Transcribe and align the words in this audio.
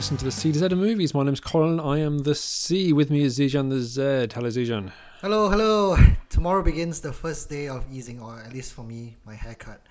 listen 0.00 0.16
to 0.16 0.24
the 0.24 0.32
C 0.32 0.50
to 0.50 0.58
Z 0.58 0.64
of 0.64 0.78
movies. 0.78 1.12
My 1.12 1.24
name's 1.24 1.40
Colin. 1.40 1.78
I 1.78 1.98
am 1.98 2.20
the 2.20 2.34
C. 2.34 2.90
With 2.90 3.10
me 3.10 3.20
is 3.20 3.38
Zijan 3.38 3.68
the 3.68 3.82
Z. 3.82 4.00
Hello, 4.32 4.48
Zijan. 4.48 4.92
Hello, 5.20 5.50
hello. 5.50 5.94
Tomorrow 6.30 6.62
begins 6.62 7.02
the 7.02 7.12
first 7.12 7.50
day 7.50 7.68
of 7.68 7.84
easing, 7.92 8.18
or 8.18 8.40
at 8.40 8.50
least 8.54 8.72
for 8.72 8.82
me, 8.82 9.18
my 9.26 9.34
haircut. 9.34 9.82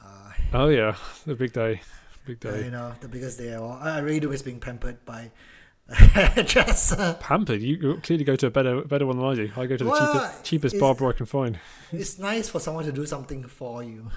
Uh, 0.00 0.32
oh 0.52 0.68
yeah, 0.68 0.94
the 1.26 1.34
big 1.34 1.52
day, 1.52 1.80
big 2.24 2.38
day. 2.38 2.66
you 2.66 2.70
know, 2.70 2.94
the 3.00 3.08
biggest 3.08 3.38
day. 3.38 3.52
I 3.52 3.98
really 3.98 4.20
do 4.20 4.30
is 4.30 4.42
being 4.42 4.60
pampered 4.60 5.04
by 5.04 5.32
hairdresser. 5.92 7.16
Pampered? 7.18 7.60
You 7.60 7.98
clearly 8.00 8.22
go 8.22 8.36
to 8.36 8.46
a 8.46 8.50
better, 8.50 8.82
better 8.82 9.06
one 9.06 9.16
than 9.16 9.26
I 9.26 9.34
do. 9.34 9.50
I 9.56 9.66
go 9.66 9.76
to 9.76 9.82
the 9.82 9.90
well, 9.90 10.12
cheapest, 10.12 10.44
cheapest 10.44 10.78
barber 10.78 11.08
I 11.08 11.12
can 11.14 11.26
find. 11.26 11.58
It's 11.90 12.16
nice 12.16 12.48
for 12.48 12.60
someone 12.60 12.84
to 12.84 12.92
do 12.92 13.06
something 13.06 13.42
for 13.42 13.82
you. 13.82 14.12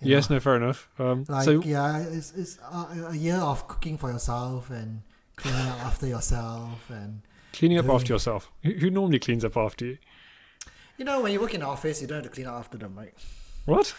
Yes, 0.00 0.30
know? 0.30 0.36
no, 0.36 0.40
fair 0.40 0.56
enough. 0.56 0.88
Um, 0.98 1.24
like, 1.28 1.44
so 1.44 1.62
yeah, 1.62 1.98
it's, 1.98 2.32
it's 2.32 2.58
a, 2.58 3.08
a, 3.10 3.16
year 3.16 3.36
of 3.36 3.66
cooking 3.66 3.98
for 3.98 4.10
yourself 4.12 4.70
and 4.70 5.02
cleaning 5.36 5.60
up 5.60 5.80
after 5.80 6.06
yourself 6.06 6.88
and 6.88 7.22
cleaning 7.52 7.78
up 7.78 7.88
after 7.88 8.12
yourself. 8.12 8.50
Who, 8.62 8.72
who, 8.72 8.90
normally 8.90 9.18
cleans 9.18 9.44
up 9.44 9.56
after 9.56 9.86
you? 9.86 9.98
You 10.98 11.04
know, 11.04 11.20
when 11.20 11.32
you 11.32 11.40
work 11.40 11.54
in 11.54 11.60
the 11.60 11.66
office, 11.66 12.00
you 12.00 12.06
don't 12.06 12.22
have 12.22 12.24
to 12.24 12.30
clean 12.30 12.46
up 12.46 12.54
after 12.54 12.78
them, 12.78 12.94
right? 12.96 13.14
What? 13.64 13.94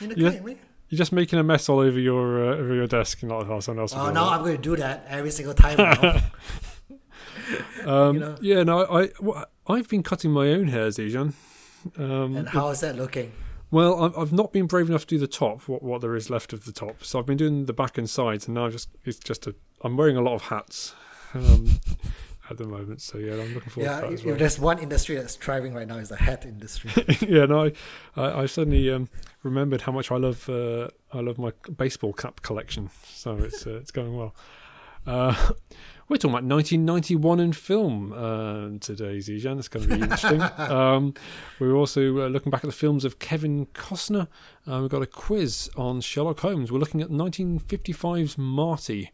You 0.00 0.08
know, 0.08 0.14
yeah. 0.16 0.38
Clean, 0.38 0.58
You're 0.88 0.98
just 0.98 1.12
making 1.12 1.40
a 1.40 1.42
mess 1.42 1.68
all 1.68 1.80
over 1.80 1.98
your 1.98 2.52
uh, 2.52 2.56
over 2.56 2.74
your 2.74 2.86
desk 2.86 3.22
and 3.22 3.30
not 3.30 3.48
how 3.48 3.58
someone 3.58 3.82
else. 3.82 3.94
Oh 3.94 4.12
no, 4.12 4.28
I'm 4.28 4.42
going 4.42 4.56
to 4.56 4.62
do 4.62 4.76
that 4.76 5.06
every 5.08 5.32
single 5.32 5.54
time. 5.54 5.80
um, 7.84 8.14
you 8.14 8.20
know? 8.20 8.36
Yeah, 8.40 8.62
no, 8.62 8.86
I 8.86 9.10
well, 9.20 9.46
I've 9.66 9.88
been 9.88 10.04
cutting 10.04 10.30
my 10.30 10.48
own 10.50 10.68
hair, 10.68 10.88
Zijan. 10.88 11.32
Um, 11.96 12.36
and 12.36 12.48
how 12.48 12.68
is 12.68 12.80
that 12.80 12.94
looking? 12.94 13.32
Well, 13.70 14.12
I've 14.16 14.32
not 14.32 14.52
been 14.52 14.66
brave 14.66 14.88
enough 14.88 15.02
to 15.02 15.14
do 15.14 15.18
the 15.18 15.28
top, 15.28 15.68
what 15.68 15.82
what 15.82 16.00
there 16.00 16.16
is 16.16 16.28
left 16.28 16.52
of 16.52 16.64
the 16.64 16.72
top. 16.72 17.04
So 17.04 17.18
I've 17.18 17.26
been 17.26 17.36
doing 17.36 17.66
the 17.66 17.72
back 17.72 17.98
and 17.98 18.10
sides, 18.10 18.46
and 18.46 18.54
now 18.54 18.68
just 18.68 18.88
it's 19.04 19.18
just 19.18 19.46
a. 19.46 19.54
I'm 19.82 19.96
wearing 19.96 20.16
a 20.16 20.22
lot 20.22 20.34
of 20.34 20.42
hats 20.42 20.94
um, 21.34 21.80
at 22.50 22.58
the 22.58 22.66
moment. 22.66 23.00
So 23.00 23.18
yeah, 23.18 23.34
I'm 23.34 23.54
looking 23.54 23.70
forward. 23.70 23.90
Yeah, 23.90 24.00
to 24.00 24.06
that 24.08 24.12
if, 24.12 24.24
well. 24.24 24.36
there's 24.36 24.58
one 24.58 24.78
industry 24.80 25.14
that's 25.14 25.36
thriving 25.36 25.72
right 25.72 25.86
now, 25.86 25.98
is 25.98 26.08
the 26.08 26.16
hat 26.16 26.44
industry. 26.44 26.90
yeah, 27.28 27.46
no, 27.46 27.66
I 27.66 27.72
I, 28.16 28.42
I 28.42 28.46
suddenly 28.46 28.90
um, 28.90 29.08
remembered 29.44 29.82
how 29.82 29.92
much 29.92 30.10
I 30.10 30.16
love 30.16 30.48
uh, 30.48 30.88
I 31.12 31.20
love 31.20 31.38
my 31.38 31.52
baseball 31.76 32.12
cap 32.12 32.42
collection. 32.42 32.90
So 33.04 33.36
it's 33.36 33.66
uh, 33.66 33.74
it's 33.74 33.92
going 33.92 34.16
well. 34.16 34.34
Uh, 35.06 35.52
we're 36.10 36.16
talking 36.16 36.30
about 36.34 36.44
1991 36.44 37.38
in 37.38 37.52
film 37.52 38.12
uh, 38.12 38.76
today, 38.80 39.18
Zijan. 39.18 39.60
It's 39.60 39.68
going 39.68 39.88
to 39.88 39.94
be 39.96 40.02
interesting. 40.02 40.42
um, 40.58 41.14
we're 41.60 41.76
also 41.76 42.26
uh, 42.26 42.26
looking 42.26 42.50
back 42.50 42.64
at 42.64 42.66
the 42.68 42.76
films 42.76 43.04
of 43.04 43.20
Kevin 43.20 43.66
Costner. 43.66 44.26
Uh, 44.68 44.80
we've 44.80 44.90
got 44.90 45.02
a 45.02 45.06
quiz 45.06 45.70
on 45.76 46.00
Sherlock 46.00 46.40
Holmes. 46.40 46.72
We're 46.72 46.80
looking 46.80 47.00
at 47.00 47.10
1955's 47.10 48.36
Marty 48.36 49.12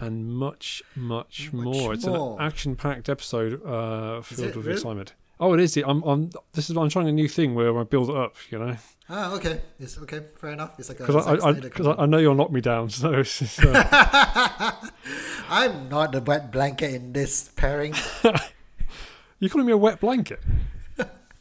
and 0.00 0.34
much, 0.34 0.82
much, 0.96 1.52
much 1.52 1.64
more. 1.64 1.92
It's 1.92 2.04
an 2.04 2.36
action-packed 2.40 3.08
episode 3.08 3.64
uh, 3.64 4.20
filled 4.20 4.56
with 4.56 4.66
really? 4.66 4.72
excitement. 4.72 5.14
Oh, 5.40 5.52
it 5.54 5.60
is. 5.60 5.76
I'm, 5.76 6.02
I'm. 6.02 6.30
This 6.52 6.70
is. 6.70 6.76
I'm 6.76 6.88
trying 6.88 7.08
a 7.08 7.12
new 7.12 7.28
thing 7.28 7.54
where 7.54 7.76
I 7.78 7.82
build 7.82 8.08
it 8.08 8.16
up. 8.16 8.34
You 8.50 8.58
know. 8.58 8.76
Ah, 9.08 9.34
okay. 9.34 9.60
It's 9.78 9.98
okay. 9.98 10.20
Fair 10.38 10.52
enough. 10.52 10.78
It's 10.78 10.88
like 10.88 10.98
because 10.98 11.26
I, 11.26 11.34
I, 11.34 11.92
I, 11.92 12.02
I, 12.04 12.06
know 12.06 12.18
you'll 12.18 12.34
knock 12.34 12.52
me 12.52 12.60
down. 12.60 12.88
So 12.90 13.22
just, 13.22 13.62
uh... 13.62 14.72
I'm 15.48 15.88
not 15.88 16.12
the 16.12 16.20
wet 16.20 16.50
blanket 16.50 16.94
in 16.94 17.12
this 17.12 17.50
pairing. 17.56 17.94
You're 19.40 19.50
calling 19.50 19.66
me 19.66 19.72
a 19.72 19.76
wet 19.76 20.00
blanket? 20.00 20.40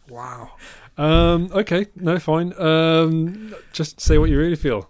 wow. 0.10 0.52
Um, 0.98 1.50
okay. 1.54 1.88
No, 1.96 2.20
fine. 2.20 2.60
Um, 2.60 3.56
just 3.72 4.02
say 4.02 4.18
what 4.18 4.30
you 4.30 4.38
really 4.38 4.56
feel. 4.56 4.90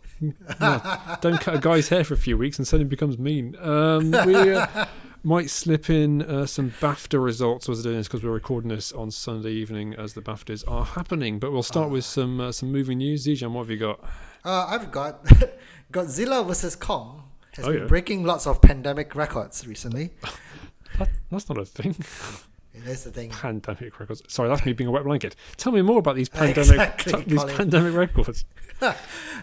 No, 0.60 0.82
don't 1.22 1.40
cut 1.42 1.56
a 1.56 1.60
guy's 1.60 1.90
hair 1.90 2.06
for 2.06 2.14
a 2.14 2.18
few 2.18 2.38
weeks 2.38 2.58
and 2.58 2.66
suddenly 2.66 2.90
becomes 2.90 3.18
mean. 3.20 3.58
Um, 3.60 4.12
we. 4.26 4.54
Uh, 4.54 4.86
might 5.24 5.50
slip 5.50 5.90
in 5.90 6.22
uh, 6.22 6.46
some 6.46 6.72
BAFTA 6.72 7.24
results 7.24 7.70
as 7.70 7.78
we're 7.78 7.84
doing 7.84 7.98
this 7.98 8.08
because 8.08 8.24
we're 8.24 8.32
recording 8.32 8.70
this 8.70 8.92
on 8.92 9.10
Sunday 9.10 9.52
evening 9.52 9.94
as 9.94 10.14
the 10.14 10.22
BAFTAs 10.22 10.64
are 10.68 10.84
happening. 10.84 11.40
But 11.40 11.52
we'll 11.52 11.64
start 11.64 11.88
uh, 11.88 11.92
with 11.92 12.06
some 12.06 12.42
uh, 12.42 12.52
some 12.52 12.72
movie 12.72 12.96
news. 12.96 13.26
Zijan, 13.26 13.52
what 13.52 13.62
have 13.62 13.70
you 13.70 13.78
got? 13.78 14.02
Uh, 14.44 14.66
I've 14.68 14.92
got 14.92 15.24
Godzilla 15.92 16.46
versus 16.46 16.76
Kong 16.76 17.24
has 17.54 17.66
oh, 17.66 17.72
been 17.72 17.82
yeah. 17.82 17.88
breaking 17.88 18.24
lots 18.26 18.46
of 18.46 18.62
pandemic 18.62 19.16
records 19.16 19.66
recently. 19.66 20.12
that, 21.00 21.10
that's 21.32 21.50
not 21.50 21.58
a 21.58 21.66
thing. 21.66 21.96
It 22.76 22.88
is 22.88 23.04
the 23.04 23.12
thing. 23.12 23.30
Pandemic 23.30 24.00
records. 24.00 24.24
Sorry, 24.28 24.50
that's 24.50 24.66
me 24.66 24.74
being 24.74 24.88
a 24.88 24.92
wet 24.92 25.04
blanket. 25.04 25.36
Tell 25.58 25.72
me 25.72 25.84
more 25.84 26.00
about 26.00 26.16
these 26.16 26.28
pandemic 26.28 26.58
exactly, 26.58 27.14
t- 27.14 27.30
these 27.30 27.44
pandemic 27.44 27.94
records. 27.94 28.46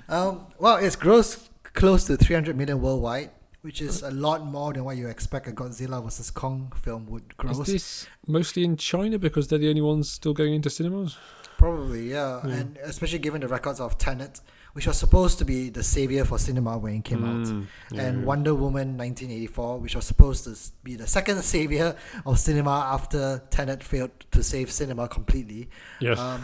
um, 0.09 0.49
well, 0.59 0.79
it's 0.79 0.97
gross 0.97 1.49
close 1.63 2.07
to 2.07 2.17
300 2.17 2.57
million 2.57 2.81
worldwide 2.81 3.31
which 3.63 3.83
is 3.83 4.03
a 4.03 4.11
lot 4.11 4.45
more 4.45 4.73
than 4.73 4.85
what 4.85 4.97
you 4.97 5.09
expect 5.09 5.47
a 5.47 5.53
Godzilla 5.53 6.03
vs 6.03 6.31
Kong 6.31 6.73
film 6.81 7.07
would 7.07 7.37
gross. 7.37 7.61
Is 7.61 7.67
this 7.67 8.07
mostly 8.27 8.65
in 8.65 8.77
China 8.77 9.19
because 9.19 9.49
they're 9.49 9.59
the 9.59 9.69
only 9.69 9.83
ones 9.83 10.11
still 10.11 10.33
going 10.33 10.55
into 10.55 10.71
cinemas? 10.71 11.19
Probably, 11.59 12.11
yeah. 12.11 12.41
yeah. 12.47 12.55
And 12.55 12.79
especially 12.79 13.19
given 13.19 13.43
the 13.43 13.49
records 13.49 13.81
of 13.81 13.99
Tenet, 13.99 14.41
which 14.73 14.87
was 14.87 14.97
supposed 14.97 15.39
to 15.41 15.45
be 15.45 15.69
the 15.69 15.83
savior 15.83 16.25
for 16.25 16.39
cinema 16.39 16.79
when 16.79 16.95
it 16.95 17.05
came 17.05 17.21
mm, 17.21 17.61
out, 17.61 17.67
yeah, 17.93 18.03
and. 18.03 18.25
Wonder 18.25 18.55
Woman 18.55 18.97
1984, 18.97 19.79
which 19.79 19.95
was 19.95 20.07
supposed 20.07 20.45
to 20.45 20.57
be 20.83 20.97
the 20.97 21.07
second 21.07 21.43
savior 21.43 21.97
of 22.25 22.39
cinema 22.39 22.89
after 22.91 23.43
Tenet 23.51 23.83
failed 23.83 24.13
to 24.31 24.43
save 24.43 24.71
cinema 24.71 25.07
completely. 25.07 25.69
Yes. 26.01 26.19
Um, 26.19 26.43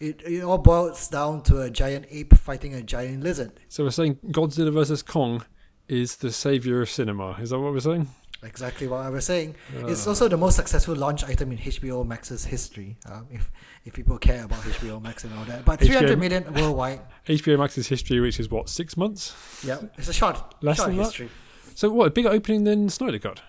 it, 0.00 0.20
it 0.22 0.42
all 0.42 0.58
boils 0.58 1.08
down 1.08 1.42
to 1.44 1.62
a 1.62 1.70
giant 1.70 2.06
ape 2.10 2.34
fighting 2.34 2.74
a 2.74 2.82
giant 2.82 3.22
lizard. 3.22 3.52
So 3.68 3.84
we're 3.84 3.90
saying 3.90 4.18
Godzilla 4.26 4.72
versus 4.72 5.02
Kong 5.02 5.44
is 5.92 6.16
the 6.16 6.32
savior 6.32 6.80
of 6.80 6.88
cinema. 6.88 7.36
Is 7.40 7.50
that 7.50 7.58
what 7.60 7.72
we're 7.72 7.80
saying? 7.80 8.08
Exactly 8.42 8.88
what 8.88 9.00
I 9.02 9.10
was 9.10 9.26
saying. 9.26 9.54
Uh, 9.76 9.86
it's 9.86 10.04
also 10.06 10.26
the 10.26 10.36
most 10.36 10.56
successful 10.56 10.96
launch 10.96 11.22
item 11.22 11.52
in 11.52 11.58
HBO 11.58 12.04
Max's 12.04 12.44
history. 12.46 12.96
Um, 13.06 13.28
if 13.30 13.52
if 13.84 13.92
people 13.92 14.18
care 14.18 14.44
about 14.44 14.60
HBO 14.62 15.00
Max 15.00 15.22
and 15.22 15.32
all 15.38 15.44
that, 15.44 15.64
but 15.64 15.78
three 15.78 15.94
hundred 15.94 16.18
million 16.18 16.52
worldwide. 16.52 17.00
HBO 17.26 17.58
Max's 17.58 17.86
history, 17.86 18.18
which 18.18 18.40
is 18.40 18.50
what 18.50 18.68
six 18.68 18.96
months. 18.96 19.36
Yeah, 19.64 19.78
it's 19.96 20.08
a 20.08 20.12
short, 20.12 20.38
Less 20.60 20.78
short 20.78 20.88
than 20.88 20.98
history. 20.98 21.26
That? 21.66 21.78
So 21.78 21.92
what? 21.92 22.06
A 22.08 22.10
bigger 22.10 22.30
opening 22.30 22.64
than 22.64 22.88
Snyder 22.88 23.20
Cut. 23.20 23.42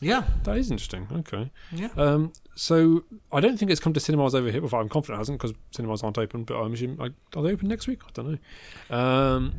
Yeah, 0.00 0.22
that 0.44 0.56
is 0.56 0.70
interesting. 0.70 1.08
Okay. 1.12 1.50
Yeah. 1.72 1.88
Um. 1.96 2.32
So 2.54 3.04
I 3.30 3.40
don't 3.40 3.58
think 3.58 3.70
it's 3.70 3.80
come 3.80 3.92
to 3.92 4.00
cinemas 4.00 4.34
over 4.34 4.50
here. 4.50 4.62
Well, 4.62 4.80
I'm 4.80 4.88
confident 4.88 5.16
it 5.16 5.20
hasn't 5.20 5.38
because 5.38 5.54
cinemas 5.72 6.02
aren't 6.02 6.18
open. 6.18 6.44
But 6.44 6.56
I'm 6.56 6.72
assuming 6.72 6.98
are 7.00 7.42
they 7.42 7.50
open 7.50 7.68
next 7.68 7.86
week? 7.86 8.00
I 8.06 8.10
don't 8.14 8.38
know. 8.90 8.96
Um. 8.96 9.54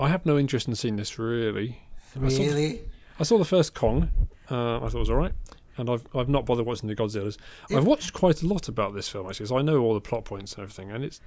I 0.00 0.08
have 0.08 0.24
no 0.24 0.38
interest 0.38 0.66
in 0.66 0.74
seeing 0.74 0.96
this 0.96 1.18
really. 1.18 1.82
Really? 2.16 2.54
I 2.54 2.78
saw, 2.78 2.80
I 3.20 3.22
saw 3.24 3.38
the 3.38 3.44
first 3.44 3.74
Kong. 3.74 4.10
Uh, 4.50 4.78
I 4.78 4.80
thought 4.80 4.94
it 4.94 4.98
was 4.98 5.10
all 5.10 5.16
right, 5.16 5.32
and 5.76 5.88
I've 5.88 6.06
I've 6.14 6.28
not 6.28 6.46
bothered 6.46 6.66
watching 6.66 6.88
the 6.88 6.96
Godzillas. 6.96 7.36
I've 7.70 7.86
watched 7.86 8.12
quite 8.12 8.42
a 8.42 8.46
lot 8.46 8.68
about 8.68 8.94
this 8.94 9.08
film 9.08 9.28
actually, 9.28 9.46
so 9.46 9.58
I 9.58 9.62
know 9.62 9.80
all 9.80 9.94
the 9.94 10.00
plot 10.00 10.24
points 10.24 10.54
and 10.54 10.62
everything, 10.62 10.90
and 10.90 11.04
it's 11.04 11.20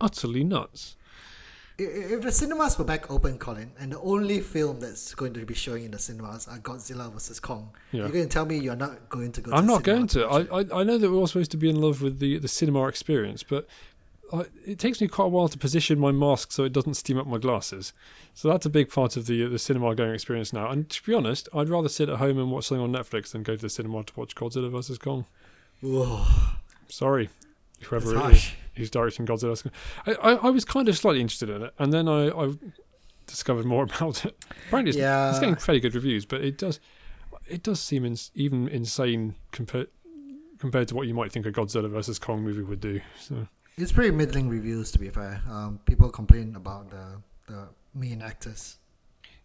utterly 0.00 0.44
nuts. 0.44 0.96
If 1.80 2.22
the 2.22 2.32
cinemas 2.32 2.76
were 2.76 2.84
back 2.84 3.08
open, 3.08 3.38
Colin, 3.38 3.70
and 3.78 3.92
the 3.92 4.00
only 4.00 4.40
film 4.40 4.80
that's 4.80 5.14
going 5.14 5.32
to 5.34 5.46
be 5.46 5.54
showing 5.54 5.84
in 5.84 5.92
the 5.92 5.98
cinemas 6.00 6.48
are 6.48 6.58
Godzilla 6.58 7.12
versus 7.12 7.38
Kong, 7.38 7.70
yeah. 7.92 8.02
you're 8.02 8.10
going 8.10 8.24
to 8.24 8.32
tell 8.32 8.44
me 8.46 8.58
you're 8.58 8.74
not 8.74 9.08
going 9.08 9.30
to 9.30 9.40
go. 9.40 9.52
I'm 9.52 9.62
to 9.62 9.66
not 9.66 9.84
going 9.84 10.08
to. 10.08 10.26
I, 10.26 10.40
I 10.60 10.80
I 10.80 10.82
know 10.82 10.98
that 10.98 11.08
we're 11.08 11.16
all 11.16 11.28
supposed 11.28 11.52
to 11.52 11.56
be 11.56 11.70
in 11.70 11.80
love 11.80 12.02
with 12.02 12.18
the 12.18 12.38
the 12.38 12.48
cinema 12.48 12.86
experience, 12.88 13.44
but 13.44 13.66
it 14.66 14.78
takes 14.78 15.00
me 15.00 15.08
quite 15.08 15.26
a 15.26 15.28
while 15.28 15.48
to 15.48 15.58
position 15.58 15.98
my 15.98 16.12
mask 16.12 16.52
so 16.52 16.64
it 16.64 16.72
doesn't 16.72 16.94
steam 16.94 17.18
up 17.18 17.26
my 17.26 17.38
glasses. 17.38 17.92
So 18.34 18.48
that's 18.48 18.66
a 18.66 18.70
big 18.70 18.90
part 18.90 19.16
of 19.16 19.26
the 19.26 19.46
the 19.48 19.58
cinema 19.58 19.94
going 19.94 20.12
experience 20.12 20.52
now. 20.52 20.70
And 20.70 20.88
to 20.90 21.02
be 21.02 21.14
honest, 21.14 21.48
I'd 21.54 21.68
rather 21.68 21.88
sit 21.88 22.08
at 22.08 22.18
home 22.18 22.38
and 22.38 22.50
watch 22.50 22.66
something 22.66 22.82
on 22.82 22.92
Netflix 22.92 23.32
than 23.32 23.42
go 23.42 23.56
to 23.56 23.62
the 23.62 23.70
cinema 23.70 24.04
to 24.04 24.12
watch 24.16 24.34
Godzilla 24.34 24.70
vs 24.70 24.98
Kong. 24.98 25.26
Whoa. 25.80 26.24
Sorry, 26.88 27.28
whoever 27.82 28.16
it 28.16 28.32
is 28.34 28.50
who's 28.78 28.90
directing 28.90 29.26
Godzilla. 29.26 29.70
I, 30.06 30.12
I, 30.12 30.32
I, 30.34 30.50
was 30.50 30.64
kind 30.64 30.88
of 30.88 30.96
slightly 30.96 31.20
interested 31.20 31.50
in 31.50 31.62
it, 31.62 31.74
and 31.78 31.92
then 31.92 32.08
I, 32.08 32.28
I 32.28 32.52
discovered 33.26 33.66
more 33.66 33.82
about 33.96 34.24
it. 34.24 34.36
Apparently, 34.68 34.90
it's, 34.90 34.98
yeah. 34.98 35.30
it's 35.30 35.40
getting 35.40 35.56
fairly 35.56 35.80
good 35.80 35.94
reviews, 35.94 36.24
but 36.24 36.40
it 36.42 36.56
does 36.56 36.80
it 37.46 37.62
does 37.62 37.80
seem 37.80 38.04
ins- 38.04 38.30
even 38.34 38.68
insane 38.68 39.34
compared 39.52 39.88
compared 40.58 40.88
to 40.88 40.94
what 40.94 41.06
you 41.06 41.14
might 41.14 41.30
think 41.30 41.44
a 41.44 41.52
Godzilla 41.52 41.90
versus 41.90 42.18
Kong 42.18 42.42
movie 42.42 42.62
would 42.62 42.80
do. 42.80 43.00
So 43.20 43.48
it's 43.78 43.92
pretty 43.92 44.10
middling 44.10 44.48
reviews 44.48 44.90
to 44.92 44.98
be 44.98 45.08
fair. 45.08 45.42
Um, 45.48 45.80
people 45.86 46.10
complain 46.10 46.56
about 46.56 46.90
the 46.90 47.22
the 47.46 47.68
main 47.94 48.22
actors. 48.22 48.78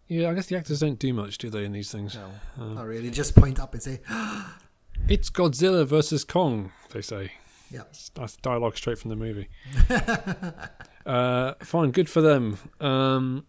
Yeah, 0.07 0.29
I 0.29 0.33
guess 0.33 0.47
the 0.47 0.57
actors 0.57 0.81
don't 0.81 0.99
do 0.99 1.13
much, 1.13 1.37
do 1.37 1.49
they, 1.49 1.63
in 1.63 1.71
these 1.71 1.91
things? 1.91 2.15
No, 2.15 2.63
uh, 2.63 2.73
not 2.73 2.87
really. 2.87 3.09
Just 3.09 3.35
point 3.35 3.59
up 3.59 3.73
and 3.73 3.81
say, 3.81 4.01
"It's 5.07 5.29
Godzilla 5.29 5.85
versus 5.85 6.23
Kong." 6.23 6.71
They 6.91 7.01
say. 7.01 7.31
Yeah, 7.71 7.83
that's 8.13 8.35
dialogue 8.37 8.77
straight 8.77 8.99
from 8.99 9.09
the 9.09 9.15
movie. 9.15 9.49
uh, 11.07 11.53
fine, 11.63 11.89
good 11.89 12.07
for 12.07 12.21
them. 12.21 12.59
Um, 12.79 13.47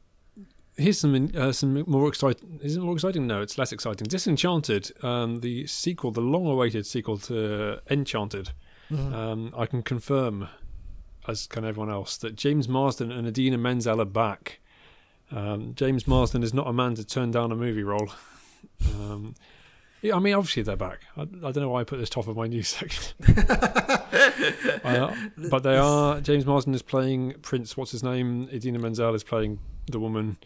here's 0.77 0.99
some 0.99 1.31
uh, 1.37 1.53
some 1.53 1.85
more 1.87 2.09
exciting. 2.09 2.61
Is 2.63 2.77
it 2.77 2.81
more 2.81 2.95
exciting? 2.95 3.27
No, 3.27 3.43
it's 3.43 3.59
less 3.59 3.73
exciting. 3.73 4.07
Disenchanted, 4.07 4.93
um, 5.05 5.41
the 5.41 5.67
sequel, 5.67 6.11
the 6.11 6.23
long-awaited 6.23 6.87
sequel 6.87 7.19
to 7.19 7.81
Enchanted. 7.91 8.53
Mm-hmm. 8.91 9.15
Um, 9.15 9.55
I 9.57 9.67
can 9.67 9.83
confirm 9.83 10.49
as 11.27 11.47
can 11.47 11.65
everyone 11.65 11.91
else, 11.91 12.17
that 12.19 12.37
James 12.37 12.69
Marsden 12.69 13.11
and 13.11 13.27
Idina 13.27 13.59
Menzel 13.59 14.01
are 14.01 14.07
back. 14.07 14.61
Um, 15.31 15.75
James 15.75 16.07
Marsden 16.07 16.43
is 16.43 16.55
not 16.55 16.67
a 16.67 16.73
man 16.73 16.95
to 16.97 17.05
turn 17.05 17.31
down 17.31 17.51
a 17.51 17.57
movie 17.57 17.83
role. 17.83 18.11
Um, 18.95 19.35
yeah, 20.03 20.17
I 20.17 20.19
mean, 20.19 20.35
obviously 20.35 20.63
they're 20.63 20.77
back. 20.77 21.01
I, 21.17 21.23
I 21.23 21.25
don't 21.25 21.57
know 21.57 21.71
why 21.71 21.81
I 21.81 21.85
put 21.85 21.99
this 21.99 22.11
top 22.11 22.29
of 22.29 22.37
my 22.37 22.47
news 22.47 22.69
section, 22.69 23.15
uh, 24.85 25.15
but 25.51 25.63
they 25.63 25.77
are. 25.77 26.21
James 26.21 26.45
Marsden 26.45 26.75
is 26.75 26.83
playing 26.83 27.35
Prince. 27.41 27.77
What's 27.77 27.93
his 27.93 28.03
name? 28.03 28.49
Idina 28.53 28.79
Menzel 28.79 29.15
is 29.15 29.25
playing 29.25 29.61
the 29.91 29.99
woman. 29.99 30.37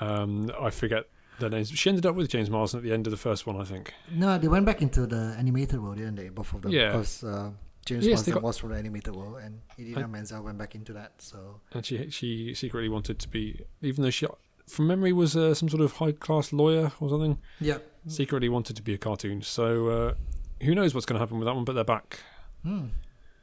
Um, 0.00 0.50
I 0.60 0.70
forget 0.70 1.06
their 1.38 1.48
names. 1.48 1.70
She 1.70 1.88
ended 1.88 2.06
up 2.06 2.14
with 2.14 2.28
James 2.28 2.50
Marsden 2.50 2.78
at 2.78 2.84
the 2.84 2.92
end 2.92 3.06
of 3.06 3.10
the 3.10 3.16
first 3.16 3.46
one, 3.46 3.58
I 3.58 3.64
think. 3.64 3.94
No, 4.10 4.38
they 4.38 4.48
went 4.48 4.66
back 4.66 4.82
into 4.82 5.06
the 5.06 5.34
animated 5.38 5.82
world, 5.82 5.96
didn't 5.96 6.16
they? 6.16 6.28
Both 6.28 6.52
of 6.52 6.62
them. 6.62 6.70
Yeah. 6.70 6.88
Because 6.88 7.24
uh, 7.24 7.50
James 7.86 8.06
Yes, 8.06 8.28
got- 8.28 8.42
was 8.42 8.58
from 8.58 8.70
the 8.70 8.76
animated 8.76 9.16
world, 9.16 9.38
and 9.42 9.60
Idina 9.78 10.06
Menzel 10.06 10.42
went 10.42 10.58
back 10.58 10.74
into 10.74 10.92
that. 10.92 11.12
So 11.18 11.60
and 11.72 11.84
she 11.84 12.10
she 12.10 12.54
secretly 12.54 12.88
wanted 12.88 13.18
to 13.18 13.28
be, 13.28 13.60
even 13.82 14.04
though 14.04 14.10
she, 14.10 14.26
from 14.68 14.86
memory, 14.86 15.12
was 15.12 15.36
uh, 15.36 15.54
some 15.54 15.68
sort 15.68 15.82
of 15.82 15.92
high 15.94 16.12
class 16.12 16.52
lawyer 16.52 16.92
or 17.00 17.08
something. 17.08 17.38
yeah. 17.60 17.78
Secretly 18.06 18.48
wanted 18.48 18.76
to 18.76 18.82
be 18.82 18.94
a 18.94 18.98
cartoon. 18.98 19.42
So 19.42 19.88
uh, 19.88 20.14
who 20.62 20.74
knows 20.74 20.94
what's 20.94 21.04
going 21.06 21.16
to 21.18 21.20
happen 21.20 21.38
with 21.38 21.46
that 21.46 21.54
one? 21.54 21.64
But 21.64 21.74
they're 21.74 21.84
back. 21.84 22.20
Hmm. 22.62 22.86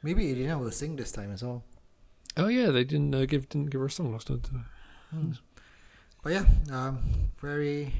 Maybe 0.02 0.30
Idina 0.30 0.58
will 0.58 0.70
sing 0.72 0.96
this 0.96 1.12
time 1.12 1.32
as 1.32 1.42
well. 1.44 1.62
Oh 2.36 2.48
yeah, 2.48 2.70
they 2.70 2.84
didn't 2.84 3.14
uh, 3.14 3.24
give 3.26 3.48
didn't 3.48 3.70
give 3.70 3.80
her 3.80 3.86
a 3.86 3.90
song 3.90 4.12
last 4.12 4.26
time. 4.28 4.42
Hmm. 5.10 5.32
But 6.22 6.32
yeah, 6.32 6.44
um, 6.72 6.98
very 7.40 7.92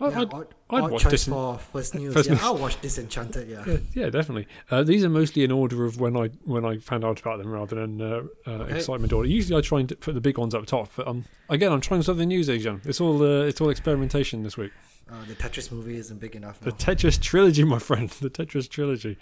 yeah, 0.00 0.06
I'd- 0.20 0.30
I'd 0.70 0.90
watch 0.90 1.04
this 1.04 1.26
for 1.26 1.58
first 1.58 1.94
news. 1.94 2.14
First 2.14 2.28
yeah, 2.28 2.34
news. 2.34 2.44
I'll 2.44 2.56
watch 2.58 2.80
Disenchanted. 2.80 3.48
Yeah. 3.48 3.64
Yeah, 3.66 3.76
yeah, 3.94 4.10
definitely. 4.10 4.46
Uh, 4.70 4.82
these 4.82 5.02
are 5.04 5.08
mostly 5.08 5.42
in 5.44 5.50
order 5.50 5.84
of 5.84 5.98
when 6.00 6.16
I 6.16 6.28
when 6.44 6.64
I 6.64 6.78
found 6.78 7.04
out 7.04 7.20
about 7.20 7.38
them, 7.38 7.48
rather 7.50 7.76
than 7.76 8.00
uh, 8.00 8.22
uh, 8.46 8.50
Okay. 8.50 8.76
excitement 8.76 9.12
order. 9.12 9.28
Usually, 9.28 9.58
I 9.58 9.62
try 9.62 9.80
and 9.80 10.00
put 10.00 10.14
the 10.14 10.20
big 10.20 10.38
ones 10.38 10.54
up 10.54 10.66
top, 10.66 10.90
but 10.96 11.08
um, 11.08 11.24
again, 11.48 11.72
I'm 11.72 11.80
trying 11.80 12.02
something 12.02 12.28
new, 12.28 12.40
Zijan. 12.40 12.84
It's 12.86 13.00
all 13.00 13.22
uh, 13.22 13.44
it's 13.46 13.60
all 13.60 13.70
experimentation 13.70 14.42
this 14.42 14.56
week. 14.56 14.72
Uh, 15.10 15.24
the 15.26 15.34
Tetris 15.34 15.72
movie 15.72 15.96
isn't 15.96 16.20
big 16.20 16.36
enough. 16.36 16.60
The. 16.60 16.70
Tetris 16.70 17.18
trilogy, 17.20 17.64
my 17.64 17.78
friend. 17.78 18.10
The 18.10 18.28
Tetris 18.30 18.68
trilogy. 18.68 19.16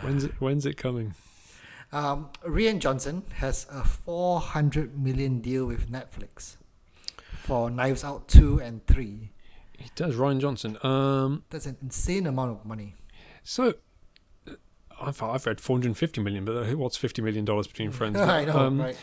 When's 0.00 0.24
it 0.24 0.32
When's 0.40 0.64
it 0.66 0.76
coming? 0.78 1.14
Um, 1.92 2.30
Rian 2.44 2.80
Johnson 2.80 3.22
has 3.34 3.66
a 3.70 3.84
400 3.84 4.98
million 4.98 5.40
deal 5.40 5.66
with 5.66 5.88
Netflix 5.90 6.56
for 7.42 7.70
Knives 7.70 8.02
Out 8.02 8.26
2 8.28 8.60
and 8.60 8.84
3. 8.86 9.30
He 9.78 9.90
does. 9.94 10.14
Rian 10.16 10.40
Johnson. 10.40 10.78
Um, 10.82 11.44
That's 11.50 11.66
an 11.66 11.76
insane 11.82 12.26
amount 12.26 12.50
of 12.52 12.64
money. 12.64 12.94
so. 13.44 13.74
I've, 14.98 15.22
I've 15.22 15.44
read 15.44 15.60
450 15.60 16.22
million, 16.22 16.46
but 16.46 16.74
what's 16.74 16.96
50 16.96 17.20
million 17.20 17.44
dollars 17.44 17.66
between 17.66 17.90
friends? 17.98 18.16
I 18.18 18.46
know, 18.46 18.56
Um, 18.58 18.80
right? 18.80 18.96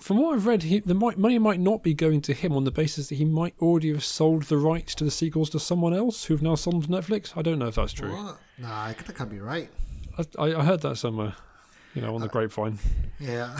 From 0.00 0.16
what 0.20 0.34
I've 0.34 0.44
read, 0.46 0.64
he, 0.64 0.80
the 0.80 0.94
money 0.94 1.38
might 1.38 1.60
not 1.60 1.84
be 1.84 1.94
going 1.94 2.20
to 2.22 2.32
him 2.32 2.52
on 2.54 2.64
the 2.64 2.72
basis 2.72 3.10
that 3.10 3.14
he 3.16 3.24
might 3.24 3.54
already 3.60 3.92
have 3.92 4.02
sold 4.02 4.44
the 4.44 4.56
rights 4.56 4.92
to 4.96 5.04
the 5.04 5.10
sequels 5.12 5.50
to 5.50 5.60
someone 5.60 5.94
else 5.94 6.24
who've 6.24 6.42
now 6.42 6.54
sold 6.56 6.82
them 6.82 6.92
to 6.92 7.00
Netflix. 7.02 7.36
I 7.36 7.42
don't 7.42 7.58
know 7.60 7.68
if 7.68 7.74
that's 7.76 7.92
true. 7.92 8.10
What? 8.10 8.38
Nah, 8.58 8.88
that 8.88 9.14
can't 9.14 9.30
be 9.30 9.38
right. 9.40 9.68
I, 10.18 10.24
I 10.42 10.54
I 10.60 10.64
heard 10.64 10.80
that 10.80 10.96
somewhere, 10.96 11.34
you 11.94 12.02
know, 12.02 12.14
on 12.14 12.20
the 12.20 12.28
grapevine. 12.28 12.78
Yeah. 13.20 13.56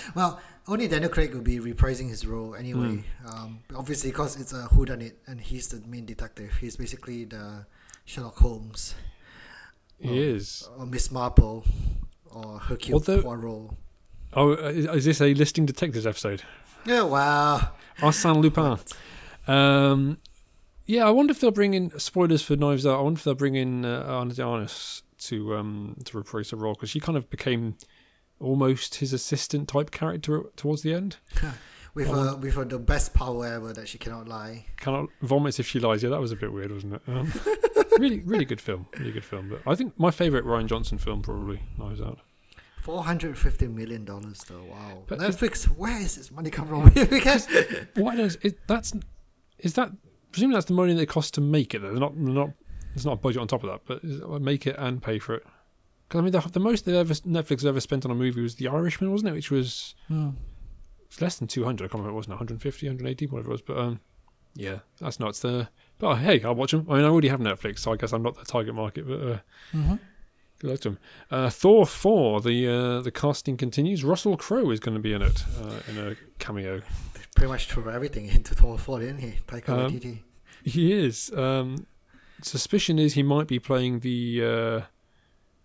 well, 0.14 0.40
only 0.68 0.88
Daniel 0.88 1.10
Craig 1.10 1.32
will 1.34 1.42
be 1.42 1.58
reprising 1.58 2.08
his 2.08 2.26
role 2.26 2.54
anyway. 2.54 3.04
Hmm. 3.22 3.28
Um, 3.28 3.58
obviously, 3.74 4.10
because 4.10 4.38
it's 4.40 4.52
a 4.52 4.68
whodunit 4.72 5.12
and 5.26 5.40
he's 5.40 5.68
the 5.68 5.86
main 5.86 6.04
detective. 6.06 6.52
He's 6.60 6.76
basically 6.76 7.24
the 7.24 7.66
Sherlock 8.04 8.36
Holmes 8.38 8.94
He 10.00 10.08
Oh. 10.10 10.34
is. 10.34 10.68
or 10.76 10.86
Miss 10.86 11.10
Marple 11.10 11.64
or 12.30 12.58
Hercule 12.58 12.94
Although- 12.96 13.22
Poirot. 13.22 13.70
Oh, 14.34 14.52
uh, 14.52 14.68
is, 14.68 14.84
is 14.86 15.04
this 15.06 15.20
a 15.20 15.32
listing 15.34 15.64
detectives 15.66 16.06
episode? 16.06 16.42
Yeah, 16.84 17.02
wow. 17.04 17.70
Arsène 18.00 18.42
Lupin. 18.42 18.78
Um, 19.46 20.18
yeah, 20.84 21.06
I 21.06 21.10
wonder 21.10 21.30
if 21.30 21.40
they'll 21.40 21.50
bring 21.52 21.74
in 21.74 21.96
spoilers 21.98 22.42
for 22.42 22.54
Knives 22.56 22.84
Out. 22.86 22.98
I 22.98 23.02
wonder 23.02 23.18
if 23.18 23.24
they'll 23.24 23.34
bring 23.34 23.54
in 23.54 23.84
uh, 23.84 24.04
Armas 24.06 25.02
to 25.28 25.54
um 25.56 25.96
to 26.04 26.16
reprise 26.16 26.50
the 26.50 26.56
role 26.56 26.74
because 26.74 26.90
she 26.90 27.00
kind 27.00 27.16
of 27.16 27.28
became 27.30 27.76
almost 28.40 28.96
his 28.96 29.12
assistant 29.12 29.68
type 29.68 29.90
character 29.90 30.42
towards 30.56 30.82
the 30.82 30.92
end. 30.92 31.16
With 31.94 32.08
Oh. 32.08 32.12
her, 32.12 32.36
with 32.36 32.54
her, 32.56 32.64
the 32.66 32.78
best 32.78 33.14
power 33.14 33.46
ever 33.46 33.72
that 33.72 33.88
she 33.88 33.96
cannot 33.96 34.28
lie. 34.28 34.66
Cannot 34.78 35.08
vomits 35.22 35.58
if 35.58 35.66
she 35.66 35.80
lies. 35.80 36.02
Yeah, 36.02 36.10
that 36.10 36.20
was 36.20 36.30
a 36.32 36.36
bit 36.36 36.52
weird, 36.52 36.70
wasn't 36.70 36.94
it? 36.94 37.02
Um, 37.08 37.32
really, 37.98 38.20
really 38.20 38.44
good 38.44 38.60
film. 38.60 38.86
Really 38.98 39.12
good 39.12 39.24
film. 39.24 39.48
But 39.48 39.62
I 39.66 39.74
think 39.74 39.98
my 39.98 40.10
favourite 40.10 40.44
Rian 40.44 40.66
Johnson 40.66 40.98
film 40.98 41.22
probably 41.22 41.62
Knives 41.78 42.02
Out. 42.02 42.18
Four 42.82 43.02
hundred 43.04 43.38
fifty 43.38 43.66
million 43.66 44.04
dollars, 44.04 44.44
though. 44.46 44.64
Wow. 44.64 45.04
But- 45.06 45.20
Netflix, 45.20 45.64
where 45.64 45.98
is 45.98 46.16
this 46.16 46.30
money 46.30 46.50
coming 46.50 46.90
from? 46.92 47.06
because 47.08 47.48
Why 47.94 48.14
does 48.14 48.36
it? 48.42 48.58
That's 48.68 48.92
is 49.58 49.72
that 49.74 49.90
presumably 50.32 50.56
that's 50.56 50.66
the 50.66 50.74
money 50.74 50.92
that 50.92 51.00
it 51.00 51.06
costs 51.08 51.30
to 51.32 51.40
make 51.40 51.74
it. 51.74 51.80
Though 51.80 51.88
they're 51.92 51.98
not 51.98 52.14
they're 52.14 52.34
not. 52.34 52.50
There's 52.96 53.04
not 53.04 53.12
a 53.12 53.16
budget 53.16 53.42
on 53.42 53.46
top 53.46 53.62
of 53.62 53.68
that, 53.86 54.00
but 54.00 54.40
make 54.40 54.66
it 54.66 54.74
and 54.78 55.02
pay 55.02 55.18
for 55.18 55.34
it. 55.34 55.44
Because 56.08 56.18
I 56.18 56.22
mean, 56.22 56.32
the, 56.32 56.40
the 56.40 56.60
most 56.60 56.86
they 56.86 56.96
ever 56.96 57.12
Netflix 57.12 57.62
ever 57.62 57.78
spent 57.80 58.06
on 58.06 58.10
a 58.10 58.14
movie 58.14 58.40
was 58.40 58.54
The 58.54 58.68
Irishman, 58.68 59.12
wasn't 59.12 59.28
it? 59.30 59.32
Which 59.34 59.50
was 59.50 59.94
Hmm. 60.08 60.30
it's 61.06 61.20
less 61.20 61.36
than 61.36 61.46
200. 61.46 61.84
I 61.84 61.88
can't 61.88 61.94
remember. 61.94 62.10
It 62.12 62.14
wasn't 62.14 62.30
150, 62.30 62.86
180, 62.86 63.26
whatever 63.26 63.50
it 63.50 63.52
was. 63.52 63.60
But 63.60 63.76
um, 63.76 64.00
yeah, 64.54 64.78
that's 64.98 65.20
nuts. 65.20 65.40
There. 65.40 65.68
But 65.98 66.06
uh, 66.08 66.14
hey, 66.16 66.42
I'll 66.42 66.54
watch 66.54 66.70
them. 66.70 66.86
I 66.88 66.94
mean, 66.96 67.04
I 67.04 67.08
already 67.08 67.28
have 67.28 67.40
Netflix, 67.40 67.80
so 67.80 67.92
I 67.92 67.96
guess 67.96 68.14
I'm 68.14 68.22
not 68.22 68.36
the 68.38 68.44
target 68.46 68.74
market. 68.74 69.06
But 69.06 69.20
uh, 69.20 69.38
Mhm. 69.74 69.98
good 70.60 70.70
luck 70.70 70.80
to 70.80 70.88
them. 70.90 70.98
Uh, 71.30 71.50
Thor 71.50 71.84
4. 71.86 72.40
The 72.40 72.66
uh, 72.66 73.00
the 73.02 73.10
casting 73.10 73.58
continues. 73.58 74.04
Russell 74.04 74.38
Crowe 74.38 74.70
is 74.70 74.80
going 74.80 74.94
to 74.96 75.02
be 75.02 75.12
in 75.12 75.20
it 75.20 75.44
uh, 75.60 75.80
in 75.90 75.98
a 75.98 76.16
cameo. 76.38 76.80
Pretty 77.34 77.52
much 77.52 77.66
threw 77.66 77.90
everything 77.90 78.26
into 78.28 78.54
Thor 78.54 78.78
4, 78.78 79.00
didn't 79.00 79.18
he? 79.18 79.34
Taika 79.46 79.68
Um, 79.68 79.92
Waititi. 79.92 80.20
He 80.64 80.92
is. 80.94 81.30
Um, 81.34 81.86
suspicion 82.42 82.98
is 82.98 83.14
he 83.14 83.22
might 83.22 83.46
be 83.48 83.58
playing 83.58 84.00
the. 84.00 84.42
Uh, 84.44 84.80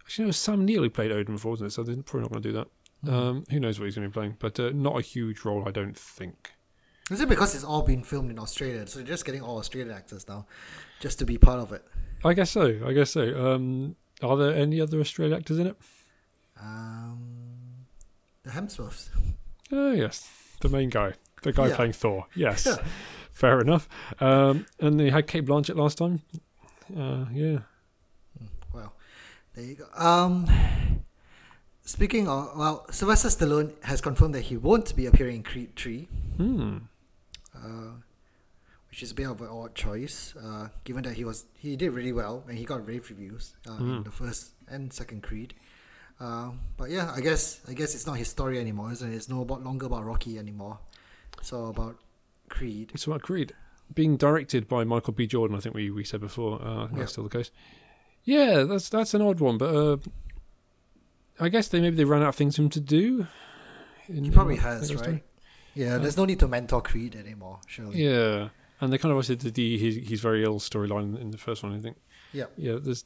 actually, 0.04 0.26
no, 0.26 0.32
Sam 0.32 0.66
Neill 0.66 0.84
who 0.84 0.90
played 0.90 1.12
Odin 1.12 1.36
before, 1.36 1.52
wasn't 1.52 1.68
it? 1.72 1.74
So 1.74 1.84
they're 1.84 1.96
probably 2.04 2.22
not 2.22 2.32
going 2.32 2.44
to 2.44 2.50
do 2.50 2.54
that. 2.56 2.68
Mhm. 3.06 3.14
Um, 3.14 3.44
who 3.50 3.60
knows 3.60 3.80
what 3.80 3.86
he's 3.86 3.96
going 3.96 4.06
to 4.08 4.10
be 4.10 4.14
playing? 4.14 4.36
But 4.40 4.60
uh, 4.60 4.72
not 4.74 4.98
a 4.98 5.02
huge 5.02 5.44
role, 5.44 5.64
I 5.68 5.72
don't 5.72 5.98
think. 5.98 6.52
Is 7.10 7.20
it 7.20 7.28
because 7.28 7.56
it's 7.56 7.64
all 7.64 7.82
been 7.82 8.04
filmed 8.04 8.30
in 8.32 8.40
Australia? 8.40 8.86
So 8.88 9.00
they're 9.00 9.08
just 9.08 9.26
getting 9.26 9.42
all 9.42 9.58
Australian 9.58 9.94
actors 9.96 10.28
now, 10.30 10.46
just 11.00 11.20
to 11.20 11.26
be 11.26 11.38
part 11.38 11.60
of 11.60 11.74
it. 11.74 11.84
I 12.24 12.34
guess 12.34 12.52
so. 12.52 12.80
I 12.86 12.94
guess 12.94 13.12
so. 13.12 13.54
Um, 13.54 13.96
are 14.22 14.38
there 14.38 14.54
any 14.56 14.80
other 14.80 15.00
Australian 15.00 15.38
actors 15.38 15.58
in 15.60 15.68
it? 15.68 15.76
Um, 16.60 17.86
the 18.44 18.52
Hemsworths. 18.52 19.10
Oh 19.72 19.92
yes, 19.94 20.30
the 20.62 20.70
main 20.70 20.90
guy, 20.90 21.14
the 21.44 21.52
guy 21.52 21.68
Yeah. 21.70 21.76
playing 21.76 21.94
Thor. 21.94 22.28
Yes, 22.36 22.68
fair 23.32 23.60
enough. 23.60 23.90
Um, 24.20 24.66
and 24.80 25.00
they 25.00 25.10
had 25.10 25.28
Cate 25.28 25.46
Blanchett 25.46 25.76
last 25.76 25.98
time. 25.98 26.22
Uh, 26.98 27.26
yeah. 27.34 27.60
Well, 28.74 28.94
there 29.54 29.66
you 29.66 29.76
go. 29.76 29.86
Um, 29.96 30.48
speaking 31.84 32.28
of, 32.28 32.58
well, 32.58 32.86
Sylvester 32.92 33.30
Stallone 33.30 33.74
has 33.84 34.02
confirmed 34.02 34.36
that 34.36 34.42
he 34.42 34.58
won't 34.58 34.96
be 34.96 35.06
appearing 35.06 35.38
in 35.38 35.44
Creed 35.44 35.76
3, 35.76 36.08
Hmm. 36.38 36.78
uh, 37.56 37.92
which 38.90 39.04
is 39.04 39.12
a 39.12 39.16
bit 39.16 39.28
of 39.28 39.42
an 39.42 39.48
odd 39.48 39.76
choice, 39.76 40.34
uh, 40.36 40.70
given 40.84 41.04
that 41.04 41.14
he 41.14 41.24
was 41.24 41.46
he 41.58 41.76
did 41.76 41.92
really 41.92 42.12
well 42.14 42.44
and 42.48 42.58
he 42.58 42.66
got 42.66 42.86
rave 42.86 43.10
reviews 43.10 43.56
uh, 43.68 43.74
in 43.74 43.86
Mm. 44.02 44.04
the 44.04 44.12
first 44.12 44.52
and 44.68 44.92
second 44.94 45.22
Creed. 45.24 45.54
Uh, 46.20 46.52
but 46.78 46.90
yeah, 46.90 47.12
I 47.16 47.22
guess 47.22 47.62
I 47.68 47.74
guess 47.74 47.96
it's 47.96 48.06
not 48.06 48.18
his 48.18 48.28
story 48.28 48.60
anymore, 48.60 48.92
isn't 48.92 49.12
it? 49.12 49.16
It's 49.16 49.30
no 49.30 49.42
about 49.42 49.64
longer 49.64 49.86
about 49.88 50.06
Rocky 50.06 50.38
anymore. 50.38 50.80
So 51.42 51.66
about 51.68 51.98
Creed. 52.50 52.92
It's 52.94 53.08
about 53.08 53.22
Creed 53.22 53.54
being 53.94 54.18
directed 54.18 54.68
by 54.68 54.84
Michael 54.84 55.14
B. 55.14 55.28
Jordan. 55.28 55.56
I 55.58 55.60
think 55.60 55.76
we, 55.76 55.90
we 55.92 56.04
said 56.04 56.22
before. 56.22 56.62
Uh, 56.62 56.84
I 56.84 56.88
think 56.88 56.92
Yeah. 56.94 57.00
that's 57.00 57.12
still 57.14 57.24
the 57.24 57.30
case. 57.38 57.52
Yeah, 58.24 58.64
that's 58.64 58.90
that's 58.90 59.14
an 59.14 59.22
odd 59.22 59.40
one, 59.40 59.58
but 59.58 59.74
uh, 59.76 59.98
I 61.40 61.50
guess 61.50 61.68
they 61.68 61.82
maybe 61.82 61.96
they 61.96 62.04
ran 62.06 62.22
out 62.22 62.30
of 62.30 62.36
things 62.36 62.56
for 62.56 62.62
him 62.62 62.70
to 62.70 62.80
do. 62.80 63.28
in- 64.08 64.24
He 64.26 64.30
probably 64.32 64.56
in 64.56 64.62
has, 64.62 64.94
right? 64.96 65.24
Yeah, 65.74 65.98
there's 65.98 66.18
no 66.18 66.26
need 66.26 66.40
to 66.40 66.48
mentor 66.48 66.82
Creed 66.82 67.16
anymore, 67.16 67.60
surely. 67.66 68.04
Yeah, 68.04 68.50
and 68.80 68.92
they 68.94 68.98
kind 68.98 69.12
of 69.12 69.16
also 69.18 69.36
did 69.36 69.54
the 69.56 69.78
he's, 69.78 70.08
he's 70.08 70.22
very 70.22 70.44
ill 70.44 70.60
storyline 70.60 71.20
in 71.20 71.32
the 71.32 71.38
first 71.38 71.64
one. 71.64 71.74
I 71.74 71.80
think. 71.80 71.98
Yeah. 72.34 72.46
Yeah, 72.58 72.76
there's 72.80 73.06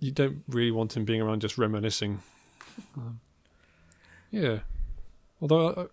you 0.00 0.10
don't 0.10 0.42
really 0.48 0.70
want 0.72 0.96
him 0.96 1.04
being 1.04 1.22
around 1.22 1.40
just 1.40 1.56
reminiscing. 1.58 2.20
Um, 2.96 3.20
yeah, 4.30 4.60
although 5.40 5.68
uh, 5.68 5.86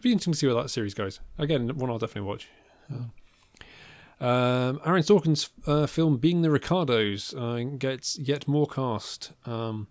be 0.00 0.12
interesting 0.12 0.32
to 0.32 0.38
see 0.38 0.46
where 0.46 0.54
that 0.62 0.70
series 0.70 0.94
goes. 0.94 1.20
Again, 1.38 1.68
one 1.76 1.90
I'll 1.90 1.98
definitely 1.98 2.28
watch. 2.28 2.48
Um, 2.90 4.80
Aaron 4.86 5.02
Sorkin's 5.02 5.50
uh, 5.66 5.86
film 5.86 6.18
"Being 6.18 6.42
the 6.42 6.50
Ricardos" 6.50 7.34
uh, 7.34 7.64
gets 7.76 8.18
yet 8.18 8.46
more 8.46 8.66
cast. 8.66 9.32
Um, 9.44 9.88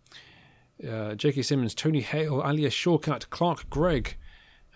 uh, 0.87 1.15
J.K. 1.15 1.41
Simmons, 1.41 1.75
Tony 1.75 2.01
Hale, 2.01 2.41
Alia 2.45 2.69
Shawkat, 2.69 3.29
Clark 3.29 3.69
Gregg, 3.69 4.15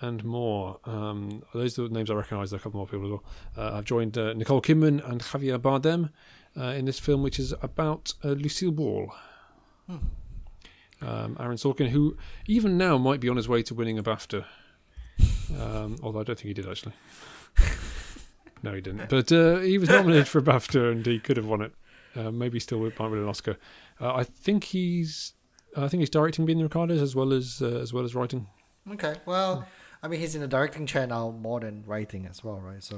and 0.01 0.23
more. 0.23 0.79
Um, 0.85 1.43
those 1.53 1.79
are 1.79 1.87
the 1.87 1.93
names 1.93 2.11
I 2.11 2.15
recognise. 2.15 2.53
A 2.53 2.59
couple 2.59 2.77
more 2.77 2.87
people 2.87 3.05
as 3.05 3.11
well. 3.11 3.23
Uh, 3.57 3.77
I've 3.77 3.85
joined 3.85 4.17
uh, 4.17 4.33
Nicole 4.33 4.61
Kidman 4.61 5.07
and 5.09 5.21
Javier 5.21 5.57
Bardem 5.57 6.09
uh, 6.57 6.73
in 6.73 6.85
this 6.85 6.99
film, 6.99 7.23
which 7.23 7.39
is 7.39 7.53
about 7.61 8.13
uh, 8.23 8.29
Lucille 8.29 8.71
Ball. 8.71 9.13
Hmm. 9.87 9.97
Um, 11.01 11.37
Aaron 11.39 11.57
Sorkin, 11.57 11.89
who 11.89 12.17
even 12.47 12.77
now 12.77 12.97
might 12.97 13.19
be 13.19 13.29
on 13.29 13.37
his 13.37 13.47
way 13.47 13.61
to 13.63 13.73
winning 13.73 13.97
a 13.97 14.03
BAFTA. 14.03 14.45
Um, 15.59 15.97
although 16.01 16.21
I 16.21 16.23
don't 16.23 16.37
think 16.37 16.47
he 16.47 16.53
did 16.53 16.67
actually. 16.67 16.93
no, 18.63 18.73
he 18.73 18.81
didn't. 18.81 19.09
But 19.09 19.31
uh, 19.31 19.59
he 19.59 19.77
was 19.77 19.89
nominated 19.89 20.27
for 20.27 20.39
a 20.39 20.41
BAFTA 20.43 20.91
and 20.91 21.05
he 21.05 21.19
could 21.19 21.37
have 21.37 21.47
won 21.47 21.61
it. 21.61 21.73
Uh, 22.15 22.31
maybe 22.31 22.59
still 22.59 22.79
might 22.79 22.99
win 22.99 23.19
an 23.19 23.27
Oscar. 23.27 23.57
Uh, 23.99 24.13
I 24.13 24.23
think 24.23 24.65
he's. 24.65 25.33
I 25.77 25.89
think 25.89 25.99
he's 25.99 26.09
directing 26.09 26.45
Being 26.45 26.59
the 26.59 26.63
Ricardos 26.63 27.01
as 27.01 27.15
well 27.15 27.33
as 27.33 27.61
uh, 27.61 27.79
as 27.81 27.91
well 27.91 28.05
as 28.05 28.15
writing. 28.15 28.47
Okay, 28.89 29.15
well, 29.25 29.67
I 30.01 30.07
mean, 30.07 30.21
he's 30.21 30.35
in 30.35 30.41
the 30.41 30.47
directing 30.47 30.85
chair 30.85 31.05
now 31.05 31.31
more 31.31 31.59
than 31.59 31.83
writing 31.85 32.25
as 32.27 32.43
well, 32.43 32.61
right? 32.61 32.81
So. 32.81 32.97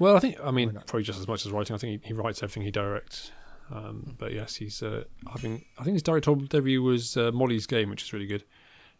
Well, 0.00 0.16
I 0.16 0.20
think 0.20 0.36
I 0.42 0.50
mean 0.50 0.72
probably 0.86 1.02
just 1.02 1.20
as 1.20 1.28
much 1.28 1.46
as 1.46 1.52
writing. 1.52 1.74
I 1.74 1.78
think 1.78 2.02
he, 2.02 2.08
he 2.08 2.14
writes 2.14 2.42
everything 2.42 2.62
he 2.62 2.70
directs. 2.70 3.30
Um, 3.70 4.16
but 4.18 4.32
yes, 4.32 4.56
he's 4.56 4.82
uh, 4.82 5.04
having. 5.30 5.64
I 5.78 5.84
think 5.84 5.94
his 5.94 6.02
directorial 6.02 6.46
debut 6.46 6.82
was 6.82 7.16
uh, 7.16 7.30
Molly's 7.32 7.66
Game, 7.66 7.90
which 7.90 8.02
is 8.02 8.12
really 8.12 8.26
good, 8.26 8.44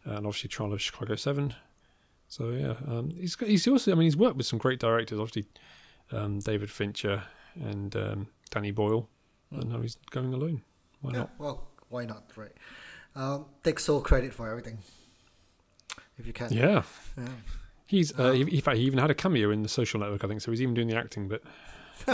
and 0.03 0.25
obviously 0.25 0.49
Trial 0.49 0.73
of 0.73 0.81
Chicago 0.81 1.15
Seven. 1.15 1.55
So 2.27 2.51
yeah, 2.51 2.75
um, 2.87 3.11
he's 3.11 3.35
he's 3.39 3.67
also. 3.67 3.91
I 3.91 3.95
mean, 3.95 4.03
he's 4.05 4.17
worked 4.17 4.37
with 4.37 4.45
some 4.45 4.59
great 4.59 4.79
directors. 4.79 5.19
Obviously, 5.19 5.49
um, 6.11 6.39
David 6.39 6.69
Fincher 6.69 7.23
and 7.55 7.95
um, 7.95 8.27
Danny 8.49 8.71
Boyle. 8.71 9.07
Mm. 9.53 9.61
And 9.61 9.69
now 9.71 9.81
he's 9.81 9.97
going 10.11 10.33
alone. 10.33 10.63
Why 11.01 11.11
yeah, 11.11 11.19
not? 11.19 11.31
Well, 11.37 11.67
why 11.89 12.05
not? 12.05 12.23
Right. 12.35 12.51
Um, 13.15 13.45
take 13.63 13.79
sole 13.79 14.01
credit 14.01 14.33
for 14.33 14.49
everything, 14.49 14.79
if 16.17 16.27
you 16.27 16.33
can. 16.33 16.51
Yeah. 16.51 16.83
yeah. 17.17 17.27
He's 17.85 18.17
uh, 18.19 18.29
um, 18.29 18.47
in 18.47 18.61
fact 18.61 18.77
he 18.77 18.83
even 18.83 18.99
had 18.99 19.09
a 19.09 19.15
cameo 19.15 19.49
in 19.49 19.63
the 19.63 19.69
Social 19.69 19.99
Network, 19.99 20.23
I 20.23 20.27
think. 20.27 20.41
So 20.41 20.51
he's 20.51 20.61
even 20.61 20.75
doing 20.75 20.87
the 20.87 20.95
acting 20.95 21.27
bit. 21.27 21.43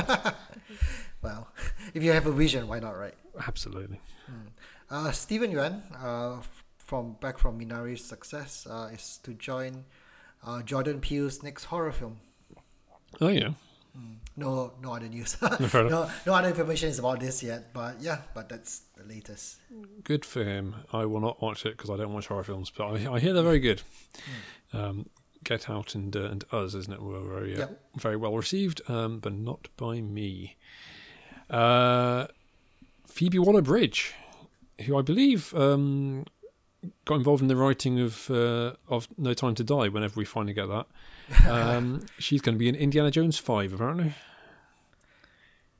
well, 1.22 1.50
if 1.94 2.02
you 2.02 2.12
have 2.12 2.26
a 2.26 2.32
vision, 2.32 2.68
why 2.68 2.80
not, 2.80 2.98
right? 2.98 3.14
Absolutely. 3.46 4.00
Mm. 4.32 4.48
Uh, 4.90 5.12
Steven 5.12 5.52
Yeun, 5.52 5.82
uh, 6.02 6.42
from 6.78 7.18
back 7.20 7.38
from 7.38 7.60
Minari's 7.60 8.04
success, 8.04 8.66
uh, 8.70 8.90
is 8.94 9.20
to 9.24 9.34
join 9.34 9.84
uh, 10.46 10.62
Jordan 10.62 11.02
Peele's 11.02 11.44
next 11.44 11.66
horror 11.66 11.92
film. 11.92 12.20
Oh 13.20 13.28
yeah. 13.28 13.50
Mm. 13.98 14.16
No, 14.38 14.74
no 14.82 14.94
other 14.94 15.08
news. 15.08 15.38
no, 15.74 16.10
no 16.26 16.34
other 16.34 16.50
information 16.50 16.90
is 16.90 17.00
about 17.00 17.20
this 17.20 17.42
yet. 17.42 17.74
But 17.74 18.02
yeah, 18.02 18.22
but 18.34 18.50
that's 18.50 18.82
the 18.98 19.04
latest. 19.04 19.58
Good 20.04 20.26
for 20.26 20.44
him. 20.44 20.76
I 20.92 21.06
will 21.06 21.22
not 21.22 21.42
watch 21.42 21.66
it 21.66 21.78
because 21.78 21.90
I 21.90 21.98
don't 21.98 22.14
watch 22.14 22.28
horror 22.28 22.44
films, 22.44 22.72
but 22.76 22.86
I, 22.86 23.14
I 23.14 23.20
hear 23.20 23.34
they're 23.34 23.44
very 23.44 23.60
good. 23.60 23.82
Mm. 24.74 24.80
Um, 24.80 25.06
Get 25.46 25.70
Out 25.70 25.96
and 25.96 26.16
uh, 26.16 26.24
and 26.24 26.44
Us, 26.52 26.74
isn't 26.74 26.92
it? 26.92 27.02
Were 27.02 27.22
very 27.22 27.56
uh, 27.56 27.60
yep. 27.60 27.82
very 27.96 28.18
well 28.18 28.36
received, 28.36 28.82
um, 28.90 29.20
but 29.20 29.32
not 29.32 29.70
by 29.78 30.02
me. 30.02 30.58
Uh, 31.50 32.28
Phoebe 33.08 33.40
Waller-Bridge, 33.40 34.14
who 34.86 34.98
I 34.98 35.02
believe 35.02 35.54
um, 35.54 36.26
got 37.06 37.16
involved 37.16 37.42
in 37.42 37.48
the 37.48 37.56
writing 37.56 38.00
of 38.00 38.30
uh, 38.30 38.74
of 38.88 39.08
No 39.18 39.34
Time 39.34 39.56
to 39.56 39.64
Die. 39.64 39.88
Whenever 39.88 40.14
we 40.16 40.26
finally 40.26 40.54
get 40.54 40.68
that, 40.68 40.88
um, 41.50 42.06
she's 42.20 42.42
going 42.42 42.56
to 42.56 42.60
be 42.60 42.70
in 42.70 42.76
Indiana 42.76 43.12
Jones 43.12 43.38
Five, 43.38 43.74
apparently. 43.74 44.14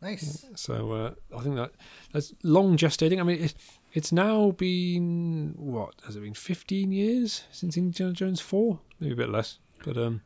Nice. 0.02 0.46
So 0.56 0.92
uh, 0.92 1.14
I 1.36 1.42
think 1.42 1.56
that 1.56 1.72
that's 2.14 2.34
long 2.44 2.78
gestating. 2.78 3.20
I 3.20 3.24
mean, 3.24 3.44
it, 3.44 3.56
it's 3.94 4.12
now 4.12 4.52
been 4.52 5.54
what 5.58 5.96
has 6.06 6.16
it 6.16 6.22
been? 6.22 6.34
Fifteen 6.34 6.92
years 6.92 7.44
since 7.52 7.78
Indiana 7.78 8.14
Jones 8.14 8.42
Four 8.42 8.80
maybe 9.00 9.14
a 9.14 9.16
bit 9.16 9.30
less, 9.30 9.60
but 9.84 9.98
um, 9.98 10.22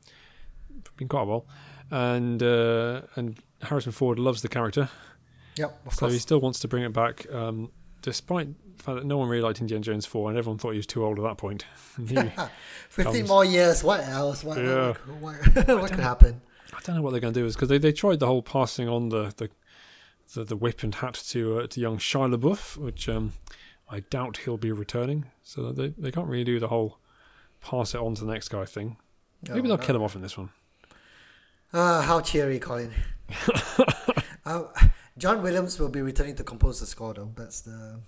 been 0.97 1.07
quite 1.07 1.21
a 1.21 1.25
while. 1.25 1.45
And 1.91 2.41
uh, 2.43 3.01
and 3.15 3.39
Harrison 3.61 3.91
Ford 3.91 4.19
loves 4.19 4.41
the 4.41 4.49
character. 4.49 4.89
Yep, 5.55 5.81
so 5.91 5.99
course. 5.99 6.13
he 6.13 6.19
still 6.19 6.39
wants 6.39 6.59
to 6.59 6.67
bring 6.67 6.83
it 6.83 6.93
back, 6.93 7.31
um, 7.33 7.71
despite 8.01 8.49
that 8.85 9.05
no 9.05 9.17
one 9.17 9.29
really 9.29 9.43
liked 9.43 9.61
Indiana 9.61 9.83
Jones 9.83 10.05
four, 10.05 10.29
and 10.29 10.37
everyone 10.37 10.57
thought 10.57 10.71
he 10.71 10.77
was 10.77 10.87
too 10.87 11.05
old 11.05 11.19
at 11.19 11.23
that 11.23 11.37
point. 11.37 11.65
Fifteen 12.89 13.27
more 13.27 13.45
years. 13.45 13.83
What 13.83 14.01
else? 14.01 14.43
What, 14.43 14.57
yeah. 14.57 14.93
what, 15.19 15.55
what, 15.55 15.67
what 15.81 15.91
could 15.91 15.99
happen? 15.99 16.41
I 16.73 16.79
don't 16.83 16.95
know 16.95 17.01
what 17.01 17.11
they're 17.11 17.19
going 17.19 17.33
to 17.33 17.39
do. 17.39 17.45
Is 17.45 17.55
because 17.55 17.69
they, 17.69 17.77
they 17.77 17.91
tried 17.91 18.19
the 18.19 18.27
whole 18.27 18.41
passing 18.41 18.87
on 18.87 19.09
the 19.09 19.33
the 19.37 19.49
the, 20.33 20.43
the 20.43 20.55
whip 20.55 20.83
and 20.83 20.95
hat 20.95 21.15
to 21.29 21.59
uh, 21.59 21.67
to 21.67 21.79
young 21.79 21.97
Shia 21.97 22.35
LaBeouf, 22.35 22.77
which 22.77 23.09
um, 23.09 23.33
I 23.89 24.01
doubt 24.01 24.37
he'll 24.37 24.57
be 24.57 24.71
returning. 24.71 25.25
So 25.43 25.71
they 25.71 25.89
they 25.97 26.11
can't 26.11 26.27
really 26.27 26.43
do 26.43 26.59
the 26.59 26.69
whole 26.69 26.99
pass 27.61 27.93
it 27.93 27.99
on 27.99 28.15
to 28.15 28.25
the 28.25 28.31
next 28.31 28.49
guy 28.49 28.65
thing. 28.65 28.97
Maybe 29.47 29.67
they'll 29.67 29.77
no. 29.77 29.83
kill 29.83 29.95
him 29.95 30.01
off 30.01 30.15
in 30.15 30.21
this 30.21 30.37
one. 30.37 30.49
Ah, 31.73 31.99
uh, 31.99 32.01
how 32.01 32.21
cheery, 32.21 32.59
Colin. 32.59 32.91
uh, 34.45 34.63
John 35.17 35.43
Williams 35.43 35.79
will 35.79 35.89
be 35.89 36.01
returning 36.01 36.35
to 36.35 36.43
compose 36.43 36.79
the 36.79 36.85
score, 36.85 37.13
though. 37.13 37.31
That's 37.35 37.61
the. 37.61 37.99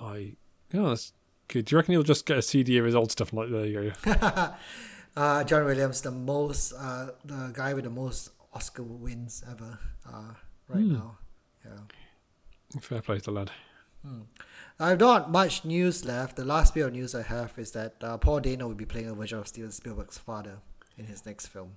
I. 0.00 0.34
Yeah, 0.72 0.82
that's 0.88 1.12
good. 1.48 1.64
Do 1.66 1.74
you 1.74 1.78
reckon 1.78 1.92
he'll 1.92 2.02
just 2.02 2.26
get 2.26 2.38
a 2.38 2.42
CD 2.42 2.78
of 2.78 2.84
his 2.84 2.94
old 2.94 3.10
stuff? 3.12 3.32
Like 3.32 3.50
there 3.50 3.66
you 3.66 3.92
go. 4.04 4.12
uh, 5.16 5.44
John 5.44 5.64
Williams, 5.64 6.00
the 6.00 6.10
most, 6.10 6.72
uh, 6.72 7.08
the 7.24 7.50
guy 7.52 7.74
with 7.74 7.84
the 7.84 7.90
most 7.90 8.30
Oscar 8.52 8.82
wins 8.82 9.44
ever, 9.50 9.78
uh, 10.08 10.34
right 10.68 10.84
mm. 10.84 10.92
now. 10.92 11.18
Yeah. 11.64 12.80
Fair 12.80 13.02
play 13.02 13.18
to 13.18 13.24
the 13.24 13.30
lad. 13.32 13.50
Hmm. 14.06 14.22
I 14.78 14.90
have 14.90 15.00
not 15.00 15.30
much 15.30 15.64
news 15.64 16.04
left. 16.04 16.36
The 16.36 16.44
last 16.44 16.74
bit 16.74 16.86
of 16.86 16.92
news 16.92 17.14
I 17.14 17.22
have 17.22 17.58
is 17.58 17.72
that 17.72 17.96
uh, 18.00 18.16
Paul 18.16 18.40
Dano 18.40 18.68
will 18.68 18.74
be 18.74 18.86
playing 18.86 19.08
a 19.08 19.14
version 19.14 19.38
of 19.38 19.48
Steven 19.48 19.72
Spielberg's 19.72 20.16
father 20.16 20.58
in 20.96 21.06
his 21.06 21.26
next 21.26 21.48
film. 21.48 21.76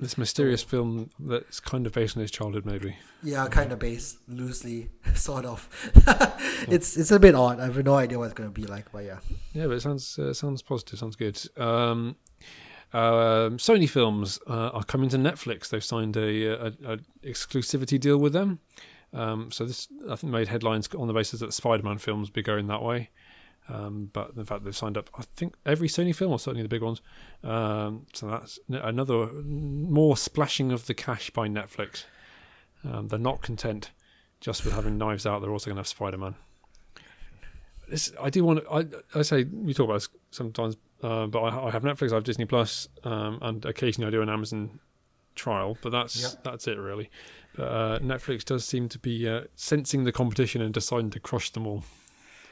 This 0.00 0.16
mysterious 0.16 0.60
so, 0.60 0.68
film 0.68 1.10
that's 1.18 1.58
kind 1.58 1.84
of 1.86 1.92
based 1.92 2.16
on 2.16 2.20
his 2.20 2.30
childhood, 2.30 2.64
maybe. 2.64 2.96
Yeah, 3.22 3.48
kind 3.48 3.72
of 3.72 3.80
based 3.80 4.18
loosely, 4.28 4.90
sort 5.14 5.44
of. 5.44 5.68
it's 6.68 6.96
it's 6.96 7.10
a 7.10 7.18
bit 7.18 7.34
odd. 7.34 7.58
I 7.58 7.64
have 7.64 7.84
no 7.84 7.94
idea 7.94 8.18
what 8.18 8.26
it's 8.26 8.34
going 8.34 8.48
to 8.48 8.60
be 8.60 8.66
like, 8.66 8.92
but 8.92 9.04
yeah. 9.04 9.18
Yeah, 9.52 9.66
but 9.66 9.72
it 9.72 9.80
sounds 9.80 10.18
uh, 10.18 10.32
sounds 10.32 10.62
positive. 10.62 10.98
Sounds 11.00 11.16
good. 11.16 11.40
Um, 11.56 12.16
uh, 12.92 13.50
Sony 13.56 13.88
films 13.88 14.38
uh, 14.46 14.70
are 14.70 14.84
coming 14.84 15.08
to 15.10 15.18
Netflix. 15.18 15.68
They've 15.68 15.84
signed 15.84 16.16
a, 16.16 16.46
a, 16.46 16.66
a 16.84 16.98
exclusivity 17.24 17.98
deal 17.98 18.18
with 18.18 18.32
them. 18.32 18.60
Um, 19.12 19.50
so 19.50 19.64
this 19.64 19.88
I 20.08 20.16
think 20.16 20.32
made 20.32 20.48
headlines 20.48 20.88
on 20.94 21.06
the 21.06 21.14
basis 21.14 21.40
that 21.40 21.52
Spider-Man 21.52 21.98
films 21.98 22.30
be 22.30 22.42
going 22.42 22.66
that 22.68 22.82
way. 22.82 23.10
Um, 23.68 24.10
but 24.12 24.32
in 24.36 24.44
fact, 24.44 24.64
they've 24.64 24.76
signed 24.76 24.96
up. 24.96 25.10
I 25.14 25.22
think 25.36 25.54
every 25.66 25.88
Sony 25.88 26.14
film, 26.14 26.32
or 26.32 26.38
certainly 26.38 26.62
the 26.62 26.68
big 26.68 26.82
ones. 26.82 27.02
Um, 27.44 28.06
so 28.12 28.28
that's 28.28 28.58
another 28.68 29.26
more 29.26 30.16
splashing 30.16 30.72
of 30.72 30.86
the 30.86 30.94
cash 30.94 31.30
by 31.30 31.48
Netflix. 31.48 32.04
Um, 32.84 33.08
they're 33.08 33.18
not 33.18 33.42
content 33.42 33.90
just 34.40 34.64
with 34.64 34.74
having 34.74 34.96
Knives 34.96 35.26
Out. 35.26 35.42
They're 35.42 35.50
also 35.50 35.66
going 35.66 35.76
to 35.76 35.80
have 35.80 35.88
Spider-Man. 35.88 36.34
This, 37.88 38.12
I 38.20 38.30
do 38.30 38.44
want 38.44 38.64
to. 38.64 38.70
I, 38.70 39.18
I 39.18 39.22
say 39.22 39.44
we 39.44 39.74
talk 39.74 39.84
about 39.84 39.94
this 39.94 40.08
sometimes, 40.30 40.76
uh, 41.02 41.26
but 41.26 41.40
I, 41.40 41.68
I, 41.68 41.70
have 41.70 41.82
Netflix, 41.82 42.12
I 42.12 42.16
have 42.16 42.24
Disney 42.24 42.44
Plus, 42.44 42.88
um, 43.04 43.38
and 43.40 43.64
occasionally 43.64 44.08
I 44.08 44.10
do 44.10 44.20
an 44.20 44.28
Amazon 44.28 44.78
trial. 45.34 45.78
But 45.80 45.90
that's 45.90 46.20
yep. 46.20 46.44
that's 46.44 46.68
it 46.68 46.78
really. 46.78 47.10
But 47.56 47.64
uh, 47.64 47.98
Netflix 48.00 48.44
does 48.44 48.64
seem 48.64 48.88
to 48.90 48.98
be 48.98 49.26
uh, 49.26 49.44
sensing 49.54 50.04
the 50.04 50.12
competition 50.12 50.60
and 50.60 50.72
deciding 50.72 51.10
to 51.10 51.20
crush 51.20 51.50
them 51.50 51.66
all. 51.66 51.84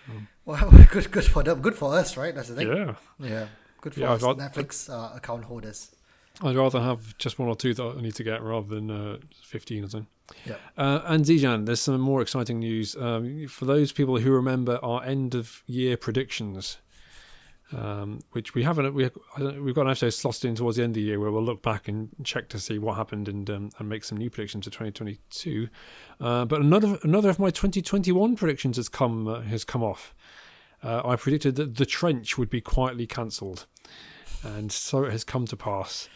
Um, 0.09 0.29
well, 0.45 0.71
good, 0.91 1.11
good 1.11 1.25
for 1.25 1.43
them. 1.43 1.61
Good 1.61 1.77
for 1.77 1.95
us, 1.95 2.17
right? 2.17 2.35
That's 2.35 2.49
the 2.49 2.57
thing. 2.57 2.69
Yeah. 2.69 2.95
Yeah. 3.19 3.47
Good 3.81 3.95
for 3.95 4.01
yeah, 4.01 4.13
us, 4.13 4.21
got, 4.21 4.39
Netflix 4.39 4.91
uh, 4.91 5.17
account 5.17 5.45
holders. 5.45 5.95
I'd 6.43 6.57
rather 6.57 6.81
have 6.81 7.17
just 7.19 7.39
one 7.39 7.49
or 7.49 7.57
two 7.57 7.73
that 7.75 7.83
I 7.83 8.01
need 8.01 8.15
to 8.17 8.25
get 8.25 8.43
rather 8.43 8.67
than 8.75 8.91
uh, 8.91 9.19
15 9.43 9.85
or 9.85 9.89
something. 9.89 10.07
Yeah. 10.45 10.57
Uh, 10.77 11.01
and 11.05 11.25
Zijan, 11.25 11.67
there's 11.67 11.81
some 11.81 12.01
more 12.01 12.21
exciting 12.21 12.59
news. 12.59 12.97
Um, 12.97 13.47
for 13.49 13.65
those 13.65 13.93
people 13.93 14.19
who 14.19 14.33
remember 14.33 14.79
our 14.83 15.03
end 15.05 15.35
of 15.35 15.63
year 15.67 15.97
predictions, 15.97 16.79
um, 17.73 18.21
which 18.31 18.55
we 18.55 18.63
haven't. 18.63 18.95
We, 18.95 19.11
we've 19.59 19.75
got 19.75 19.83
an 19.83 19.91
episode 19.91 20.11
slotted 20.11 20.45
in 20.45 20.55
towards 20.55 20.77
the 20.77 20.85
end 20.85 20.91
of 20.91 20.95
the 20.95 21.03
year 21.03 21.19
where 21.19 21.31
we'll 21.31 21.43
look 21.43 21.63
back 21.63 21.89
and 21.89 22.11
check 22.23 22.49
to 22.51 22.59
see 22.59 22.79
what 22.79 22.97
happened 22.97 23.29
and 23.29 23.49
um, 23.51 23.71
and 23.79 23.89
make 23.89 24.05
some 24.05 24.19
new 24.19 24.31
predictions 24.31 24.67
for 24.67 24.71
2022. 24.71 25.69
Uh, 26.21 26.45
but 26.45 26.61
another 26.61 26.99
another 27.03 27.29
of 27.29 27.39
my 27.39 27.51
2021 27.51 28.37
predictions 28.37 28.77
has 28.77 28.89
come 28.89 29.27
uh, 29.27 29.41
has 29.43 29.65
come 29.65 29.83
off. 29.83 30.15
Uh, 30.83 31.03
I 31.05 31.17
predicted 31.17 31.57
that 31.57 31.77
the 31.77 31.87
trench 31.87 32.39
would 32.39 32.51
be 32.51 32.61
quietly 32.61 33.07
cancelled, 33.07 33.67
and 34.45 34.71
so 34.71 35.05
it 35.05 35.13
has 35.13 35.25
come 35.25 35.47
to 35.47 35.57
pass 35.57 36.09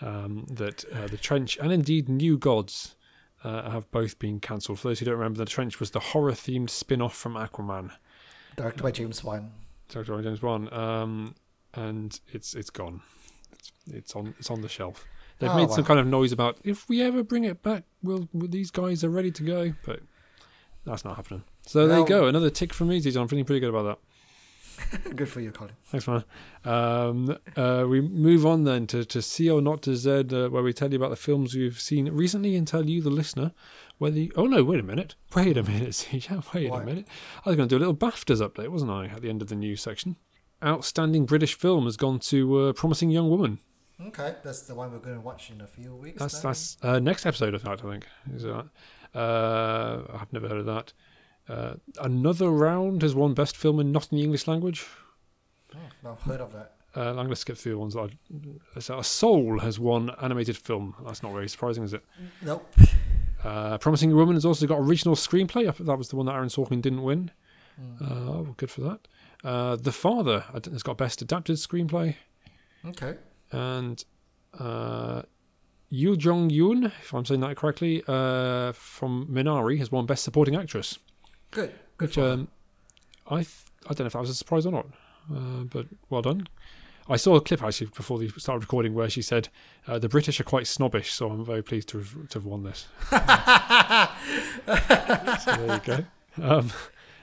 um, 0.00 0.46
that 0.50 0.84
uh, 0.92 1.06
the 1.06 1.16
trench 1.16 1.56
and 1.58 1.72
indeed 1.72 2.08
New 2.08 2.38
Gods. 2.38 2.94
Uh, 3.44 3.70
have 3.70 3.88
both 3.92 4.18
been 4.18 4.40
cancelled. 4.40 4.80
For 4.80 4.88
those 4.88 4.98
who 4.98 5.06
don't 5.06 5.14
remember, 5.14 5.38
the 5.38 5.44
trench 5.44 5.78
was 5.78 5.92
the 5.92 6.00
horror-themed 6.00 6.68
spin-off 6.68 7.14
from 7.14 7.34
Aquaman, 7.34 7.92
directed 8.56 8.82
by 8.82 8.90
James 8.90 9.22
Wan. 9.22 9.52
Doctor 9.88 10.16
Who 10.16 10.22
James 10.22 10.42
Wan, 10.42 10.72
um, 10.72 11.34
and 11.74 12.18
it's 12.32 12.54
it's 12.54 12.70
gone. 12.70 13.02
It's 13.52 13.72
it's 13.86 14.16
on 14.16 14.34
it's 14.38 14.50
on 14.50 14.60
the 14.60 14.68
shelf. 14.68 15.06
They've 15.38 15.50
oh, 15.50 15.56
made 15.56 15.68
wow. 15.68 15.76
some 15.76 15.84
kind 15.84 16.00
of 16.00 16.06
noise 16.06 16.32
about 16.32 16.58
if 16.64 16.88
we 16.88 17.00
ever 17.02 17.22
bring 17.22 17.44
it 17.44 17.62
back, 17.62 17.84
will 18.02 18.28
these 18.34 18.70
guys 18.70 19.04
are 19.04 19.10
ready 19.10 19.30
to 19.30 19.42
go, 19.42 19.74
but 19.84 20.00
that's 20.84 21.04
not 21.04 21.16
happening. 21.16 21.44
So 21.66 21.80
well, 21.80 21.88
there 21.88 21.98
you 21.98 22.06
go, 22.06 22.26
another 22.26 22.50
tick 22.50 22.72
from 22.72 22.88
me, 22.88 22.96
I'm 22.96 23.28
feeling 23.28 23.44
pretty 23.44 23.60
good 23.60 23.70
about 23.70 23.84
that. 23.84 23.98
Good 25.16 25.28
for 25.28 25.40
you, 25.40 25.50
Colin. 25.50 25.74
Thanks, 25.84 26.06
man. 26.06 26.24
Um, 26.64 27.36
uh, 27.56 27.84
we 27.88 28.00
move 28.00 28.46
on 28.46 28.64
then 28.64 28.86
to, 28.88 29.04
to 29.04 29.22
C 29.22 29.50
or 29.50 29.60
Not 29.60 29.82
to 29.82 29.96
Z, 29.96 30.10
uh, 30.32 30.48
where 30.48 30.62
we 30.62 30.72
tell 30.72 30.90
you 30.90 30.96
about 30.96 31.10
the 31.10 31.16
films 31.16 31.54
we've 31.54 31.80
seen 31.80 32.10
recently 32.10 32.56
and 32.56 32.66
tell 32.66 32.88
you, 32.88 33.02
the 33.02 33.10
listener, 33.10 33.52
whether 33.98 34.18
you, 34.18 34.32
oh 34.36 34.46
no, 34.46 34.62
wait 34.64 34.80
a 34.80 34.84
minute, 34.84 35.14
wait 35.34 35.56
a 35.56 35.62
minute, 35.62 36.08
yeah, 36.12 36.40
wait 36.54 36.70
what? 36.70 36.82
a 36.82 36.86
minute. 36.86 37.08
I 37.44 37.50
was 37.50 37.56
going 37.56 37.68
to 37.68 37.72
do 37.72 37.78
a 37.78 37.84
little 37.84 37.96
BAFTAs 37.96 38.46
update, 38.46 38.68
wasn't 38.68 38.90
I, 38.90 39.06
at 39.06 39.22
the 39.22 39.28
end 39.28 39.42
of 39.42 39.48
the 39.48 39.56
news 39.56 39.82
section? 39.82 40.16
Outstanding 40.64 41.26
British 41.26 41.54
film 41.54 41.84
has 41.84 41.96
gone 41.96 42.18
to 42.20 42.58
uh, 42.58 42.72
Promising 42.72 43.10
Young 43.10 43.30
Woman. 43.30 43.58
Okay, 44.00 44.36
that's 44.44 44.62
the 44.62 44.74
one 44.74 44.92
we're 44.92 44.98
going 44.98 45.16
to 45.16 45.20
watch 45.20 45.50
in 45.50 45.60
a 45.60 45.66
few 45.66 45.94
weeks. 45.94 46.20
That's 46.20 46.40
then. 46.40 46.50
that's 46.50 46.76
uh, 46.82 46.98
next 47.00 47.26
episode 47.26 47.54
of 47.54 47.62
that 47.62 47.84
I 47.84 47.90
think. 47.90 48.06
Is 48.32 48.44
that? 48.44 48.66
Uh, 49.14 50.02
I've 50.20 50.32
never 50.32 50.48
heard 50.48 50.60
of 50.60 50.66
that. 50.66 50.92
Uh, 51.48 51.74
Another 52.00 52.50
Round 52.50 53.02
has 53.02 53.14
won 53.14 53.34
Best 53.34 53.56
Film 53.56 53.80
in 53.80 53.90
Not 53.92 54.08
in 54.12 54.18
the 54.18 54.24
English 54.24 54.46
Language. 54.46 54.86
Oh, 55.74 56.10
I've 56.12 56.20
heard 56.22 56.40
of 56.40 56.52
that. 56.52 56.74
Uh, 56.96 57.10
I'm 57.10 57.14
going 57.16 57.28
to 57.28 57.36
skip 57.36 57.56
through 57.56 57.72
the 57.72 57.78
ones 57.78 57.94
that 57.94 58.10
I. 58.76 58.80
So, 58.80 59.00
Soul 59.02 59.58
has 59.60 59.78
won 59.78 60.10
animated 60.22 60.56
film. 60.56 60.94
That's 61.06 61.22
not 61.22 61.32
very 61.32 61.48
surprising, 61.48 61.84
is 61.84 61.92
it? 61.92 62.02
Nope. 62.42 62.66
Uh, 63.44 63.78
Promising 63.78 64.14
Woman 64.14 64.34
has 64.34 64.44
also 64.44 64.66
got 64.66 64.78
original 64.78 65.14
screenplay. 65.14 65.68
I 65.68 65.72
think 65.72 65.86
that 65.86 65.96
was 65.98 66.08
the 66.08 66.16
one 66.16 66.26
that 66.26 66.34
Aaron 66.34 66.48
Sorkin 66.48 66.80
didn't 66.82 67.02
win. 67.02 67.30
Mm. 67.80 68.02
Uh, 68.02 68.30
oh, 68.30 68.54
good 68.56 68.70
for 68.70 68.80
that. 68.80 69.00
Uh, 69.44 69.76
the 69.76 69.92
Father 69.92 70.40
has 70.52 70.82
got 70.82 70.98
best 70.98 71.22
adapted 71.22 71.56
screenplay, 71.56 72.16
Okay. 72.84 73.14
and 73.52 74.04
uh, 74.58 75.22
Yoo 75.88 76.16
Jong 76.16 76.50
Yoon, 76.50 76.86
if 76.86 77.14
I'm 77.14 77.24
saying 77.24 77.40
that 77.42 77.56
correctly, 77.56 78.02
uh, 78.08 78.72
from 78.72 79.28
Minari 79.30 79.78
has 79.78 79.92
won 79.92 80.06
best 80.06 80.24
supporting 80.24 80.56
actress. 80.56 80.98
Good. 81.50 81.74
Good 81.96 82.08
Which 82.08 82.18
um, 82.18 82.48
I 83.26 83.36
th- 83.36 83.64
I 83.86 83.94
don't 83.94 84.00
know 84.00 84.06
if 84.06 84.12
that 84.12 84.20
was 84.20 84.30
a 84.30 84.34
surprise 84.34 84.66
or 84.66 84.72
not, 84.72 84.86
uh, 85.34 85.64
but 85.64 85.86
well 86.10 86.22
done. 86.22 86.46
I 87.10 87.16
saw 87.16 87.36
a 87.36 87.40
clip 87.40 87.62
actually 87.62 87.86
before 87.86 88.18
we 88.18 88.28
started 88.28 88.60
recording 88.60 88.94
where 88.94 89.08
she 89.08 89.22
said 89.22 89.48
uh, 89.86 89.98
the 89.98 90.10
British 90.10 90.38
are 90.40 90.44
quite 90.44 90.66
snobbish, 90.66 91.10
so 91.12 91.30
I'm 91.30 91.42
very 91.44 91.62
pleased 91.62 91.88
to 91.88 91.98
have, 91.98 92.28
to 92.28 92.38
have 92.38 92.44
won 92.44 92.64
this. 92.64 92.86
so 95.44 95.56
there 95.56 95.74
you 95.74 95.80
go. 95.84 96.04
Um, 96.42 96.70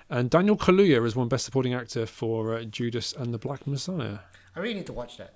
and 0.10 0.29
Daniel 0.29 0.58
Kaluuya 0.58 1.03
has 1.03 1.15
won 1.15 1.27
Best 1.27 1.46
Supporting 1.46 1.75
Actor 1.75 2.08
for 2.08 2.55
uh, 2.55 2.63
Judas 2.63 3.13
and 3.13 3.32
the 3.34 3.38
Black 3.38 3.67
Messiah. 3.67 4.20
I 4.55 4.60
really 4.60 4.74
need 4.75 4.88
to 4.88 4.94
watch 4.94 5.17
that. 5.17 5.34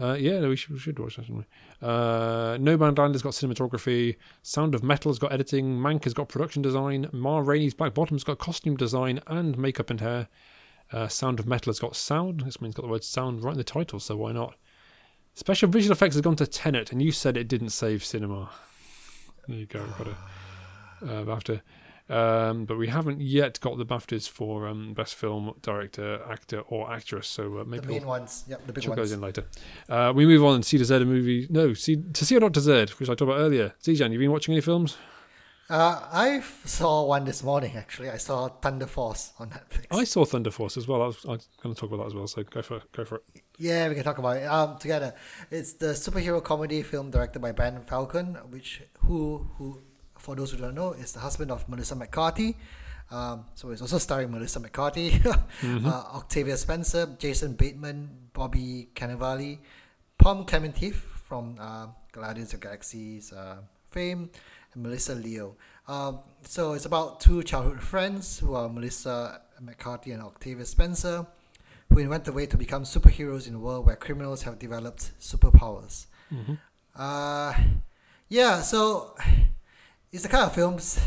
Uh, 0.00 0.14
yeah, 0.14 0.40
we 0.40 0.56
should, 0.56 0.72
we 0.72 0.78
should 0.78 0.98
watch 0.98 1.16
that? 1.16 1.28
Uh, 1.80 2.56
Nomadland 2.58 3.12
has 3.12 3.22
got 3.22 3.32
cinematography. 3.32 4.16
Sound 4.42 4.74
of 4.74 4.82
Metal 4.82 5.10
has 5.10 5.20
got 5.20 5.32
editing. 5.32 5.78
Mank 5.78 6.04
has 6.04 6.14
got 6.14 6.28
production 6.28 6.62
design. 6.62 7.08
Ma 7.12 7.38
Rainey's 7.38 7.74
Black 7.74 7.94
Bottom 7.94 8.16
has 8.16 8.24
got 8.24 8.38
costume 8.38 8.76
design 8.76 9.20
and 9.28 9.56
makeup 9.56 9.90
and 9.90 10.00
hair. 10.00 10.28
Uh, 10.92 11.06
Sound 11.08 11.38
of 11.38 11.46
Metal 11.46 11.70
has 11.70 11.78
got 11.78 11.94
sound. 11.96 12.40
This 12.40 12.60
means 12.60 12.74
got 12.74 12.82
the 12.82 12.88
word 12.88 13.04
sound 13.04 13.42
right 13.42 13.52
in 13.52 13.58
the 13.58 13.64
title, 13.64 14.00
so 14.00 14.16
why 14.16 14.32
not? 14.32 14.56
Special 15.34 15.68
visual 15.68 15.92
effects 15.92 16.14
has 16.14 16.22
gone 16.22 16.36
to 16.36 16.46
Tenet, 16.46 16.92
and 16.92 17.00
you 17.00 17.10
said 17.10 17.36
it 17.36 17.48
didn't 17.48 17.70
save 17.70 18.04
cinema. 18.04 18.50
There 19.48 19.56
you 19.56 19.66
go. 19.66 19.84
Got 19.98 20.08
a 20.08 20.10
uh, 20.10 21.24
BAFTA. 21.24 21.60
Um, 22.08 22.66
but 22.66 22.76
we 22.76 22.88
haven't 22.88 23.22
yet 23.22 23.58
got 23.60 23.78
the 23.78 23.86
BAFTAs 23.86 24.28
for 24.28 24.68
um, 24.68 24.92
best 24.92 25.14
film, 25.14 25.54
director, 25.62 26.20
actor, 26.28 26.60
or 26.60 26.92
actress. 26.92 27.26
So 27.26 27.60
uh, 27.60 27.64
maybe 27.64 27.86
The 27.86 27.92
we'll 27.94 28.04
ones. 28.04 28.44
Yep, 28.46 28.66
the 28.66 28.72
big 28.74 28.86
ones. 28.86 28.96
goes 28.96 29.12
in 29.12 29.20
later. 29.22 29.46
Uh, 29.88 30.12
we 30.14 30.26
move 30.26 30.44
on 30.44 30.60
to 30.60 30.68
C 30.68 30.76
to 30.76 30.84
Z 30.84 30.96
a 30.96 31.00
movie. 31.00 31.46
No, 31.48 31.72
C, 31.72 31.96
to 31.96 32.24
C 32.26 32.36
or 32.36 32.40
not 32.40 32.52
to 32.54 32.60
Z, 32.60 32.72
which 32.98 33.08
I 33.08 33.12
talked 33.12 33.22
about 33.22 33.38
earlier. 33.38 33.72
Zijan, 33.82 34.12
you 34.12 34.18
been 34.18 34.32
watching 34.32 34.52
any 34.52 34.60
films? 34.60 34.98
Uh, 35.70 36.06
I 36.12 36.40
saw 36.66 37.06
one 37.06 37.24
this 37.24 37.42
morning 37.42 37.72
actually. 37.74 38.10
I 38.10 38.18
saw 38.18 38.48
Thunder 38.48 38.86
Force 38.86 39.32
on 39.38 39.48
Netflix. 39.48 39.86
I 39.90 40.04
saw 40.04 40.26
Thunder 40.26 40.50
Force 40.50 40.76
as 40.76 40.86
well. 40.86 41.00
I 41.00 41.06
was, 41.06 41.24
I 41.24 41.30
was 41.30 41.48
going 41.62 41.74
to 41.74 41.80
talk 41.80 41.88
about 41.90 42.02
that 42.02 42.08
as 42.08 42.14
well. 42.14 42.26
So 42.26 42.42
go 42.42 42.60
for 42.60 42.82
go 42.92 43.06
for 43.06 43.14
it. 43.16 43.22
Yeah, 43.56 43.88
we 43.88 43.94
can 43.94 44.04
talk 44.04 44.18
about 44.18 44.36
it 44.36 44.44
um, 44.44 44.76
together. 44.78 45.14
It's 45.50 45.72
the 45.72 45.94
superhero 45.94 46.44
comedy 46.44 46.82
film 46.82 47.10
directed 47.10 47.38
by 47.40 47.52
Ben 47.52 47.82
Falcone, 47.82 48.34
which 48.50 48.82
who 49.06 49.48
who 49.56 49.80
for 50.24 50.34
those 50.34 50.52
who 50.52 50.56
don't 50.56 50.74
know 50.74 50.92
is 50.92 51.12
the 51.12 51.20
husband 51.20 51.50
of 51.50 51.68
Melissa 51.68 51.94
McCarthy. 51.94 52.56
Um, 53.10 53.44
so 53.54 53.70
it's 53.70 53.82
also 53.82 53.98
starring 53.98 54.32
Melissa 54.32 54.58
McCarthy, 54.58 55.20
uh, 55.62 56.02
Octavia 56.14 56.56
Spencer, 56.56 57.06
Jason 57.18 57.52
Bateman, 57.52 58.08
Bobby 58.32 58.88
Cannavale, 58.94 59.58
Pom 60.18 60.46
Klementieff 60.46 60.94
from 60.94 61.56
uh, 61.60 61.88
Guardians 62.12 62.54
of 62.54 62.60
the 62.60 62.66
Galaxy's 62.66 63.32
uh, 63.32 63.58
fame, 63.90 64.30
and 64.72 64.82
Melissa 64.82 65.14
Leo. 65.14 65.56
Um, 65.86 66.20
so 66.42 66.72
it's 66.72 66.86
about 66.86 67.20
two 67.20 67.42
childhood 67.42 67.82
friends 67.82 68.38
who 68.38 68.54
are 68.54 68.70
Melissa 68.70 69.42
McCarthy 69.60 70.12
and 70.12 70.22
Octavia 70.22 70.64
Spencer 70.64 71.26
who 71.90 71.98
invent 71.98 72.26
a 72.26 72.32
way 72.32 72.46
to 72.46 72.56
become 72.56 72.84
superheroes 72.84 73.46
in 73.46 73.54
a 73.54 73.58
world 73.58 73.86
where 73.86 73.96
criminals 73.96 74.42
have 74.42 74.58
developed 74.58 75.12
superpowers. 75.20 76.06
Uh, 76.96 77.54
yeah, 78.28 78.62
so 78.62 79.14
it's 80.14 80.22
the 80.22 80.28
kind 80.28 80.44
of 80.44 80.54
films 80.54 81.00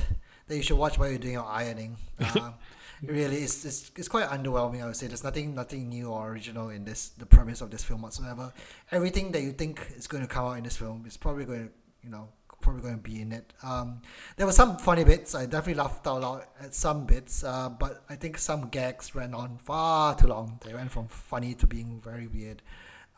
that 0.47 0.55
you 0.55 0.61
should 0.61 0.77
watch 0.77 0.99
while 0.99 1.09
you're 1.09 1.17
doing 1.17 1.33
your 1.35 1.45
ironing. 1.45 1.97
Um, 2.35 2.55
really, 3.03 3.37
it's, 3.37 3.63
it's 3.63 3.91
it's 3.95 4.07
quite 4.07 4.27
underwhelming. 4.27 4.81
I 4.81 4.87
would 4.87 4.95
say 4.95 5.05
there's 5.05 5.23
nothing 5.23 5.53
nothing 5.53 5.87
new 5.87 6.09
or 6.09 6.31
original 6.31 6.69
in 6.69 6.83
this 6.83 7.09
the 7.09 7.27
premise 7.27 7.61
of 7.61 7.69
this 7.69 7.83
film 7.83 8.01
whatsoever. 8.01 8.51
Everything 8.91 9.31
that 9.33 9.41
you 9.43 9.51
think 9.51 9.85
is 9.95 10.07
going 10.07 10.23
to 10.23 10.27
come 10.27 10.45
out 10.47 10.57
in 10.57 10.63
this 10.63 10.77
film 10.77 11.05
is 11.05 11.15
probably 11.15 11.45
going 11.45 11.67
to 11.67 11.73
you 12.03 12.09
know 12.09 12.29
probably 12.59 12.81
going 12.81 12.95
to 12.95 13.09
be 13.09 13.21
in 13.21 13.31
it. 13.31 13.53
Um, 13.61 14.01
there 14.35 14.47
were 14.47 14.51
some 14.51 14.77
funny 14.77 15.03
bits. 15.03 15.35
I 15.35 15.45
definitely 15.45 15.75
laughed 15.75 16.07
out 16.07 16.21
loud 16.21 16.43
at 16.59 16.73
some 16.73 17.05
bits, 17.05 17.43
uh, 17.43 17.69
but 17.69 18.03
I 18.09 18.15
think 18.15 18.39
some 18.39 18.69
gags 18.69 19.13
ran 19.13 19.35
on 19.35 19.57
far 19.57 20.15
too 20.15 20.27
long. 20.27 20.59
They 20.65 20.73
went 20.73 20.91
from 20.91 21.07
funny 21.07 21.53
to 21.53 21.67
being 21.67 22.01
very 22.03 22.25
weird. 22.25 22.63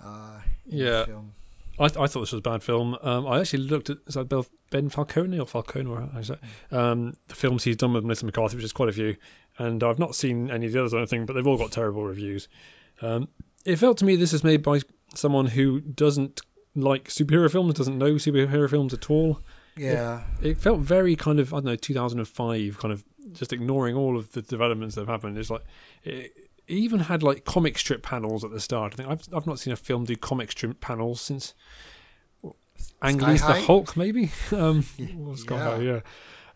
Uh, 0.04 0.42
in 0.70 0.78
Yeah. 0.78 1.06
I, 1.80 1.86
I 1.86 1.90
thought 1.90 2.22
this 2.22 2.32
was 2.32 2.34
a 2.34 2.42
bad 2.42 2.62
film. 2.64 2.98
Um, 3.02 3.26
I 3.28 3.40
actually 3.40 3.64
looked 3.64 3.90
at 3.90 3.98
is 4.08 4.16
that 4.16 4.48
Ben 4.72 4.90
Falcone 4.90 5.40
or 5.40 5.46
Falcone 5.46 5.90
or 5.90 6.02
how 6.02 6.20
is 6.20 6.28
that? 6.28 6.40
Um, 6.72 7.16
the 7.28 7.36
films 7.36 7.64
he's 7.64 7.78
done 7.78 7.94
with 7.94 8.04
Melissa 8.04 8.26
McCarthy, 8.26 8.56
which 8.56 8.66
is 8.66 8.74
quite 8.74 8.90
a 8.90 8.94
few, 8.94 9.16
and 9.58 9.84
I've 9.84 10.00
not 10.00 10.16
seen 10.16 10.52
any 10.52 10.68
of 10.68 10.74
the 10.74 10.80
others. 10.80 10.94
or 10.94 11.06
don't 11.06 11.26
but 11.26 11.34
they've 11.34 11.48
all 11.48 11.58
got 11.58 11.72
terrible 11.72 12.04
reviews. 12.04 12.48
Um, 13.02 13.30
it 13.66 13.78
felt 13.78 13.98
to 14.00 14.06
me 14.06 14.16
this 14.16 14.34
is 14.34 14.44
made 14.44 14.64
by 14.64 14.82
someone 15.16 15.48
who 15.48 15.80
doesn't 15.82 16.42
like 16.76 17.10
superhero 17.10 17.52
films, 17.52 17.74
doesn't 17.74 17.98
know 17.98 18.14
superhero 18.14 18.70
films 18.70 18.94
at 18.94 19.10
all. 19.10 19.42
Yeah. 19.78 20.24
it 20.42 20.58
felt 20.58 20.80
very 20.80 21.16
kind 21.16 21.40
of 21.40 21.54
I 21.54 21.58
don't 21.58 21.66
know 21.66 21.76
2005 21.78 22.80
kind 22.80 22.92
of 22.92 23.06
just 23.32 23.54
ignoring 23.54 23.96
all 23.96 24.18
of 24.18 24.34
the 24.34 24.42
developments 24.42 24.96
that 24.96 25.02
have 25.02 25.08
happened. 25.08 25.38
It's 25.38 25.50
like 25.50 25.64
it, 26.04 26.49
it 26.70 26.76
even 26.76 27.00
had 27.00 27.24
like 27.24 27.44
comic 27.46 27.78
strip 27.78 28.04
panels 28.04 28.44
at 28.44 28.52
the 28.52 28.60
start. 28.60 28.94
I 28.94 28.96
think 28.96 29.10
I've 29.10 29.34
I've 29.34 29.48
not 29.48 29.60
seen 29.60 29.74
a 29.74 29.76
film 29.76 30.06
do 30.06 30.16
comic 30.16 30.52
strip 30.52 30.80
panels 30.80 31.20
since 31.20 31.54
Ang 33.02 33.18
Lee's 33.18 33.42
The 33.42 33.62
Hulk, 33.62 33.98
maybe. 33.98 34.32
Um, 34.52 34.84
Sky 35.36 35.56
yeah. 35.56 35.64
High, 35.64 35.82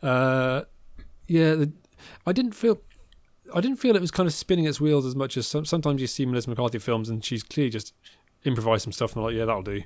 yeah, 0.04 0.10
uh, 0.10 0.63
yeah. 1.28 1.56
The, 1.56 1.71
I 2.26 2.32
didn't 2.32 2.54
feel. 2.54 2.80
I 3.54 3.62
didn't 3.62 3.78
feel 3.78 3.95
it 3.95 4.02
was 4.02 4.12
kind 4.12 4.26
of 4.26 4.34
spinning 4.34 4.65
its 4.65 4.80
wheels 4.80 5.06
as 5.06 5.15
much 5.15 5.38
as 5.38 5.45
some, 5.45 5.65
sometimes 5.65 6.02
you 6.02 6.08
see 6.08 6.26
Melissa 6.26 6.49
McCarthy 6.49 6.80
films 6.80 7.10
and 7.10 7.23
she's 7.23 7.43
clearly 7.43 7.69
just 7.69 7.93
improvised 8.45 8.84
some 8.84 8.91
stuff 8.91 9.15
and 9.15 9.21
they're 9.21 9.32
like, 9.32 9.38
yeah, 9.38 9.45
that'll 9.45 9.62
do. 9.62 9.84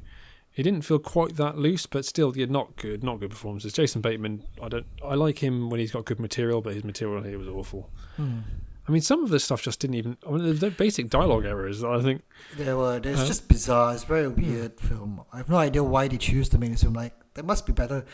It 0.56 0.64
didn't 0.64 0.84
feel 0.84 1.00
quite 1.00 1.36
that 1.36 1.58
loose, 1.58 1.86
but 1.86 2.06
still, 2.06 2.38
yeah, 2.38 2.46
not 2.46 2.78
good, 2.78 3.04
not 3.04 3.20
good 3.20 3.32
performances. 3.32 3.74
Jason 3.74 4.00
Bateman, 4.00 4.44
I 4.62 4.70
don't, 4.70 4.86
I 5.04 5.16
like 5.16 5.40
him 5.40 5.70
when 5.70 5.80
he's 5.80 5.92
got 5.92 6.06
good 6.06 6.20
material, 6.20 6.62
but 6.62 6.76
his 6.76 6.84
material 6.84 7.24
here 7.24 7.38
was 7.38 7.48
awful. 7.48 7.90
Hmm. 8.16 8.40
I 8.88 8.92
mean, 8.92 9.02
some 9.02 9.24
of 9.24 9.30
this 9.30 9.44
stuff 9.44 9.62
just 9.62 9.80
didn't 9.80 9.96
even. 9.96 10.18
I 10.26 10.32
mean, 10.32 10.56
they're 10.58 10.70
basic 10.72 11.10
dialogue 11.10 11.46
errors. 11.46 11.84
I 11.84 12.02
think. 12.02 12.22
There 12.56 12.78
were. 12.78 12.98
It's 13.04 13.22
Uh, 13.22 13.28
just 13.28 13.48
bizarre. 13.48 13.94
It's 13.94 14.04
a 14.04 14.08
very 14.08 14.28
weird 14.28 14.80
film. 14.80 15.22
I 15.34 15.38
have 15.38 15.50
no 15.50 15.58
idea 15.58 15.84
why 15.84 16.08
they 16.08 16.18
choose 16.18 16.48
to 16.50 16.58
make 16.58 16.72
this 16.72 16.84
film. 16.84 16.94
Like 16.94 17.14
there 17.34 17.44
must 17.44 17.66
be 17.66 17.74
better 17.74 18.06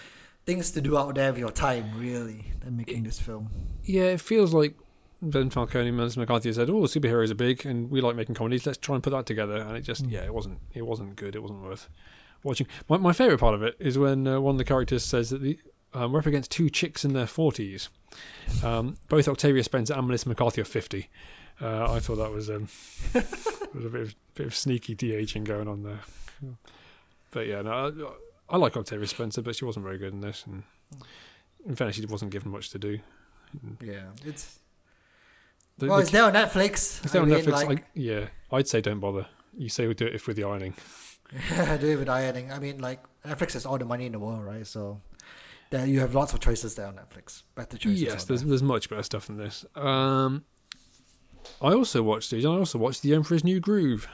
things 0.45 0.71
to 0.71 0.81
do 0.81 0.97
out 0.97 1.15
there 1.15 1.31
with 1.31 1.39
your 1.39 1.51
time, 1.51 1.91
really, 1.97 2.45
than 2.61 2.75
making 2.77 3.03
this 3.03 3.19
film. 3.19 3.49
Yeah, 3.83 4.05
it 4.15 4.21
feels 4.21 4.53
like 4.53 4.75
Ben 5.21 5.49
Falcone 5.49 5.87
and 5.89 5.97
Melissa 5.97 6.19
McCarthy 6.19 6.51
said, 6.51 6.69
"Oh, 6.69 6.85
the 6.85 6.99
superheroes 6.99 7.29
are 7.31 7.35
big, 7.35 7.65
and 7.65 7.91
we 7.91 8.01
like 8.01 8.15
making 8.15 8.35
comedies. 8.35 8.65
Let's 8.65 8.77
try 8.79 8.95
and 8.95 9.03
put 9.03 9.11
that 9.11 9.25
together." 9.25 9.57
And 9.57 9.77
it 9.77 9.81
just, 9.81 10.05
yeah, 10.07 10.23
it 10.25 10.33
wasn't. 10.33 10.57
It 10.73 10.85
wasn't 10.85 11.15
good. 11.15 11.35
It 11.35 11.41
wasn't 11.41 11.61
worth 11.61 11.87
watching. 12.43 12.67
My 12.89 12.97
my 12.97 13.13
favorite 13.13 13.39
part 13.39 13.53
of 13.53 13.61
it 13.63 13.75
is 13.79 13.97
when 13.97 14.27
uh, 14.27 14.39
one 14.41 14.55
of 14.55 14.57
the 14.57 14.65
characters 14.65 15.03
says 15.03 15.29
that 15.29 15.41
the 15.41 15.59
um, 15.93 16.11
we're 16.11 16.19
up 16.19 16.25
against 16.25 16.51
two 16.51 16.69
chicks 16.69 17.03
in 17.05 17.13
their 17.13 17.27
forties. 17.27 17.89
Um, 18.63 18.97
both 19.09 19.27
Octavia 19.27 19.63
Spencer 19.63 19.93
and 19.93 20.07
Melissa 20.07 20.29
McCarthy 20.29 20.61
are 20.61 20.65
fifty. 20.65 21.09
Uh, 21.61 21.91
I 21.91 21.99
thought 21.99 22.15
that 22.15 22.31
was 22.31 22.49
um, 22.49 22.67
was 23.13 23.85
a 23.85 23.89
bit 23.89 24.01
of, 24.01 24.15
bit 24.35 24.47
of 24.47 24.55
sneaky 24.55 24.95
de 24.95 25.13
aging 25.13 25.43
going 25.43 25.67
on 25.67 25.83
there. 25.83 25.99
But 27.31 27.47
yeah, 27.47 27.61
no, 27.61 28.15
I, 28.49 28.55
I 28.55 28.57
like 28.57 28.75
Octavia 28.75 29.07
Spencer, 29.07 29.41
but 29.41 29.55
she 29.55 29.65
wasn't 29.65 29.85
very 29.85 29.97
good 29.97 30.13
in 30.13 30.21
this. 30.21 30.43
And 30.45 30.63
in 31.65 31.75
fairness, 31.75 31.95
she 31.95 32.05
wasn't 32.05 32.31
given 32.31 32.51
much 32.51 32.69
to 32.71 32.79
do. 32.79 32.99
Yeah, 33.81 34.07
it's 34.25 34.59
The- 35.77 35.87
well, 35.87 35.97
the 35.97 36.01
it's 36.03 36.11
there 36.11 36.23
on 36.25 36.33
Netflix. 36.33 37.03
It's 37.03 37.11
there 37.13 37.21
I 37.21 37.23
on 37.23 37.29
mean, 37.29 37.39
Netflix. 37.39 37.67
Like, 37.67 37.79
I, 37.79 37.83
yeah, 37.93 38.25
I'd 38.51 38.67
say 38.67 38.81
don't 38.81 38.99
bother. 38.99 39.27
You 39.55 39.69
say 39.69 39.87
we 39.87 39.93
do 39.93 40.05
it 40.07 40.15
if 40.15 40.27
with 40.27 40.37
the 40.37 40.43
ironing. 40.43 40.73
do 41.79 41.87
it 41.87 41.99
with 41.99 42.09
ironing. 42.09 42.51
I 42.51 42.59
mean, 42.59 42.79
like 42.79 42.99
Netflix 43.25 43.53
has 43.53 43.65
all 43.65 43.77
the 43.77 43.85
money 43.85 44.07
in 44.07 44.11
the 44.11 44.19
world, 44.19 44.43
right? 44.43 44.65
So 44.65 45.01
there 45.73 45.85
you 45.87 45.99
have 45.99 46.13
lots 46.15 46.33
of 46.33 46.39
choices 46.39 46.75
there 46.75 46.87
on 46.87 46.95
Netflix. 46.95 47.43
Better 47.55 47.77
choices. 47.77 48.01
Yes, 48.01 48.23
there's 48.25 48.41
there. 48.41 48.49
there's 48.49 48.63
much 48.63 48.89
better 48.89 49.03
stuff 49.03 49.27
than 49.27 49.37
this. 49.37 49.65
Um, 49.75 50.43
I 51.61 51.73
also 51.73 52.01
watched 52.03 52.31
these. 52.31 52.45
I 52.45 52.49
also 52.49 52.77
watched 52.79 53.01
The 53.01 53.13
Emperor's 53.13 53.43
New 53.43 53.59
Groove 53.59 54.07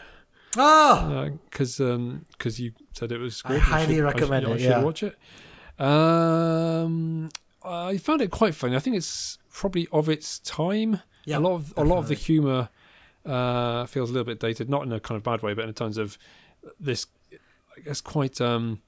Oh, 0.58 1.38
because 1.50 1.78
because 1.78 2.60
you 2.60 2.72
said 2.94 3.12
it 3.12 3.20
was 3.20 3.42
I 3.46 3.58
highly 3.58 3.96
should- 3.96 4.04
recommend 4.04 4.48
I 4.48 4.52
it, 4.52 4.60
should, 4.62 4.72
I 4.72 4.78
yeah. 4.80 4.84
watch 4.84 5.04
it. 5.04 5.16
Um, 5.80 7.30
I 7.64 7.98
found 7.98 8.22
it 8.22 8.32
quite 8.32 8.56
funny. 8.56 8.76
I 8.76 8.80
think 8.80 8.96
it's 8.96 9.38
probably 9.52 9.88
of 9.92 10.10
its 10.10 10.40
time. 10.40 11.02
yeah. 11.26 11.38
a 11.38 11.40
lot 11.40 11.54
of 11.54 11.74
a 11.78 11.84
lot 11.84 11.98
of 12.00 12.08
the 12.08 12.16
humor 12.16 12.70
uh, 13.26 13.86
feels 13.86 14.10
a 14.10 14.14
little 14.14 14.26
bit 14.26 14.40
dated, 14.40 14.70
not 14.70 14.84
in 14.84 14.92
a 14.92 15.00
kind 15.00 15.18
of 15.18 15.24
bad 15.24 15.42
way, 15.42 15.54
but 15.54 15.66
in 15.66 15.74
terms 15.74 15.98
of 15.98 16.18
this 16.80 17.06
I 17.78 17.82
guess 17.82 18.02
quite 18.02 18.42
um, 18.42 18.82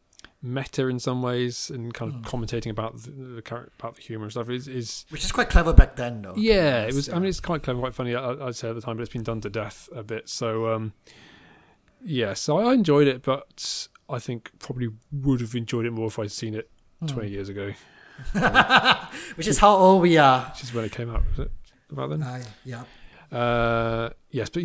meta 0.43 0.88
in 0.88 0.99
some 0.99 1.21
ways 1.21 1.69
and 1.69 1.93
kind 1.93 2.12
of 2.13 2.19
Hmm. 2.21 2.25
commentating 2.25 2.71
about 2.71 2.97
the, 3.04 3.12
the 3.12 3.67
about 3.80 3.95
the 3.95 4.01
humor 4.01 4.23
and 4.25 4.32
stuff 4.32 4.49
is, 4.49 4.67
is 4.67 5.06
Which 5.10 5.23
is 5.23 5.32
quite 5.32 5.49
clever 5.49 5.71
back 5.73 5.95
then, 5.95 6.21
though. 6.23 6.34
yeah, 6.36 6.84
it 6.84 6.93
was. 6.95 7.10
I 7.10 7.15
mean, 7.19 7.25
it's 7.30 7.39
quite 7.39 7.62
clever, 7.63 7.80
quite 7.80 7.93
funny. 7.93 8.15
I, 8.15 8.32
I'd 8.47 8.56
say 8.56 8.69
at 8.69 8.75
the 8.75 8.82
time, 8.82 8.97
but 8.97 9.04
it's 9.04 9.13
been 9.13 9.23
done 9.23 9.41
to 9.41 9.49
death 9.49 9.88
a 9.95 10.01
bit. 10.04 10.30
So, 10.30 10.73
um, 10.73 10.93
yeah, 12.04 12.34
so 12.34 12.58
I 12.58 12.73
enjoyed 12.73 13.08
it, 13.08 13.21
but 13.21 13.88
I 14.10 14.17
think 14.19 14.49
probably 14.60 14.89
would 15.12 15.41
have 15.41 15.54
enjoyed 15.56 15.86
it 15.86 15.91
more 15.91 16.08
if 16.08 16.17
I'd 16.19 16.32
seen 16.32 16.56
it 16.56 16.69
Hmm. 16.99 17.08
twenty 17.08 17.30
years 17.30 17.49
ago, 17.49 17.73
Which 19.36 19.47
is 19.47 19.58
how 19.60 19.75
old 19.75 20.01
we 20.01 20.17
are. 20.17 20.45
which 20.54 20.63
is 20.63 20.73
when 20.73 20.86
it 20.86 20.91
came 20.91 21.10
out. 21.10 21.23
Was 21.30 21.39
it 21.47 21.51
about 21.91 22.10
then? 22.12 22.21
Uh, 22.23 22.43
yeah. 22.65 22.84
Uh, 23.36 24.10
yes, 24.30 24.49
but 24.49 24.63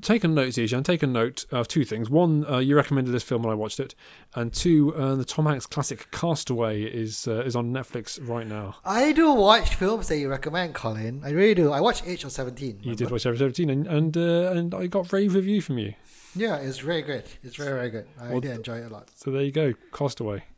take 0.00 0.24
a 0.24 0.28
note, 0.28 0.48
Zijan. 0.50 0.84
Take 0.84 1.02
a 1.02 1.06
note 1.06 1.46
of 1.50 1.68
two 1.68 1.84
things. 1.84 2.08
One, 2.10 2.44
uh, 2.48 2.58
you 2.58 2.76
recommended 2.76 3.12
this 3.12 3.22
film 3.22 3.42
when 3.42 3.52
I 3.52 3.54
watched 3.54 3.80
it, 3.80 3.94
and 4.34 4.52
two, 4.52 4.94
uh, 4.94 5.14
the 5.14 5.24
Tom 5.24 5.46
Hanks 5.46 5.66
classic 5.66 6.10
Castaway 6.10 6.82
is 6.82 7.26
uh, 7.28 7.42
is 7.44 7.54
on 7.56 7.72
Netflix 7.72 8.18
right 8.26 8.46
now. 8.46 8.76
I 8.84 9.12
do 9.12 9.32
watch 9.32 9.74
films 9.74 10.08
that 10.08 10.18
you 10.18 10.28
recommend, 10.28 10.74
Colin. 10.74 11.22
I 11.24 11.30
really 11.30 11.54
do. 11.54 11.72
I 11.72 11.80
watched 11.80 12.06
Edge 12.06 12.24
of 12.24 12.32
17. 12.32 12.80
You 12.82 12.94
did 12.94 13.04
watch 13.06 13.12
watch 13.12 13.26
Edge 13.26 13.32
of 13.34 13.38
Seventeen, 13.38 13.70
and 13.70 13.86
and 13.86 14.16
uh, 14.16 14.52
and 14.52 14.74
I 14.74 14.86
got 14.86 15.12
rave 15.12 15.34
review 15.34 15.60
from 15.60 15.78
you. 15.78 15.94
Yeah, 16.34 16.56
it's 16.56 16.78
very 16.78 17.02
good. 17.02 17.24
It's 17.42 17.56
very, 17.56 17.70
very 17.72 17.90
good. 17.90 18.06
I 18.20 18.30
Well, 18.30 18.40
did 18.40 18.50
enjoy 18.50 18.78
it 18.78 18.90
a 18.90 18.92
lot. 18.92 19.10
So 19.14 19.30
there 19.30 19.42
you 19.42 19.52
go, 19.52 19.72
Castaway. 19.92 20.44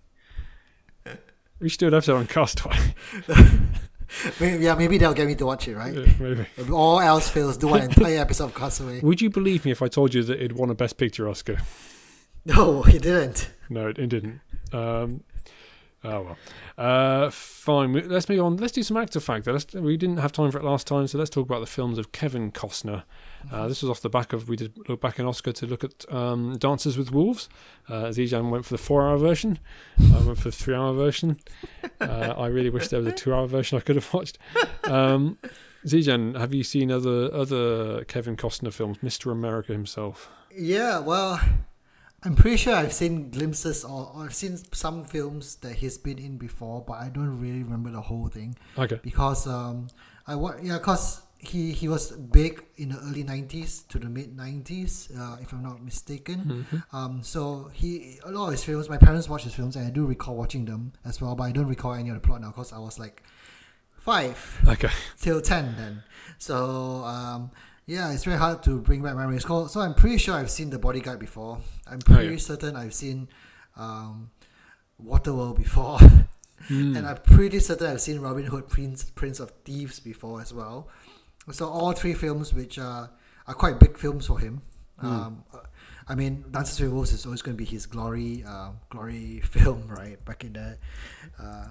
We 1.60 1.68
should 1.68 1.80
do 1.80 1.88
an 1.88 1.94
episode 1.94 2.18
on 2.18 2.26
Castaway. 2.28 2.94
Maybe, 4.40 4.64
yeah, 4.64 4.74
maybe 4.74 4.96
they'll 4.98 5.14
get 5.14 5.26
me 5.26 5.34
to 5.34 5.44
watch 5.46 5.68
it, 5.68 5.76
right? 5.76 5.94
Yeah, 5.94 6.12
Maybe. 6.18 6.46
If 6.56 6.70
all 6.70 7.00
else 7.00 7.28
fails, 7.28 7.56
do 7.56 7.74
an 7.74 7.82
entire 7.82 8.18
episode 8.18 8.46
of 8.46 8.54
Castaway. 8.54 9.00
Would 9.02 9.20
you 9.20 9.30
believe 9.30 9.64
me 9.64 9.70
if 9.70 9.82
I 9.82 9.88
told 9.88 10.14
you 10.14 10.22
that 10.22 10.40
it 10.40 10.54
won 10.54 10.70
a 10.70 10.74
Best 10.74 10.96
Picture 10.96 11.28
Oscar? 11.28 11.58
No, 12.44 12.82
he 12.82 12.98
didn't. 12.98 13.50
No, 13.68 13.88
it, 13.88 13.98
it 13.98 14.06
didn't. 14.08 14.40
Um, 14.72 15.24
oh 16.04 16.22
well. 16.22 16.38
Uh, 16.76 17.30
fine. 17.30 17.92
Let's 17.92 18.28
move 18.28 18.40
on. 18.40 18.56
Let's 18.56 18.72
do 18.72 18.82
some 18.82 18.96
actor 18.96 19.20
factor. 19.20 19.52
Let's, 19.52 19.72
we 19.74 19.96
didn't 19.96 20.18
have 20.18 20.32
time 20.32 20.50
for 20.50 20.58
it 20.58 20.64
last 20.64 20.86
time, 20.86 21.06
so 21.06 21.18
let's 21.18 21.30
talk 21.30 21.46
about 21.46 21.60
the 21.60 21.66
films 21.66 21.98
of 21.98 22.12
Kevin 22.12 22.52
Costner. 22.52 23.04
Uh, 23.52 23.68
this 23.68 23.82
was 23.82 23.90
off 23.90 24.00
the 24.00 24.08
back 24.08 24.32
of 24.32 24.48
we 24.48 24.56
did 24.56 24.76
look 24.88 25.00
back 25.00 25.18
in 25.18 25.26
Oscar 25.26 25.52
to 25.52 25.66
look 25.66 25.84
at 25.84 26.04
um, 26.12 26.56
Dances 26.58 26.96
with 26.98 27.12
Wolves. 27.12 27.48
Uh, 27.88 28.06
Zijan 28.06 28.50
went 28.50 28.64
for 28.64 28.74
the 28.74 28.78
four-hour 28.78 29.16
version. 29.16 29.58
I 29.98 30.20
went 30.20 30.38
for 30.38 30.50
the 30.50 30.56
three-hour 30.56 30.94
version. 30.94 31.38
Uh, 32.00 32.34
I 32.36 32.46
really 32.46 32.70
wish 32.70 32.88
there 32.88 33.00
was 33.00 33.08
a 33.08 33.12
two-hour 33.12 33.46
version 33.46 33.78
I 33.78 33.80
could 33.80 33.96
have 33.96 34.12
watched. 34.12 34.38
Um, 34.84 35.38
Zijan, 35.86 36.38
have 36.38 36.52
you 36.54 36.64
seen 36.64 36.90
other 36.90 37.32
other 37.32 38.04
Kevin 38.04 38.36
Costner 38.36 38.72
films? 38.72 38.98
Mr. 38.98 39.30
America 39.30 39.72
himself. 39.72 40.30
Yeah, 40.50 40.98
well, 40.98 41.40
I'm 42.24 42.34
pretty 42.34 42.56
sure 42.56 42.74
I've 42.74 42.92
seen 42.92 43.30
glimpses 43.30 43.84
or, 43.84 44.10
or 44.14 44.24
I've 44.24 44.34
seen 44.34 44.56
some 44.72 45.04
films 45.04 45.54
that 45.56 45.74
he's 45.74 45.98
been 45.98 46.18
in 46.18 46.36
before, 46.36 46.82
but 46.86 46.94
I 46.94 47.08
don't 47.10 47.40
really 47.40 47.62
remember 47.62 47.90
the 47.90 48.00
whole 48.00 48.26
thing 48.28 48.56
Okay. 48.76 48.98
because 49.02 49.46
um, 49.46 49.86
I 50.26 50.34
wa- 50.34 50.56
yeah, 50.60 50.78
cause 50.78 51.22
he 51.40 51.70
he 51.70 51.86
was 51.86 52.10
big 52.10 52.64
in 52.76 52.88
the 52.88 52.98
early 52.98 53.22
'90s 53.22 53.86
to 53.88 53.98
the 54.00 54.08
mid 54.08 54.36
'90s, 54.36 55.16
uh, 55.16 55.36
if 55.40 55.52
I'm 55.52 55.62
not 55.62 55.80
mistaken. 55.84 56.66
Mhm. 56.72 56.82
Um, 56.92 57.22
so 57.22 57.70
he 57.72 58.18
a 58.24 58.30
lot 58.32 58.46
of 58.46 58.52
his 58.52 58.64
films. 58.64 58.88
My 58.88 58.98
parents 58.98 59.28
watched 59.28 59.44
his 59.44 59.54
films, 59.54 59.76
and 59.76 59.86
I 59.86 59.90
do 59.90 60.04
recall 60.04 60.34
watching 60.34 60.64
them 60.64 60.94
as 61.04 61.20
well. 61.20 61.36
But 61.36 61.44
I 61.44 61.52
don't 61.52 61.68
recall 61.68 61.94
any 61.94 62.08
of 62.10 62.16
the 62.16 62.20
plot 62.20 62.40
now 62.40 62.48
because 62.48 62.72
I 62.72 62.78
was 62.78 62.98
like 62.98 63.22
five 63.96 64.60
Okay. 64.66 64.90
till 65.20 65.40
ten 65.40 65.76
then. 65.76 66.02
So 66.38 67.04
um, 67.04 67.50
yeah, 67.88 68.12
it's 68.12 68.24
very 68.24 68.36
hard 68.36 68.62
to 68.64 68.78
bring 68.80 69.02
back 69.02 69.16
memories. 69.16 69.44
So 69.46 69.66
so 69.66 69.80
I'm 69.80 69.94
pretty 69.94 70.18
sure 70.18 70.34
I've 70.34 70.50
seen 70.50 70.68
The 70.70 70.78
Bodyguard 70.78 71.18
before. 71.18 71.58
I'm 71.90 72.00
pretty 72.00 72.32
yeah. 72.32 72.36
certain 72.36 72.76
I've 72.76 72.94
seen 72.94 73.28
um, 73.76 74.30
Waterworld 75.04 75.56
before, 75.56 75.98
Hmm. 76.68 76.96
and 76.96 77.06
I'm 77.06 77.16
pretty 77.16 77.60
certain 77.60 77.86
I've 77.86 78.00
seen 78.00 78.20
Robin 78.20 78.44
Hood, 78.44 78.68
Prince 78.68 79.10
Prince 79.10 79.40
of 79.40 79.52
Thieves 79.64 80.00
before 80.00 80.42
as 80.42 80.52
well. 80.52 80.88
So 81.50 81.66
all 81.66 81.92
three 81.92 82.14
films, 82.14 82.52
which 82.52 82.78
are 82.78 83.10
are 83.46 83.54
quite 83.54 83.80
big 83.80 83.96
films 83.96 84.26
for 84.26 84.38
him. 84.38 84.60
Um, 85.00 85.44
I 86.08 86.14
mean, 86.14 86.44
Dances 86.50 86.80
with 86.80 86.90
Wolves 86.90 87.12
is 87.12 87.24
always 87.24 87.42
going 87.42 87.56
to 87.56 87.58
be 87.58 87.64
his 87.64 87.86
glory, 87.86 88.44
uh, 88.46 88.70
glory 88.90 89.40
film, 89.44 89.86
right? 89.88 90.22
Back 90.24 90.44
in 90.44 90.54
the, 90.54 90.76
uh, 91.40 91.68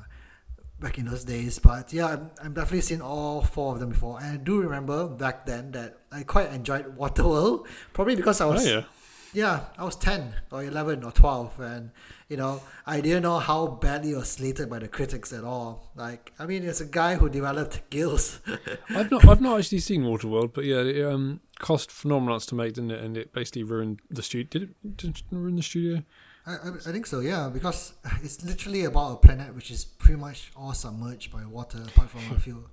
back 0.79 0.97
in 0.97 1.05
those 1.05 1.23
days. 1.23 1.59
But 1.59 1.91
yeah, 1.93 2.07
I'm, 2.07 2.31
I'm 2.43 2.53
definitely 2.53 2.81
seen 2.81 3.01
all 3.01 3.41
four 3.41 3.73
of 3.73 3.79
them 3.79 3.89
before, 3.89 4.19
and 4.21 4.33
I 4.33 4.37
do 4.37 4.59
remember 4.61 5.07
back 5.07 5.45
then 5.45 5.71
that 5.71 5.97
I 6.11 6.23
quite 6.23 6.51
enjoyed 6.51 6.97
Waterworld, 6.97 7.65
probably 7.93 8.15
because 8.15 8.41
I 8.41 8.45
Oh 8.45 8.51
was 8.51 8.67
yeah. 8.67 8.83
yeah, 9.33 9.65
I 9.77 9.83
was 9.83 9.95
10 9.95 10.33
or 10.51 10.63
11 10.63 11.03
or 11.03 11.11
12 11.11 11.59
and 11.59 11.91
you 12.29 12.35
know, 12.35 12.61
I 12.85 12.99
didn't 12.99 13.23
know 13.23 13.39
how 13.39 13.67
badly 13.67 14.11
it 14.11 14.17
was 14.17 14.29
slated 14.31 14.69
by 14.69 14.79
the 14.79 14.89
critics 14.89 15.31
at 15.31 15.45
all. 15.45 15.91
Like, 15.95 16.33
I 16.37 16.45
mean, 16.45 16.63
it's 16.65 16.81
a 16.81 16.85
guy 16.85 17.15
who 17.15 17.29
developed 17.29 17.89
gills. 17.89 18.41
I've 18.89 19.09
not 19.09 19.25
I've 19.25 19.39
not 19.39 19.59
actually 19.59 19.79
seen 19.79 20.03
Waterworld, 20.03 20.53
but 20.53 20.65
yeah, 20.65 20.81
it 20.81 21.05
um, 21.05 21.39
cost 21.59 21.89
phenomenal 21.89 22.33
amounts 22.33 22.45
to 22.47 22.55
make, 22.55 22.73
didn't 22.73 22.91
it? 22.91 23.01
And 23.01 23.15
it 23.15 23.31
basically 23.31 23.63
ruined 23.63 24.01
the 24.09 24.21
studio. 24.21 24.45
Did 24.49 24.63
it, 24.63 24.97
did 24.97 25.09
it 25.17 25.23
ruin 25.31 25.55
the 25.55 25.63
studio? 25.63 26.03
I, 26.47 26.69
I, 26.69 26.91
think 26.91 27.05
so, 27.05 27.19
yeah, 27.19 27.49
because 27.51 27.93
it's 28.23 28.43
literally 28.43 28.86
about 28.86 29.12
a 29.12 29.15
planet 29.17 29.53
which 29.53 29.69
is 29.69 29.83
pretty 29.83 30.19
much 30.19 30.51
all 30.55 30.73
submerged 30.73 31.31
by 31.31 31.45
water, 31.45 31.83
apart 31.86 32.10
from 32.10 32.36
a 32.36 32.39
few, 32.45 32.69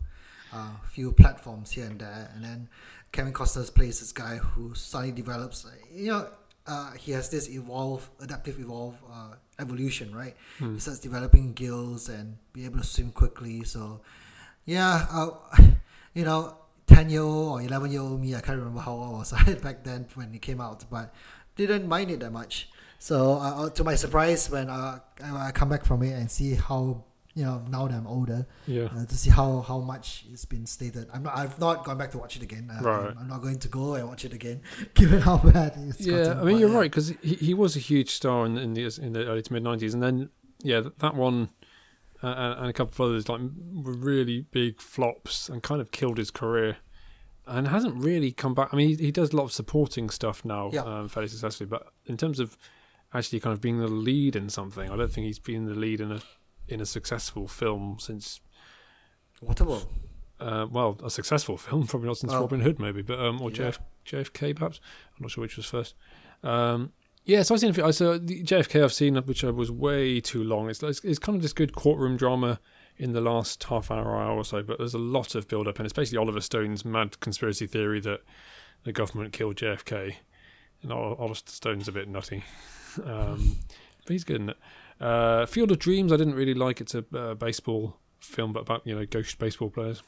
uh, 0.52 0.70
few 0.84 1.10
platforms 1.12 1.72
here 1.72 1.86
and 1.86 1.98
there. 1.98 2.30
And 2.34 2.44
then 2.44 2.68
Kevin 3.10 3.32
Costner 3.32 3.74
plays 3.74 3.98
this 3.98 4.12
guy 4.12 4.36
who 4.36 4.74
suddenly 4.74 5.12
develops, 5.12 5.66
you 5.92 6.12
know, 6.12 6.28
uh, 6.66 6.92
he 6.92 7.12
has 7.12 7.28
this 7.28 7.50
evolve, 7.50 8.08
adaptive 8.20 8.58
evolve 8.60 8.96
uh, 9.12 9.34
evolution, 9.58 10.14
right? 10.14 10.34
He 10.58 10.80
starts 10.80 11.00
developing 11.00 11.52
gills 11.52 12.08
and 12.08 12.38
be 12.52 12.64
able 12.64 12.78
to 12.78 12.84
swim 12.84 13.10
quickly. 13.10 13.64
So, 13.64 14.00
yeah, 14.64 15.06
uh, 15.10 15.30
you 16.14 16.24
know, 16.24 16.56
ten 16.86 17.10
year 17.10 17.20
old 17.20 17.60
or 17.60 17.62
eleven 17.62 17.90
year 17.90 18.00
old 18.00 18.20
me, 18.20 18.34
I 18.34 18.40
can't 18.40 18.58
remember 18.58 18.80
how 18.80 18.92
old 18.92 19.14
I 19.14 19.18
was 19.18 19.60
back 19.60 19.84
then 19.84 20.06
when 20.14 20.34
it 20.34 20.40
came 20.40 20.60
out, 20.60 20.84
but 20.90 21.12
didn't 21.56 21.86
mind 21.86 22.10
it 22.10 22.20
that 22.20 22.32
much. 22.32 22.70
So, 22.98 23.32
uh, 23.34 23.66
uh, 23.66 23.70
to 23.70 23.84
my 23.84 23.94
surprise, 23.96 24.48
when 24.50 24.68
uh, 24.70 24.98
I 25.22 25.48
I 25.48 25.52
come 25.52 25.68
back 25.68 25.84
from 25.84 26.02
it 26.02 26.12
and 26.12 26.30
see 26.30 26.54
how 26.54 27.04
you 27.34 27.44
know 27.44 27.62
now 27.68 27.86
that 27.88 27.94
I'm 27.96 28.06
older, 28.06 28.46
Yeah. 28.66 28.84
uh, 28.84 29.04
to 29.06 29.16
see 29.16 29.30
how, 29.30 29.60
how 29.60 29.78
much 29.80 30.24
it's 30.32 30.44
been 30.44 30.66
stated. 30.66 31.08
I'm 31.12 31.22
not. 31.24 31.36
I've 31.36 31.58
not 31.58 31.84
gone 31.84 31.98
back 31.98 32.12
to 32.12 32.18
watch 32.18 32.36
it 32.36 32.42
again. 32.42 32.70
Uh, 32.70 32.82
Right. 32.82 33.10
I'm, 33.10 33.18
I'm 33.18 33.28
not 33.28 33.42
going 33.42 33.58
to 33.58 33.68
go 33.68 33.94
and 33.94 34.08
watch 34.08 34.24
it 34.24 34.32
again, 34.32 34.62
given 34.94 35.20
how 35.20 35.38
bad 35.38 35.74
it's 35.88 36.00
Yeah, 36.00 36.12
gotten. 36.24 36.32
I 36.32 36.44
mean 36.44 36.54
But, 36.54 36.60
you're 36.60 36.70
yeah. 36.70 36.76
right 36.78 36.90
because 36.90 37.08
he, 37.22 37.34
he 37.34 37.54
was 37.54 37.76
a 37.76 37.80
huge 37.80 38.10
star 38.10 38.46
in, 38.46 38.56
in 38.56 38.74
the 38.74 38.84
in 39.02 39.12
the 39.12 39.26
early 39.26 39.42
to 39.42 39.52
mid 39.52 39.64
'90s, 39.64 39.92
and 39.94 40.02
then 40.02 40.30
yeah, 40.62 40.80
that 40.98 41.14
one 41.14 41.50
uh, 42.22 42.28
and 42.28 42.60
and 42.60 42.68
a 42.70 42.72
couple 42.72 43.04
of 43.04 43.10
others 43.10 43.28
like 43.28 43.40
were 43.84 43.92
really 43.92 44.46
big 44.50 44.80
flops 44.80 45.48
and 45.50 45.62
kind 45.62 45.80
of 45.80 45.90
killed 45.90 46.16
his 46.18 46.30
career, 46.30 46.76
and 47.46 47.66
hasn't 47.68 47.96
really 48.02 48.30
come 48.32 48.54
back. 48.54 48.72
I 48.72 48.76
mean, 48.76 48.88
he, 48.90 48.94
he 49.06 49.10
does 49.12 49.32
a 49.32 49.36
lot 49.36 49.44
of 49.44 49.52
supporting 49.52 50.08
stuff 50.08 50.44
now, 50.44 50.70
Yeah. 50.72 50.82
um, 50.82 51.08
fairly 51.08 51.28
successfully, 51.28 51.66
but 51.68 51.92
in 52.06 52.16
terms 52.16 52.38
of 52.40 52.56
actually 53.14 53.40
kind 53.40 53.52
of 53.52 53.60
being 53.60 53.78
the 53.78 53.86
lead 53.88 54.36
in 54.36 54.48
something, 54.50 54.90
I 54.90 54.96
don't 54.96 55.12
think 55.12 55.26
he's 55.26 55.38
been 55.38 55.66
the 55.66 55.74
lead 55.74 56.00
in 56.00 56.12
a 56.12 56.20
in 56.68 56.80
a 56.80 56.86
successful 56.86 57.46
film 57.46 57.96
since 58.00 58.40
Waterworld. 59.42 59.86
uh, 60.40 60.66
well, 60.70 60.98
a 61.04 61.10
successful 61.10 61.56
film, 61.58 61.86
probably 61.86 62.08
not 62.08 62.16
since 62.18 62.32
Oh. 62.32 62.40
Robin 62.40 62.60
Hood, 62.60 62.78
maybe, 62.78 63.02
but 63.02 63.18
um, 63.20 63.40
or 63.40 63.50
Yeah. 63.50 63.70
JF, 63.70 63.78
JFK 64.06 64.56
perhaps. 64.56 64.80
I'm 65.16 65.22
not 65.22 65.30
sure 65.30 65.42
which 65.42 65.56
was 65.56 65.66
first. 65.66 65.94
Um, 66.42 66.92
yeah, 67.24 67.42
so 67.42 67.54
I've 67.54 67.60
seen. 67.60 67.70
a 67.70 67.74
few- 67.74 67.84
I 67.84 67.90
saw 67.90 68.18
the 68.18 68.42
JFK. 68.42 68.82
I've 68.82 68.92
seen, 68.92 69.16
which 69.16 69.44
uh, 69.44 69.52
was 69.52 69.70
way 69.70 70.20
too 70.20 70.44
long. 70.44 70.68
It's, 70.68 70.82
it's 70.82 71.00
it's 71.04 71.18
kind 71.18 71.36
of 71.36 71.42
this 71.42 71.52
good 71.54 71.74
courtroom 71.74 72.16
drama 72.16 72.60
in 72.96 73.12
the 73.12 73.20
last 73.20 73.64
half 73.64 73.90
hour, 73.90 74.14
hour 74.16 74.36
or 74.36 74.44
so, 74.44 74.62
but 74.62 74.78
there's 74.78 74.94
a 74.94 74.98
lot 74.98 75.34
of 75.34 75.48
build 75.48 75.66
up, 75.66 75.78
and 75.78 75.86
it's 75.86 75.92
basically 75.92 76.18
Oliver 76.18 76.40
Stone's 76.40 76.84
mad 76.84 77.18
conspiracy 77.20 77.66
theory 77.66 77.98
that 78.00 78.20
the 78.84 78.92
government 78.92 79.32
killed 79.32 79.56
JFK, 79.56 80.16
and 80.84 80.92
Ol- 80.92 81.16
Oliver 81.18 81.34
Stone's 81.34 81.88
a 81.88 81.92
bit 81.92 82.08
nutty, 82.08 82.44
um, 83.04 83.56
but 84.04 84.12
he's 84.12 84.24
good 84.24 84.40
in 84.40 84.50
it. 84.50 84.56
Uh, 85.00 85.46
Field 85.46 85.72
of 85.72 85.80
Dreams, 85.80 86.12
I 86.12 86.16
didn't 86.16 86.34
really 86.34 86.54
like. 86.54 86.80
It's 86.80 86.94
a 86.94 87.04
uh, 87.14 87.34
baseball 87.34 87.96
film, 88.20 88.52
but 88.52 88.60
about 88.60 88.86
you 88.86 88.94
know 88.94 89.04
ghost 89.04 89.38
baseball 89.38 89.70
players. 89.70 90.02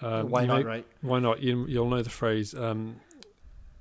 Um, 0.00 0.28
Why 0.28 0.42
you 0.42 0.48
not, 0.48 0.64
right? 0.64 0.86
Why 1.00 1.18
not? 1.18 1.42
You, 1.42 1.66
you'll 1.66 1.88
know 1.88 2.02
the 2.02 2.10
phrase, 2.10 2.54
um, 2.54 3.00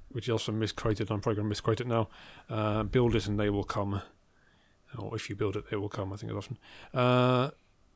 which 0.09 0.25
is 0.25 0.31
also 0.31 0.51
misquoted. 0.51 1.11
I'm 1.11 1.19
probably 1.19 1.35
going 1.37 1.45
to 1.45 1.49
misquote 1.49 1.81
it 1.81 1.87
now. 1.87 2.07
Uh, 2.49 2.83
build 2.83 3.15
it 3.15 3.27
and 3.27 3.39
they 3.39 3.49
will 3.49 3.63
come. 3.63 4.01
Or 4.97 5.15
if 5.15 5.29
you 5.29 5.35
build 5.35 5.55
it, 5.55 5.69
they 5.71 5.75
will 5.75 5.89
come. 5.89 6.13
I 6.13 6.17
think 6.17 6.31
it's 6.31 6.37
often. 6.37 6.57
Uh, 6.93 7.49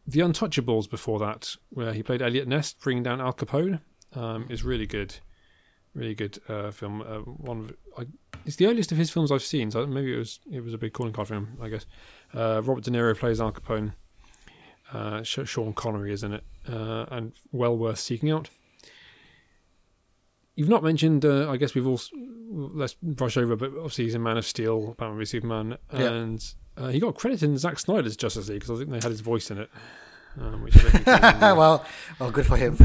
the 0.08 0.22
Untouchables 0.22 0.90
before 0.90 1.20
that, 1.20 1.56
where 1.70 1.94
he 1.94 2.02
played 2.02 2.22
Eliot 2.22 2.48
Ness, 2.48 2.74
bringing 2.74 3.04
down 3.04 3.22
Al 3.22 3.34
Capone, 3.34 3.82
um, 4.14 4.48
is 4.50 4.64
really 4.64 4.88
good. 4.88 5.16
Really 5.98 6.14
good 6.14 6.38
uh, 6.48 6.70
film. 6.70 7.02
Uh, 7.02 7.22
one, 7.22 7.58
of, 7.62 7.76
I, 7.98 8.06
it's 8.46 8.58
the 8.58 8.68
earliest 8.68 8.92
of 8.92 9.00
his 9.00 9.10
films 9.10 9.32
I've 9.32 9.42
seen, 9.42 9.72
so 9.72 9.84
maybe 9.88 10.14
it 10.14 10.18
was 10.18 10.40
it 10.52 10.64
was 10.64 10.72
a 10.76 10.78
big 10.78 10.94
calling 10.94 11.12
card 11.12 11.28
for 11.28 11.34
him. 11.34 11.58
I 11.60 11.70
guess. 11.70 11.88
Uh, 12.36 12.62
Robert 12.64 12.84
De 12.84 12.92
Niro 12.92 13.18
plays 13.18 13.42
Al 13.42 13.52
Capone. 13.52 13.94
Uh, 14.94 15.24
Sean 15.24 15.74
Connery 15.74 16.14
is 16.14 16.24
in 16.24 16.34
it, 16.34 16.44
uh, 16.72 17.08
and 17.10 17.34
well 17.52 17.76
worth 17.76 17.98
seeking 17.98 18.30
out. 18.30 18.52
You've 20.56 20.70
not 20.70 20.84
mentioned. 20.84 21.26
Uh, 21.26 21.50
I 21.50 21.58
guess 21.58 21.74
we've 21.74 21.88
all 21.88 22.00
let's 22.52 22.94
brush 23.02 23.36
over. 23.36 23.56
But 23.56 23.70
obviously, 23.70 24.04
he's 24.06 24.14
in 24.16 24.22
Man 24.22 24.38
of 24.38 24.46
Steel, 24.46 24.94
Batman 25.00 25.18
v 25.18 25.26
Superman, 25.26 25.78
Yeah. 25.92 26.12
and 26.12 26.54
uh, 26.78 26.90
he 26.90 27.00
got 27.00 27.16
credit 27.16 27.42
in 27.42 27.58
Zack 27.58 27.80
Snyder's 27.80 28.16
Justice 28.16 28.50
League 28.50 28.60
because 28.60 28.76
I 28.76 28.84
think 28.84 28.92
they 28.92 28.98
had 28.98 29.12
his 29.12 29.22
voice 29.22 29.50
in 29.50 29.58
it. 29.58 29.70
Um, 30.40 30.62
which 30.62 30.78
I 30.78 30.82
don't 30.82 30.92
think 30.92 31.06
he 31.06 31.12
did. 31.12 31.42
well, 31.42 31.84
well, 32.20 32.30
good 32.30 32.46
for 32.46 32.56
him. 32.58 32.78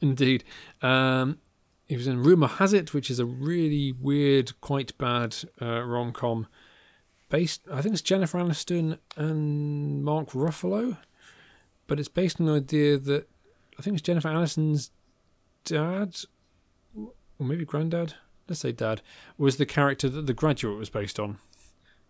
Indeed. 0.00 0.42
Um, 0.82 1.38
he 1.92 1.96
was 1.98 2.06
in 2.06 2.22
Rumor 2.22 2.46
Has 2.46 2.72
It, 2.72 2.94
which 2.94 3.10
is 3.10 3.18
a 3.18 3.26
really 3.26 3.92
weird, 3.92 4.58
quite 4.62 4.96
bad 4.96 5.36
uh, 5.60 5.82
rom 5.82 6.10
com. 6.12 6.46
Based, 7.28 7.60
I 7.70 7.82
think 7.82 7.92
it's 7.92 8.00
Jennifer 8.00 8.38
Aniston 8.38 8.96
and 9.14 10.02
Mark 10.02 10.30
Ruffalo, 10.30 10.96
but 11.86 12.00
it's 12.00 12.08
based 12.08 12.40
on 12.40 12.46
the 12.46 12.54
idea 12.54 12.96
that 12.96 13.28
I 13.78 13.82
think 13.82 13.92
it's 13.92 14.06
Jennifer 14.06 14.30
Aniston's 14.30 14.90
dad, 15.66 16.16
or 16.96 17.12
maybe 17.44 17.66
granddad. 17.66 18.14
Let's 18.48 18.60
say 18.60 18.72
dad 18.72 19.02
was 19.36 19.58
the 19.58 19.66
character 19.66 20.08
that 20.08 20.26
The 20.26 20.32
Graduate 20.32 20.78
was 20.78 20.88
based 20.88 21.20
on. 21.20 21.36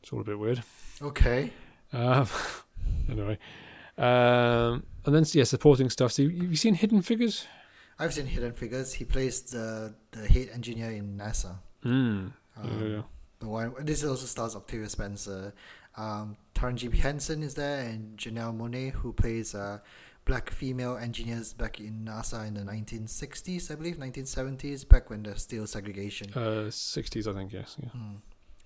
It's 0.01 0.13
all 0.13 0.21
a 0.21 0.25
bit 0.25 0.39
weird. 0.39 0.63
Okay. 1.03 1.51
Um, 1.93 2.29
anyway, 3.11 3.37
um, 3.99 4.85
and 5.05 5.13
then 5.13 5.25
yeah, 5.33 5.43
supporting 5.43 5.91
stuff. 5.91 6.13
So 6.13 6.23
you, 6.23 6.29
you 6.29 6.55
seen 6.55 6.75
Hidden 6.75 7.03
Figures? 7.03 7.49
I've 7.99 8.13
seen 8.15 8.27
Hidden 8.27 8.53
Figures. 8.55 8.93
He 8.95 9.05
plays 9.05 9.43
the 9.43 9.95
the 10.13 10.27
head 10.27 10.51
engineer 10.53 10.91
in 10.91 11.17
NASA. 11.19 11.57
Mm. 11.85 11.91
Um, 11.91 12.33
yeah, 12.81 12.87
yeah. 12.97 13.03
The 13.41 13.49
one 13.49 13.75
this 13.81 14.05
also 14.05 14.27
stars 14.27 14.55
Octavia 14.57 14.89
Spencer. 14.89 15.53
Um, 15.97 16.37
Taraji 16.55 16.91
P. 16.91 16.99
Henson 16.99 17.43
is 17.43 17.55
there, 17.55 17.87
and 17.89 18.17
Janelle 18.17 18.57
Monáe, 18.57 18.93
who 18.93 19.13
plays 19.13 19.55
uh, 19.55 19.79
black 20.25 20.51
female 20.51 20.97
engineers 20.97 21.53
back 21.53 21.81
in 21.81 22.05
NASA 22.07 22.47
in 22.49 22.55
the 22.55 22.61
1960s, 22.63 23.71
I 23.71 23.75
believe, 23.75 23.97
1970s, 23.99 24.89
back 24.89 25.11
when 25.11 25.23
there's 25.25 25.43
still 25.43 25.67
segregation. 25.67 26.31
Uh, 26.35 26.71
60s, 26.71 27.27
I 27.27 27.35
think, 27.35 27.53
yes. 27.53 27.77
Yeah, 27.83 27.89
Hmm. 27.91 28.15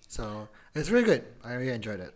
So 0.08 0.48
it's 0.74 0.88
really 0.90 1.04
good. 1.06 1.24
I 1.42 1.54
really 1.54 1.72
enjoyed 1.72 1.98
it. 1.98 2.14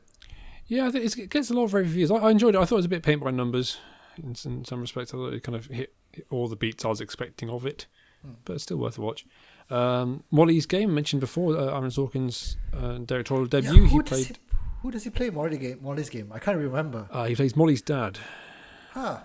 yeah 0.69 0.87
I 0.87 0.91
think 0.93 1.05
it's, 1.07 1.17
it 1.17 1.29
gets 1.31 1.51
a 1.51 1.55
lot 1.55 1.65
of 1.65 1.75
reviews. 1.75 2.11
I, 2.13 2.17
I 2.17 2.31
enjoyed 2.31 2.55
it. 2.55 2.59
I 2.59 2.65
thought 2.65 2.77
it 2.77 2.85
was 2.85 2.85
a 2.85 2.91
bit 2.91 3.03
paint 3.03 3.21
by 3.25 3.33
numbers 3.33 3.79
in, 4.23 4.35
some- 4.37 4.59
in 4.59 4.65
some 4.65 4.81
respects. 4.81 5.13
I 5.13 5.17
thought 5.17 5.33
it 5.35 5.43
kind 5.43 5.57
of 5.57 5.67
hit, 5.67 5.77
hit 5.77 5.93
all 6.31 6.49
the 6.49 6.57
beats 6.57 6.85
I 6.85 6.89
was 6.89 7.01
expecting 7.01 7.49
of 7.51 7.65
it, 7.67 7.87
Hmm. 8.23 8.33
but 8.45 8.55
it's 8.55 8.63
still 8.65 8.77
worth 8.79 8.99
a 8.99 9.01
watch. 9.01 9.25
Um, 9.71 10.25
Molly's 10.31 10.67
game, 10.67 10.93
mentioned 10.95 11.21
before, 11.21 11.57
uh, 11.57 11.67
Aaron 11.77 11.91
Sorkin's 11.91 12.57
uh, 12.75 12.99
directorial 12.99 13.47
Yeah, 13.47 13.61
debut. 13.61 13.81
who 13.83 13.85
he 13.87 13.99
does 13.99 14.09
played 14.09 14.27
he, 14.27 14.35
who 14.83 14.91
does 14.91 15.05
he 15.05 15.11
play 15.11 15.31
Molly 15.31 15.59
game, 15.59 15.79
Molly's 15.83 16.09
game? 16.11 16.31
I 16.33 16.39
can't 16.41 16.59
remember. 16.59 17.09
uh, 17.11 17.27
he 17.27 17.35
plays 17.37 17.55
Molly's 17.57 17.83
dad. 17.83 18.19
Huh. 18.93 19.21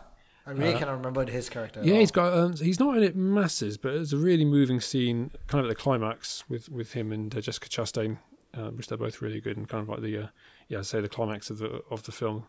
I 0.47 0.51
really 0.51 0.75
Uh, 0.75 0.79
cannot 0.79 0.97
remember 0.97 1.25
his 1.25 1.49
character. 1.49 1.81
Yeah, 1.83 1.95
he's 1.95 2.11
got. 2.11 2.31
Um, 2.31 2.55
he's 2.55 2.79
not 2.79 2.95
in 2.97 3.01
it 3.03 3.15
masses, 3.15 3.77
but 3.79 3.95
it's 3.95 4.13
a 4.13 4.17
really 4.17 4.45
moving 4.45 4.79
scene, 4.79 5.31
kind 5.47 5.65
of 5.65 5.71
at 5.71 5.75
the 5.75 5.81
climax 5.81 6.47
with 6.47 6.69
with 6.69 6.93
him 6.93 7.11
and 7.11 7.35
uh, 7.35 7.41
Jessica 7.41 7.67
Chastain, 7.67 8.19
uh, 8.53 8.69
which 8.69 8.85
they're 8.87 8.97
both 8.99 9.23
really 9.23 9.41
good 9.41 9.57
and 9.57 9.67
kind 9.67 9.81
of 9.81 9.89
like 9.89 10.01
the, 10.01 10.15
uh, 10.15 10.27
yeah, 10.67 10.77
I'd 10.77 10.85
say 10.85 11.01
the 11.01 11.09
climax 11.09 11.49
of 11.49 11.57
the 11.57 11.81
of 11.89 12.03
the 12.03 12.11
film, 12.11 12.45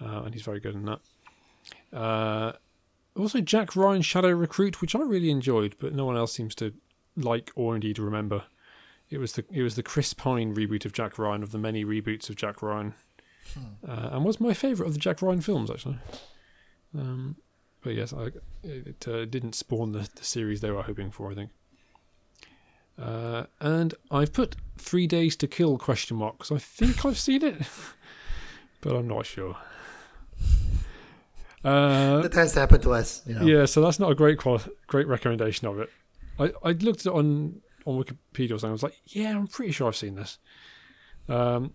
uh, 0.00 0.22
and 0.24 0.32
he's 0.34 0.44
very 0.44 0.60
good 0.60 0.76
in 0.76 0.84
that. 0.84 1.00
Also, 3.16 3.40
Jack 3.40 3.76
Ryan 3.76 4.02
Shadow 4.02 4.30
Recruit, 4.30 4.80
which 4.80 4.94
I 4.94 5.00
really 5.00 5.30
enjoyed, 5.30 5.76
but 5.78 5.94
no 5.94 6.06
one 6.06 6.16
else 6.16 6.32
seems 6.32 6.54
to 6.56 6.72
like 7.16 7.50
or 7.54 7.74
indeed 7.74 7.98
remember. 7.98 8.44
It 9.10 9.18
was 9.18 9.32
the 9.34 9.44
it 9.52 9.62
was 9.62 9.76
the 9.76 9.82
Chris 9.82 10.14
Pine 10.14 10.54
reboot 10.54 10.86
of 10.86 10.92
Jack 10.92 11.18
Ryan 11.18 11.42
of 11.42 11.52
the 11.52 11.58
many 11.58 11.84
reboots 11.84 12.30
of 12.30 12.36
Jack 12.36 12.62
Ryan, 12.62 12.94
uh, 13.86 14.08
and 14.12 14.24
was 14.24 14.40
my 14.40 14.54
favourite 14.54 14.88
of 14.88 14.94
the 14.94 15.00
Jack 15.00 15.20
Ryan 15.20 15.42
films 15.42 15.70
actually. 15.70 15.98
Um, 16.98 17.36
but 17.82 17.94
yes, 17.94 18.14
I, 18.14 18.30
it 18.62 19.06
uh, 19.06 19.24
didn't 19.26 19.54
spawn 19.54 19.92
the, 19.92 20.08
the 20.14 20.24
series 20.24 20.60
they 20.60 20.70
were 20.70 20.82
hoping 20.82 21.10
for. 21.10 21.30
I 21.30 21.34
think. 21.34 21.50
Uh, 22.98 23.44
and 23.60 23.94
I've 24.10 24.32
put 24.32 24.56
Three 24.78 25.06
Days 25.06 25.36
to 25.36 25.46
Kill 25.46 25.76
question 25.76 26.16
mark 26.16 26.38
because 26.38 26.52
I 26.52 26.58
think 26.58 27.04
I've 27.04 27.18
seen 27.18 27.44
it, 27.44 27.56
but 28.80 28.94
I'm 28.96 29.08
not 29.08 29.26
sure. 29.26 29.56
Uh, 31.64 32.20
that 32.22 32.32
tends 32.32 32.52
to 32.54 32.60
happen 32.60 32.80
to 32.80 32.92
us. 32.92 33.22
You 33.26 33.34
know? 33.34 33.42
yeah, 33.46 33.64
so 33.66 33.80
that's 33.80 33.98
not 34.00 34.10
a 34.10 34.14
great 34.14 34.38
qual- 34.38 34.62
great 34.86 35.06
recommendation 35.06 35.68
of 35.68 35.78
it. 35.78 35.90
I, 36.38 36.52
I 36.64 36.72
looked 36.72 37.00
at 37.00 37.06
it 37.06 37.12
on 37.14 37.60
on 37.86 38.02
Wikipedia 38.02 38.52
or 38.52 38.58
something. 38.58 38.68
I 38.70 38.72
was 38.72 38.82
like, 38.82 38.96
yeah, 39.06 39.30
I'm 39.30 39.46
pretty 39.46 39.72
sure 39.72 39.88
I've 39.88 39.96
seen 39.96 40.14
this. 40.14 40.38
Um, 41.28 41.74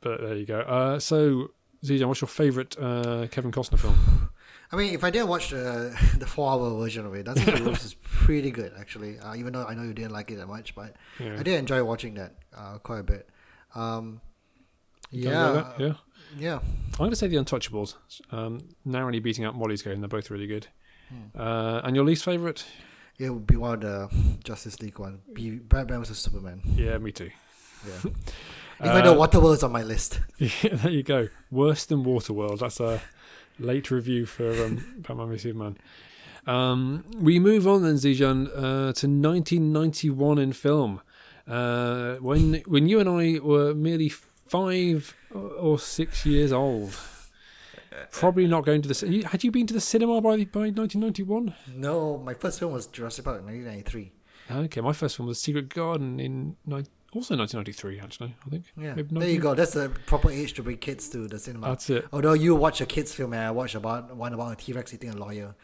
but 0.00 0.20
there 0.20 0.36
you 0.36 0.46
go. 0.46 0.60
Uh, 0.60 0.98
so 0.98 1.48
Zijan, 1.84 2.06
what's 2.06 2.20
your 2.20 2.28
favourite 2.28 2.76
uh, 2.78 3.26
Kevin 3.30 3.52
Costner 3.52 3.78
film? 3.78 4.30
I 4.72 4.76
mean, 4.76 4.94
if 4.94 5.04
I 5.04 5.10
didn't 5.10 5.28
watch 5.28 5.50
the 5.50 5.96
the 6.18 6.26
four 6.26 6.50
hour 6.50 6.70
version 6.80 7.06
of 7.06 7.14
it, 7.14 7.24
that's 7.26 7.44
Rules 7.60 7.84
is 7.84 7.94
pretty 7.94 8.50
good 8.50 8.72
actually. 8.78 9.18
Uh, 9.18 9.34
even 9.34 9.52
though 9.52 9.64
I 9.64 9.74
know 9.74 9.82
you 9.82 9.94
didn't 9.94 10.12
like 10.12 10.30
it 10.30 10.36
that 10.36 10.48
much, 10.48 10.74
but 10.74 10.96
Yeah. 11.20 11.34
I 11.38 11.42
did 11.42 11.58
enjoy 11.58 11.84
watching 11.84 12.14
that 12.14 12.34
uh, 12.56 12.78
quite 12.78 13.00
a 13.00 13.04
bit. 13.04 13.28
Um, 13.74 14.20
yeah, 15.10 15.52
that? 15.52 15.74
yeah. 15.80 15.92
Yeah. 16.38 16.58
I'm 16.58 16.98
going 16.98 17.10
to 17.10 17.16
say 17.16 17.26
The 17.28 17.36
Untouchables. 17.36 17.94
Um, 18.30 18.60
narrowly 18.84 19.20
beating 19.20 19.44
out 19.44 19.54
Molly's 19.56 19.82
Game. 19.82 20.00
They're 20.00 20.08
both 20.08 20.30
really 20.30 20.46
good. 20.46 20.66
Hmm. 21.08 21.40
Uh, 21.40 21.80
and 21.84 21.94
your 21.94 22.04
least 22.04 22.24
favourite? 22.24 22.64
It 23.18 23.30
would 23.30 23.46
be 23.46 23.56
one 23.56 23.74
of 23.74 23.80
the 23.80 24.08
Justice 24.44 24.80
League 24.82 24.98
one. 24.98 25.20
Be 25.32 25.50
Batman 25.52 26.00
vs 26.00 26.18
Superman. 26.18 26.60
Yeah, 26.74 26.98
me 26.98 27.12
too. 27.12 27.30
Yeah. 27.86 28.10
Even 28.90 29.04
though 29.04 29.14
Uh, 29.14 29.26
Waterworld's 29.26 29.62
on 29.62 29.72
my 29.72 29.82
list. 29.82 30.20
Yeah, 30.38 30.74
there 30.74 30.90
you 30.92 31.02
go. 31.02 31.28
Worse 31.50 31.86
than 31.86 32.04
Waterworld. 32.04 32.58
That's 32.60 32.80
a 32.80 33.00
late 33.58 33.90
review 33.90 34.26
for 34.26 34.50
um, 34.64 34.84
Batman 34.98 35.30
v 35.30 35.38
Superman. 35.38 35.78
Um, 36.46 37.04
we 37.16 37.38
move 37.40 37.66
on 37.66 37.82
then, 37.82 37.94
Zijan, 37.94 38.48
uh, 38.48 38.92
to 38.92 39.06
1991 39.08 40.38
in 40.38 40.52
film. 40.52 41.00
Uh, 41.48 42.16
when 42.16 42.62
when 42.66 42.86
you 42.88 43.00
and 43.00 43.08
I 43.08 43.38
were 43.42 43.72
merely 43.74 44.12
five 44.46 45.14
or 45.34 45.78
six 45.78 46.24
years 46.26 46.52
old. 46.52 46.96
Probably 48.12 48.46
not 48.46 48.64
going 48.64 48.82
to 48.82 48.88
the. 48.88 49.22
Had 49.22 49.42
you 49.44 49.50
been 49.50 49.66
to 49.66 49.74
the 49.74 49.80
cinema 49.80 50.20
by 50.20 50.44
by 50.44 50.68
1991? 50.70 51.54
No, 51.76 52.18
my 52.18 52.34
first 52.34 52.58
film 52.58 52.72
was 52.72 52.86
Jurassic 52.86 53.24
Park, 53.24 53.42
1993. 53.44 54.12
Okay, 54.50 54.80
my 54.80 54.92
first 54.92 55.16
film 55.16 55.26
was 55.28 55.40
Secret 55.40 55.68
Garden 55.70 56.20
in 56.20 56.56
ni- 56.66 56.84
also 57.12 57.36
1993. 57.36 57.98
Actually, 58.00 58.34
I 58.46 58.50
think. 58.50 58.64
Yeah, 58.76 58.94
there 59.10 59.28
you 59.30 59.38
go. 59.40 59.54
That's 59.54 59.72
the 59.72 59.88
proper 60.06 60.30
age 60.30 60.52
to 60.54 60.62
bring 60.62 60.76
kids 60.76 61.08
to 61.10 61.26
the 61.26 61.38
cinema. 61.38 61.68
That's 61.68 61.88
it. 61.90 62.06
Although 62.12 62.34
you 62.34 62.54
watch 62.54 62.80
a 62.80 62.86
kids 62.86 63.14
film 63.14 63.32
and 63.32 63.42
I 63.42 63.50
watch 63.50 63.74
about 63.74 64.14
one 64.14 64.32
about 64.34 64.52
a 64.52 64.56
T 64.56 64.72
Rex 64.72 64.92
eating 64.94 65.10
a 65.10 65.16
lawyer. 65.16 65.54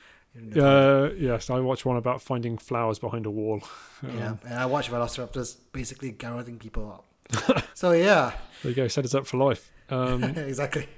Uh, 0.57 1.11
yes, 1.19 1.51
I 1.51 1.61
watched 1.61 1.85
one 1.85 1.99
about 1.99 2.23
finding 2.23 2.57
flowers 2.57 2.99
behind 2.99 3.27
a 3.27 3.31
wall. 3.31 3.63
Yeah, 4.03 4.29
Um, 4.31 4.39
and 4.47 4.55
I 4.55 4.65
watch 4.65 4.91
Velociraptors 4.91 5.59
basically 5.73 6.11
garroting 6.13 6.59
people 6.59 6.91
up. 6.91 7.05
so 7.75 7.93
yeah, 7.93 8.33
there 8.63 8.71
you 8.71 8.77
go. 8.77 8.89
Set 8.89 9.05
us 9.05 9.15
up 9.15 9.27
for 9.27 9.37
life. 9.37 9.71
Um, 9.89 10.23
exactly. 10.25 10.89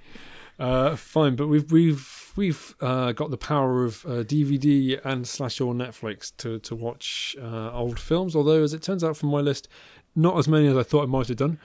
uh, 0.58 0.96
fine, 0.96 1.36
but 1.36 1.48
we've 1.48 1.70
we've 1.70 2.32
we've 2.36 2.74
uh, 2.80 3.12
got 3.12 3.30
the 3.30 3.36
power 3.36 3.84
of 3.84 4.04
uh, 4.06 4.22
DVD 4.22 5.00
and 5.04 5.26
slash 5.26 5.60
or 5.60 5.74
Netflix 5.74 6.32
to 6.38 6.58
to 6.60 6.74
watch 6.74 7.36
uh, 7.40 7.72
old 7.72 7.98
films. 7.98 8.34
Although, 8.36 8.62
as 8.62 8.72
it 8.72 8.82
turns 8.82 9.04
out 9.04 9.16
from 9.16 9.30
my 9.30 9.40
list, 9.40 9.68
not 10.14 10.38
as 10.38 10.48
many 10.48 10.66
as 10.66 10.76
I 10.76 10.82
thought 10.82 11.04
I 11.04 11.06
might 11.06 11.28
have 11.28 11.36
done. 11.36 11.58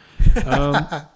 Um, 0.45 0.73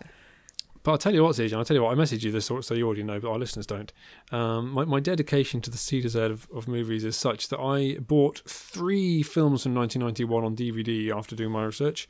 but 0.83 0.91
I'll 0.91 0.97
tell 0.97 1.13
you 1.13 1.23
what, 1.23 1.35
Zijan, 1.35 1.53
I'll 1.53 1.65
tell 1.65 1.75
you 1.75 1.83
what, 1.83 1.97
I 1.97 1.99
messaged 1.99 2.23
you 2.23 2.31
this 2.31 2.45
so 2.45 2.61
so 2.61 2.73
you 2.73 2.85
already 2.85 3.03
know, 3.03 3.19
but 3.19 3.29
our 3.31 3.39
listeners 3.39 3.65
don't. 3.65 3.91
Um, 4.31 4.71
my, 4.71 4.85
my 4.85 4.99
dedication 4.99 5.61
to 5.61 5.69
the 5.69 5.77
C 5.77 6.01
to 6.01 6.09
Z 6.09 6.19
of, 6.19 6.47
of 6.53 6.67
movies 6.67 7.03
is 7.03 7.15
such 7.15 7.49
that 7.49 7.59
I 7.59 7.99
bought 7.99 8.41
three 8.47 9.23
films 9.23 9.63
from 9.63 9.75
1991 9.75 10.43
on 10.43 10.55
DVD 10.55 11.15
after 11.15 11.35
doing 11.35 11.51
my 11.51 11.63
research, 11.63 12.07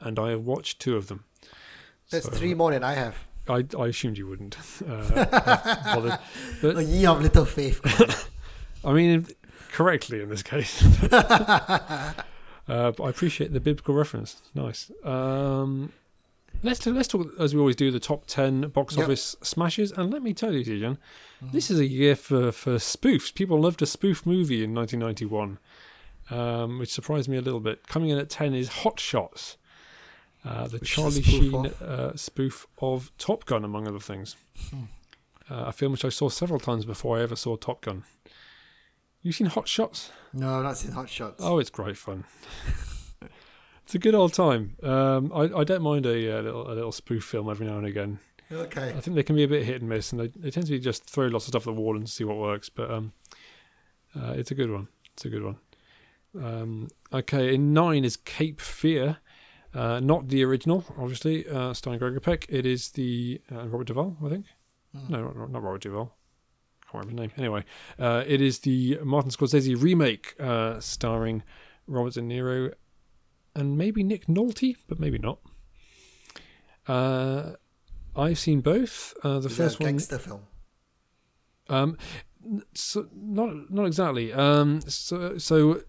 and 0.00 0.18
I 0.18 0.30
have 0.30 0.42
watched 0.44 0.80
two 0.80 0.96
of 0.96 1.08
them. 1.08 1.24
That's 2.10 2.26
So, 2.26 2.30
three 2.32 2.54
more 2.54 2.70
than 2.70 2.84
I 2.84 2.94
have. 2.94 3.16
I, 3.48 3.64
I 3.78 3.86
assumed 3.88 4.18
you 4.18 4.26
wouldn't. 4.26 4.56
Uh, 4.86 5.02
have 5.14 6.20
bothered. 6.62 6.76
A 6.78 6.82
year 6.84 7.10
of 7.10 7.22
little 7.22 7.44
faith. 7.44 7.80
I 8.84 8.92
mean, 8.92 9.26
correctly 9.72 10.20
in 10.20 10.28
this 10.28 10.42
case. 10.42 10.82
uh, 11.12 12.12
but 12.66 13.00
I 13.00 13.08
appreciate 13.08 13.52
the 13.52 13.60
biblical 13.60 13.94
reference. 13.94 14.42
Nice. 14.54 14.90
Um, 15.04 15.92
let's 16.62 16.84
let's 16.86 17.08
talk 17.08 17.28
as 17.38 17.54
we 17.54 17.60
always 17.60 17.76
do 17.76 17.90
the 17.90 18.00
top 18.00 18.26
ten 18.26 18.62
box 18.68 18.96
Yep. 18.96 19.04
office 19.04 19.36
smashes. 19.42 19.92
And 19.92 20.12
let 20.12 20.22
me 20.22 20.32
tell 20.34 20.52
you, 20.52 20.64
Zijan, 20.64 20.98
this 21.52 21.70
is 21.70 21.78
a 21.78 21.86
year 21.86 22.16
for 22.16 22.52
for 22.52 22.76
spoofs. 22.76 23.34
People 23.34 23.60
loved 23.60 23.82
a 23.82 23.86
spoof 23.86 24.26
movie 24.26 24.64
in 24.64 24.74
1991, 24.74 25.58
um, 26.30 26.78
which 26.78 26.92
surprised 26.92 27.28
me 27.28 27.36
a 27.36 27.42
little 27.42 27.60
bit. 27.60 27.86
Coming 27.86 28.10
in 28.10 28.18
at 28.18 28.28
ten 28.30 28.54
is 28.54 28.68
Hot 28.68 28.98
Shots. 28.98 29.56
Uh, 30.46 30.68
the 30.68 30.78
Which 30.78 30.90
Charlie 30.90 31.10
spoof 31.10 31.26
Sheen 31.26 31.66
uh, 31.66 32.16
spoof 32.16 32.66
of 32.78 33.10
Top 33.18 33.46
Gun, 33.46 33.64
among 33.64 33.88
other 33.88 33.98
things. 33.98 34.36
Hmm. 34.70 34.84
Uh, 35.50 35.64
a 35.66 35.72
film 35.72 35.92
which 35.92 36.04
I 36.04 36.08
saw 36.08 36.28
several 36.28 36.60
times 36.60 36.84
before 36.84 37.18
I 37.18 37.22
ever 37.22 37.36
saw 37.36 37.56
Top 37.56 37.80
Gun. 37.80 38.04
You 39.22 39.32
seen 39.32 39.48
Hot 39.48 39.66
Shots? 39.66 40.12
No, 40.32 40.58
I've 40.58 40.64
not 40.64 40.76
seen 40.76 40.92
Hot 40.92 41.08
Shots. 41.08 41.42
Oh, 41.42 41.58
it's 41.58 41.70
great 41.70 41.96
fun. 41.96 42.24
it's 43.84 43.94
a 43.94 43.98
good 43.98 44.14
old 44.14 44.34
time. 44.34 44.76
Um, 44.82 45.32
I, 45.34 45.60
I 45.60 45.64
don't 45.64 45.82
mind 45.82 46.06
a, 46.06 46.38
uh 46.38 46.42
little 46.42 46.70
a 46.70 46.74
little 46.74 46.92
spoof 46.92 47.24
film 47.24 47.50
every 47.50 47.66
now 47.66 47.78
and 47.78 47.86
again. 47.86 48.20
Okay. 48.50 48.90
I 48.90 49.00
think 49.00 49.16
they 49.16 49.24
can 49.24 49.34
be 49.34 49.42
a 49.42 49.48
bit 49.48 49.64
hit 49.64 49.80
and 49.80 49.88
miss, 49.88 50.12
and 50.12 50.20
they, 50.20 50.28
they 50.28 50.50
tend 50.50 50.66
to 50.66 50.72
be 50.72 50.78
just 50.78 51.04
throw 51.10 51.26
lots 51.26 51.46
of 51.46 51.48
stuff 51.48 51.62
at 51.62 51.74
the 51.74 51.80
wall 51.80 51.96
and 51.96 52.08
see 52.08 52.22
what 52.22 52.36
works. 52.36 52.68
But 52.68 52.90
um, 52.90 53.12
uh, 54.14 54.34
it's 54.36 54.52
a 54.52 54.54
good 54.54 54.70
one. 54.70 54.86
It's 55.14 55.24
a 55.24 55.28
good 55.28 55.42
one. 55.42 55.56
Um, 56.40 56.88
okay, 57.12 57.54
in 57.54 57.72
nine 57.72 58.04
is 58.04 58.16
Cape 58.16 58.60
Fear. 58.60 59.18
Uh, 59.76 60.00
not 60.00 60.28
the 60.28 60.42
original, 60.42 60.84
obviously, 60.98 61.46
uh, 61.48 61.74
starring 61.74 61.98
Gregory 61.98 62.20
Peck. 62.20 62.46
It 62.48 62.64
is 62.64 62.90
the 62.90 63.40
uh, 63.52 63.66
Robert 63.68 63.88
Duvall, 63.88 64.16
I 64.24 64.28
think. 64.30 64.46
Hmm. 64.96 65.12
No, 65.12 65.22
not, 65.32 65.50
not 65.50 65.62
Robert 65.62 65.82
Duvall. 65.82 66.14
Can't 66.90 67.04
remember 67.04 67.22
his 67.22 67.30
name. 67.30 67.32
Anyway, 67.38 67.64
uh, 67.98 68.24
it 68.26 68.40
is 68.40 68.60
the 68.60 68.98
Martin 69.04 69.30
Scorsese 69.30 69.80
remake, 69.80 70.34
uh, 70.40 70.80
starring 70.80 71.42
Robert 71.86 72.14
De 72.14 72.20
Niro 72.22 72.72
and 73.54 73.76
maybe 73.76 74.02
Nick 74.02 74.26
Nolte, 74.26 74.76
but 74.88 74.98
maybe 74.98 75.18
not. 75.18 75.38
Uh, 76.86 77.52
I've 78.14 78.38
seen 78.38 78.60
both. 78.60 79.14
Uh, 79.22 79.40
the 79.40 79.48
Is 79.48 79.56
first 79.56 79.80
one, 79.80 79.88
gangster 79.90 80.18
film? 80.18 80.42
um, 81.68 81.98
so 82.74 83.08
not 83.12 83.70
not 83.70 83.86
exactly. 83.86 84.32
Um, 84.32 84.80
so 84.82 85.36
so 85.38 85.82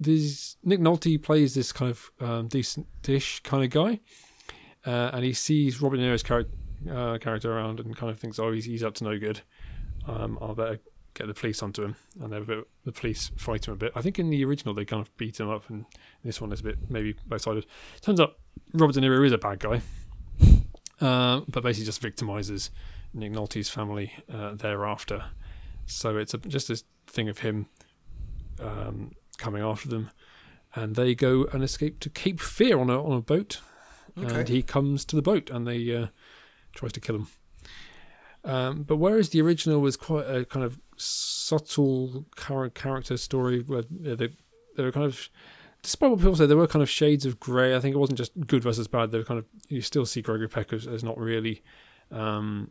this 0.00 0.56
Nick 0.62 0.80
Nolte 0.80 1.22
plays 1.22 1.54
this 1.54 1.72
kind 1.72 1.90
of 1.90 2.10
um, 2.20 2.48
decent 2.48 2.86
dish 3.02 3.40
kind 3.40 3.64
of 3.64 3.70
guy, 3.70 4.00
uh, 4.86 5.10
and 5.12 5.24
he 5.24 5.32
sees 5.32 5.80
Robert 5.80 5.96
De 5.96 6.02
Niro's 6.02 6.22
character 6.22 6.52
uh, 6.90 7.18
character 7.18 7.52
around 7.52 7.80
and 7.80 7.96
kind 7.96 8.10
of 8.10 8.18
thinks, 8.18 8.38
oh, 8.38 8.52
he's 8.52 8.64
he's 8.64 8.84
up 8.84 8.94
to 8.94 9.04
no 9.04 9.18
good. 9.18 9.40
Um, 10.06 10.38
I'll 10.40 10.54
better 10.54 10.78
get 11.14 11.26
the 11.26 11.34
police 11.34 11.62
onto 11.62 11.82
him, 11.82 11.96
and 12.20 12.46
bit, 12.46 12.66
the 12.84 12.92
police 12.92 13.30
fight 13.36 13.66
him 13.66 13.74
a 13.74 13.76
bit. 13.76 13.92
I 13.94 14.02
think 14.02 14.18
in 14.18 14.30
the 14.30 14.44
original 14.44 14.74
they 14.74 14.84
kind 14.84 15.02
of 15.02 15.14
beat 15.16 15.40
him 15.40 15.50
up, 15.50 15.68
and 15.68 15.84
this 16.24 16.40
one 16.40 16.52
is 16.52 16.60
a 16.60 16.64
bit 16.64 16.78
maybe 16.88 17.16
both 17.26 17.42
sided. 17.42 17.66
Turns 18.00 18.20
out 18.20 18.38
Robert 18.72 18.94
De 18.94 19.00
Niro 19.00 19.24
is 19.26 19.32
a 19.32 19.38
bad 19.38 19.58
guy, 19.58 19.80
uh, 21.00 21.40
but 21.48 21.62
basically 21.62 21.86
just 21.86 22.02
victimizes 22.02 22.70
Nick 23.12 23.32
Nolte's 23.32 23.68
family 23.68 24.12
uh, 24.32 24.54
thereafter. 24.54 25.24
So 25.86 26.16
it's 26.16 26.34
a, 26.34 26.38
just 26.38 26.68
this 26.68 26.84
thing 27.06 27.28
of 27.28 27.38
him 27.38 27.66
um, 28.60 29.12
coming 29.38 29.62
after 29.62 29.88
them, 29.88 30.10
and 30.74 30.94
they 30.94 31.14
go 31.14 31.46
and 31.52 31.64
escape 31.64 32.00
to 32.00 32.10
Cape 32.10 32.40
Fear 32.40 32.78
on 32.78 32.90
a 32.90 33.02
on 33.02 33.16
a 33.16 33.22
boat, 33.22 33.60
and 34.16 34.48
he 34.48 34.62
comes 34.62 35.04
to 35.06 35.16
the 35.16 35.22
boat 35.22 35.48
and 35.50 35.66
they 35.66 35.94
uh, 35.94 36.06
tries 36.74 36.92
to 36.92 37.00
kill 37.00 37.16
him. 37.16 37.28
Um, 38.44 38.82
but 38.82 38.96
whereas 38.96 39.30
the 39.30 39.40
original 39.40 39.80
was 39.80 39.96
quite 39.96 40.24
a 40.24 40.44
kind 40.44 40.64
of 40.64 40.78
subtle 40.96 42.26
char- 42.36 42.70
character 42.70 43.16
story, 43.16 43.60
where 43.60 43.82
they, 43.82 44.28
they 44.76 44.82
were 44.82 44.92
kind 44.92 45.06
of, 45.06 45.28
despite 45.82 46.10
what 46.10 46.20
people 46.20 46.36
say, 46.36 46.46
there 46.46 46.56
were 46.56 46.66
kind 46.66 46.82
of 46.82 46.90
shades 46.90 47.26
of 47.26 47.40
grey. 47.40 47.76
I 47.76 47.80
think 47.80 47.94
it 47.94 47.98
wasn't 47.98 48.18
just 48.18 48.32
good 48.46 48.62
versus 48.62 48.88
bad. 48.88 49.10
They 49.10 49.18
were 49.18 49.24
kind 49.24 49.38
of 49.38 49.46
you 49.68 49.80
still 49.82 50.06
see 50.06 50.22
Gregory 50.22 50.48
Peck 50.48 50.72
as, 50.72 50.86
as 50.86 51.04
not 51.04 51.18
really, 51.18 51.62
um, 52.10 52.70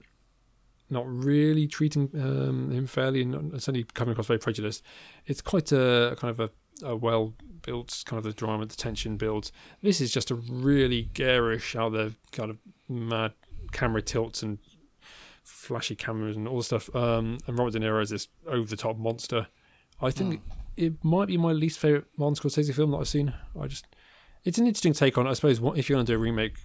not 0.89 1.05
really 1.07 1.67
treating 1.67 2.09
um, 2.15 2.71
him 2.71 2.87
fairly, 2.87 3.21
and 3.21 3.31
not- 3.31 3.61
certainly 3.61 3.85
coming 3.93 4.13
across 4.13 4.27
very 4.27 4.39
prejudiced. 4.39 4.83
It's 5.25 5.41
quite 5.41 5.71
a 5.71 6.15
kind 6.17 6.31
of 6.31 6.39
a, 6.39 6.85
a 6.85 6.95
well 6.95 7.33
built 7.61 8.03
kind 8.05 8.17
of 8.17 8.23
the 8.23 8.33
drama, 8.33 8.65
the 8.65 8.75
tension 8.75 9.17
builds. 9.17 9.51
This 9.81 9.99
is 9.99 10.11
just 10.11 10.31
a 10.31 10.35
really 10.35 11.09
garish, 11.13 11.75
out 11.75 11.93
there 11.93 12.11
kind 12.31 12.49
of 12.49 12.57
mad 12.87 13.33
camera 13.71 14.01
tilts 14.01 14.41
and 14.41 14.59
flashy 15.43 15.95
cameras 15.95 16.37
and 16.37 16.47
all 16.47 16.57
the 16.57 16.63
stuff. 16.63 16.93
Um, 16.95 17.37
and 17.47 17.57
Robert 17.57 17.73
De 17.73 17.79
Niro 17.79 18.01
is 18.01 18.09
this 18.09 18.27
over 18.47 18.67
the 18.67 18.77
top 18.77 18.97
monster. 18.97 19.47
I 20.01 20.11
think 20.11 20.41
it 20.77 21.03
might 21.03 21.27
be 21.27 21.37
my 21.37 21.51
least 21.51 21.79
favorite 21.79 22.05
Martin 22.17 22.35
Scorsese 22.35 22.73
film 22.73 22.91
that 22.91 22.97
I've 22.97 23.07
seen. 23.07 23.33
I 23.59 23.67
just, 23.67 23.87
it's 24.45 24.57
an 24.57 24.67
interesting 24.67 24.93
take 24.93 25.17
on. 25.17 25.25
it. 25.25 25.31
I 25.31 25.33
suppose 25.33 25.59
if 25.75 25.89
you're 25.89 25.97
going 25.97 26.05
to 26.05 26.11
do 26.13 26.15
a 26.15 26.19
remake, 26.19 26.57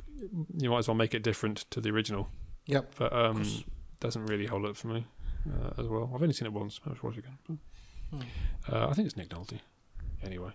you 0.59 0.71
might 0.71 0.79
as 0.79 0.89
well 0.89 0.95
make 0.95 1.15
it 1.15 1.23
different 1.23 1.65
to 1.71 1.81
the 1.81 1.91
original. 1.91 2.29
Yep. 2.67 2.95
But 2.99 3.13
um. 3.13 3.45
Doesn't 4.03 4.27
really 4.27 4.47
hold 4.47 4.67
up 4.67 4.77
for 4.77 4.89
me 4.89 5.07
uh, 5.49 5.81
as 5.81 5.87
well. 5.87 6.11
I've 6.13 6.21
only 6.21 6.35
seen 6.35 6.47
it 6.47 6.53
once. 6.53 6.81
I 6.85 6.91
watch 7.03 7.17
it 7.17 7.25
again. 7.25 7.39
Hmm. 8.11 8.21
Uh, 8.69 8.89
I 8.89 8.93
think 8.95 9.07
it's 9.07 9.17
Nick 9.17 9.29
Nolte. 9.29 9.61
Anyway, 10.25 10.51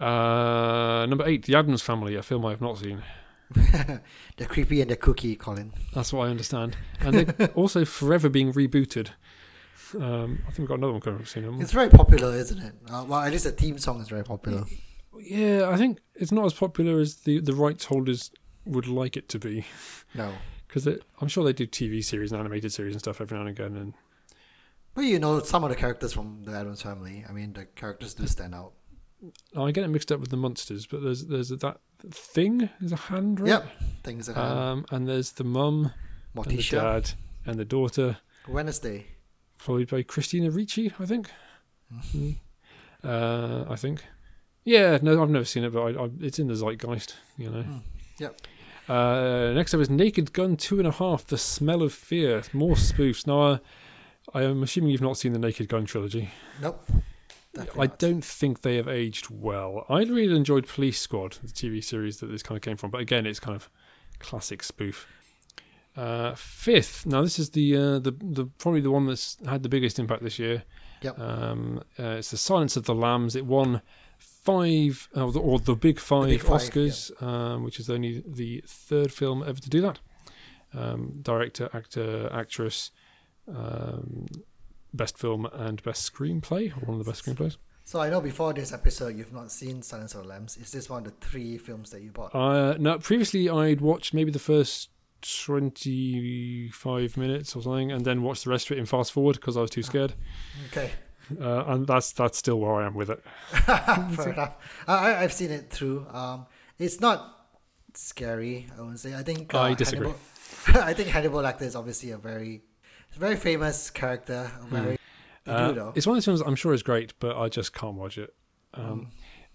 uh, 0.00 1.04
number 1.06 1.26
eight, 1.26 1.44
The 1.44 1.54
Addams 1.54 1.82
Family, 1.82 2.14
a 2.14 2.22
film 2.22 2.46
I 2.46 2.50
have 2.50 2.62
not 2.62 2.78
seen. 2.78 3.02
the 3.50 4.46
creepy 4.46 4.80
and 4.80 4.90
the 4.90 4.96
cookie, 4.96 5.36
Colin. 5.36 5.74
That's 5.94 6.14
what 6.14 6.28
I 6.28 6.30
understand. 6.30 6.78
And 7.00 7.14
they're 7.14 7.48
also 7.54 7.84
forever 7.84 8.30
being 8.30 8.54
rebooted. 8.54 9.10
Um, 9.94 10.40
I 10.42 10.46
think 10.46 10.60
we've 10.60 10.68
got 10.68 10.78
another 10.78 10.92
one 10.92 11.02
coming 11.02 11.20
up 11.20 11.26
soon. 11.26 11.60
It's 11.60 11.72
very 11.72 11.90
popular, 11.90 12.34
isn't 12.34 12.58
it? 12.58 12.74
Uh, 12.90 13.04
well, 13.06 13.20
at 13.20 13.32
least 13.32 13.44
the 13.44 13.52
theme 13.52 13.76
song 13.76 14.00
is 14.00 14.08
very 14.08 14.24
popular. 14.24 14.64
Yeah, 15.18 15.68
I 15.70 15.76
think 15.76 15.98
it's 16.14 16.32
not 16.32 16.46
as 16.46 16.54
popular 16.54 17.00
as 17.00 17.16
the, 17.16 17.40
the 17.40 17.52
rights 17.52 17.86
holders 17.86 18.30
would 18.64 18.86
like 18.86 19.16
it 19.16 19.28
to 19.30 19.38
be. 19.38 19.66
No. 20.14 20.32
Because 20.68 20.86
I'm 21.20 21.28
sure 21.28 21.44
they 21.44 21.52
do 21.52 21.66
TV 21.66 22.04
series 22.04 22.30
and 22.30 22.40
animated 22.40 22.72
series 22.72 22.94
and 22.94 23.00
stuff 23.00 23.20
every 23.20 23.36
now 23.36 23.46
and 23.46 23.50
again. 23.50 23.74
And 23.76 23.94
But 24.94 25.02
you 25.02 25.18
know, 25.18 25.40
some 25.40 25.64
of 25.64 25.70
the 25.70 25.76
characters 25.76 26.12
from 26.12 26.44
the 26.44 26.52
Addams 26.52 26.82
family, 26.82 27.24
I 27.28 27.32
mean, 27.32 27.54
the 27.54 27.64
characters 27.64 28.14
do 28.14 28.26
stand 28.26 28.54
out. 28.54 28.72
I 29.56 29.72
get 29.72 29.82
it 29.84 29.88
mixed 29.88 30.12
up 30.12 30.20
with 30.20 30.30
the 30.30 30.36
monsters, 30.36 30.86
but 30.86 31.02
there's 31.02 31.26
there's 31.26 31.48
that 31.48 31.80
thing, 32.10 32.70
there's 32.80 32.92
a 32.92 32.96
hand, 32.96 33.40
right? 33.40 33.48
Yep. 33.48 33.68
Things. 34.04 34.28
Um, 34.28 34.86
and 34.90 35.08
there's 35.08 35.32
the 35.32 35.44
mum 35.44 35.92
and 36.36 36.44
the 36.46 36.62
dad 36.62 37.10
and 37.44 37.58
the 37.58 37.64
daughter, 37.64 38.18
Wednesday. 38.46 39.06
played 39.58 39.88
by 39.88 40.02
Christina 40.02 40.50
Ricci, 40.50 40.92
I 41.00 41.06
think. 41.06 41.30
Mm-hmm. 41.92 42.30
Uh, 43.02 43.64
I 43.68 43.76
think. 43.76 44.04
Yeah, 44.64 44.98
no, 45.00 45.22
I've 45.22 45.30
never 45.30 45.44
seen 45.46 45.64
it, 45.64 45.72
but 45.72 45.80
I, 45.80 46.04
I, 46.04 46.10
it's 46.20 46.38
in 46.38 46.48
the 46.48 46.54
zeitgeist, 46.54 47.14
you 47.38 47.50
know. 47.50 47.62
Mm, 47.62 47.80
yep. 48.18 48.40
Uh, 48.88 49.52
next 49.54 49.74
up 49.74 49.80
is 49.80 49.90
Naked 49.90 50.32
Gun 50.32 50.56
Two 50.56 50.78
and 50.78 50.88
a 50.88 50.92
Half: 50.92 51.26
The 51.26 51.38
Smell 51.38 51.82
of 51.82 51.92
Fear. 51.92 52.42
More 52.52 52.74
spoofs. 52.74 53.26
Now, 53.26 53.42
uh, 53.42 53.58
I 54.34 54.42
am 54.42 54.62
assuming 54.62 54.90
you've 54.90 55.02
not 55.02 55.18
seen 55.18 55.32
the 55.32 55.38
Naked 55.38 55.68
Gun 55.68 55.84
trilogy. 55.84 56.30
Nope. 56.60 56.84
Definitely 57.54 57.80
I 57.80 57.86
not. 57.86 57.98
don't 57.98 58.24
think 58.24 58.62
they 58.62 58.76
have 58.76 58.88
aged 58.88 59.28
well. 59.30 59.84
I 59.88 60.00
really 60.00 60.36
enjoyed 60.36 60.66
Police 60.66 61.00
Squad, 61.00 61.38
the 61.42 61.48
TV 61.48 61.82
series 61.82 62.18
that 62.18 62.26
this 62.26 62.42
kind 62.42 62.56
of 62.56 62.62
came 62.62 62.76
from, 62.76 62.90
but 62.90 63.00
again, 63.00 63.26
it's 63.26 63.40
kind 63.40 63.56
of 63.56 63.68
classic 64.18 64.62
spoof. 64.62 65.06
Uh, 65.96 66.34
fifth. 66.34 67.06
Now, 67.06 67.22
this 67.22 67.38
is 67.38 67.50
the 67.50 67.76
uh, 67.76 67.98
the 67.98 68.12
the 68.20 68.46
probably 68.58 68.80
the 68.80 68.90
one 68.90 69.06
that's 69.06 69.36
had 69.46 69.62
the 69.62 69.68
biggest 69.68 69.98
impact 69.98 70.22
this 70.22 70.38
year. 70.38 70.62
Yep. 71.02 71.18
Um, 71.18 71.82
uh, 71.98 72.16
it's 72.18 72.30
the 72.30 72.36
Silence 72.36 72.76
of 72.76 72.84
the 72.84 72.94
Lambs. 72.94 73.36
It 73.36 73.46
won 73.46 73.82
five, 74.42 75.08
uh, 75.14 75.30
the- 75.30 75.40
or 75.40 75.58
the 75.58 75.74
Big 75.74 75.98
Five, 75.98 76.28
Big 76.28 76.40
Five, 76.40 76.60
Oscars, 76.60 77.22
um, 77.22 77.64
which 77.64 77.78
is 77.80 77.88
only 77.90 78.22
the 78.26 78.62
third 78.66 79.12
film 79.12 79.42
ever 79.42 79.60
to 79.60 79.68
do 79.70 79.80
that. 79.80 79.98
Um, 80.74 81.20
director, 81.22 81.70
actor, 81.72 82.28
actress, 82.32 82.90
um, 83.46 84.26
best 84.92 85.16
film 85.18 85.46
and 85.52 85.82
best 85.82 86.10
screenplay, 86.12 86.70
or 86.76 86.80
one 86.86 86.98
of 87.00 87.04
the 87.04 87.10
best 87.10 87.24
screenplays. 87.24 87.56
So 87.84 88.00
I 88.00 88.10
know 88.10 88.20
before 88.20 88.52
this 88.52 88.72
episode 88.72 89.16
you've 89.16 89.32
not 89.32 89.50
seen 89.50 89.80
Silence 89.80 90.14
of 90.14 90.22
the 90.24 90.28
Lambs. 90.28 90.58
Is 90.58 90.70
this 90.72 90.90
one 90.90 91.06
of 91.06 91.12
the 91.20 91.26
three 91.26 91.56
films 91.56 91.88
that 91.90 92.02
you 92.02 92.10
bought? 92.10 92.34
Uh, 92.34 92.76
no, 92.78 92.98
previously 92.98 93.48
I'd 93.48 93.80
watched 93.80 94.12
maybe 94.12 94.30
the 94.30 94.38
first 94.38 94.90
twenty-five 95.22 97.16
minutes 97.16 97.56
or 97.56 97.62
something, 97.62 97.90
and 97.90 98.04
then 98.04 98.22
watched 98.22 98.44
the 98.44 98.50
rest 98.50 98.70
of 98.70 98.76
it 98.76 98.80
in 98.80 98.86
fast 98.86 99.12
forward 99.12 99.36
because 99.36 99.56
I 99.56 99.62
was 99.62 99.70
too 99.70 99.82
scared. 99.82 100.14
Okay. 100.70 100.90
Uh, 101.40 101.64
and 101.66 101.86
that's 101.86 102.12
that's 102.12 102.38
still 102.38 102.58
where 102.60 102.74
I 102.74 102.86
am 102.86 102.94
with 102.94 103.10
it. 103.10 103.22
Fair 103.50 104.32
enough. 104.32 104.56
I, 104.86 105.16
I've 105.16 105.32
seen 105.32 105.50
it 105.50 105.70
through. 105.70 106.06
Um, 106.12 106.46
it's 106.78 107.00
not 107.00 107.48
scary. 107.94 108.66
I 108.78 108.82
would 108.82 108.98
say. 108.98 109.14
I 109.14 109.22
think. 109.22 109.52
Uh, 109.54 109.60
I 109.60 109.74
disagree. 109.74 110.12
Hannibal, 110.64 110.82
I 110.88 110.94
think 110.94 111.08
Hannibal 111.08 111.40
Lecter 111.40 111.62
is 111.62 111.76
obviously 111.76 112.10
a 112.10 112.18
very, 112.18 112.62
very 113.16 113.36
famous 113.36 113.90
character. 113.90 114.50
A 114.62 114.66
very. 114.66 114.98
They 115.44 115.52
Uh, 115.52 115.92
it's 115.94 116.06
one 116.06 116.16
of 116.16 116.24
those 116.24 116.24
films 116.26 116.40
I'm 116.42 116.56
sure 116.56 116.74
is 116.74 116.82
great, 116.82 117.14
but 117.20 117.36
I 117.36 117.48
just 117.48 117.72
can't 117.72 117.94
watch 117.94 118.18
it. 118.18 118.34
Um, 118.74 119.10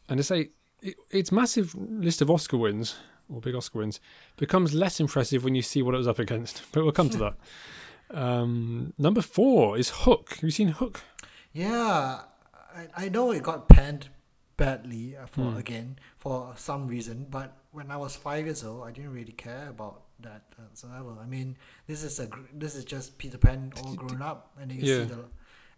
And 0.10 0.18
to 0.18 0.24
say 0.24 0.50
it, 0.82 0.96
its 1.12 1.32
massive 1.32 1.76
list 1.76 2.22
of 2.22 2.30
Oscar 2.30 2.58
wins 2.58 2.96
or 3.30 3.40
big 3.42 3.56
Oscar 3.56 3.80
wins 3.80 4.00
becomes 4.38 4.74
less 4.74 5.00
impressive 5.00 5.44
when 5.44 5.56
you 5.56 5.62
see 5.62 5.82
what 5.82 5.94
it 5.96 5.98
was 5.98 6.08
up 6.08 6.20
against. 6.20 6.64
But 6.72 6.84
we'll 6.84 6.92
come 6.92 7.10
to 7.12 7.18
that. 7.18 7.36
Um, 8.12 8.94
number 8.98 9.22
four 9.22 9.78
is 9.78 9.90
Hook. 9.90 10.36
Have 10.36 10.44
you 10.44 10.52
seen 10.52 10.70
Hook? 10.70 11.02
Yeah, 11.54 12.22
I, 12.76 13.06
I 13.06 13.10
know 13.10 13.32
it 13.32 13.44
got 13.44 13.70
panned 13.70 14.10
badly 14.58 15.16
uh, 15.18 15.26
for 15.28 15.52
Hmm. 15.52 15.58
again 15.58 16.00
for 16.18 16.54
some 16.58 16.88
reason, 16.88 17.28
but 17.30 17.58
when 17.72 17.92
I 17.92 17.98
was 17.98 18.16
five 18.16 18.46
years 18.46 18.64
old, 18.64 18.88
I 18.88 18.92
didn't 18.92 19.12
really 19.14 19.32
care 19.32 19.70
about 19.70 20.02
that 20.20 20.44
whatsoever. 20.58 21.16
I 21.22 21.26
mean, 21.26 21.58
this 21.88 22.04
is 22.04 22.20
a 22.20 22.28
this 22.54 22.76
is 22.76 22.86
just 22.86 23.18
Peter 23.18 23.38
Pan 23.38 23.72
all 23.84 23.94
grown 23.96 24.22
up, 24.22 24.52
and 24.60 24.70
then 24.72 24.80
you 24.80 24.86
Yeah. 24.86 25.04
see 25.08 25.14
the 25.14 25.26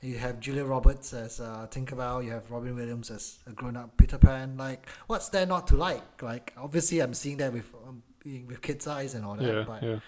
you 0.02 0.18
have 0.20 0.40
Julia 0.40 0.66
Roberts 0.66 1.14
as 1.14 1.40
uh, 1.40 1.66
Tinkerbell, 1.72 2.24
you 2.24 2.32
have 2.32 2.52
Robin 2.52 2.76
Williams 2.76 3.10
as 3.10 3.40
a 3.48 3.52
grown 3.54 3.76
up 3.76 3.98
Peter 3.98 4.18
Pan. 4.20 4.56
Like, 4.56 4.88
what's 5.08 5.30
there 5.30 5.46
not 5.48 5.68
to 5.70 5.76
like? 5.76 6.22
Like, 6.22 6.54
obviously, 6.58 7.00
I'm 7.00 7.14
seeing 7.16 7.38
that 7.38 7.52
with 7.54 7.74
um, 7.88 8.04
being 8.24 8.46
with 8.46 8.62
kids' 8.62 8.86
eyes 8.88 9.16
and 9.16 9.26
all 9.26 9.36
that. 9.36 9.44
Yeah, 9.46 9.64
but 9.66 9.82
yeah. 9.84 10.00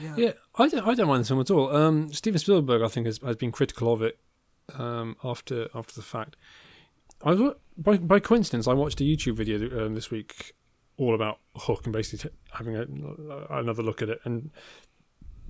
yeah, 0.00 0.14
Yeah, 0.16 0.32
I 0.56 0.68
don't, 0.68 0.88
I 0.88 0.94
don't 0.94 1.06
mind 1.06 1.22
the 1.24 1.28
film 1.28 1.40
at 1.40 1.50
all. 1.50 1.74
Um, 1.76 2.12
Steven 2.12 2.38
Spielberg, 2.38 2.82
I 2.82 2.88
think, 2.88 3.06
has, 3.06 3.18
has 3.24 3.36
been 3.36 3.52
critical 3.52 3.92
of 3.92 4.02
it 4.02 4.18
um, 4.74 5.16
after 5.24 5.68
after 5.74 5.94
the 5.94 6.02
fact. 6.02 6.36
I 7.22 7.32
was, 7.32 7.54
by 7.76 7.96
by 7.96 8.20
coincidence, 8.20 8.68
I 8.68 8.74
watched 8.74 9.00
a 9.00 9.04
YouTube 9.04 9.34
video 9.34 9.86
um, 9.86 9.94
this 9.94 10.10
week 10.10 10.54
all 10.96 11.14
about 11.14 11.38
Hook 11.56 11.84
and 11.84 11.92
basically 11.92 12.30
t- 12.30 12.36
having 12.52 12.76
a, 12.76 12.86
another 13.50 13.82
look 13.82 14.02
at 14.02 14.08
it, 14.08 14.20
and 14.24 14.50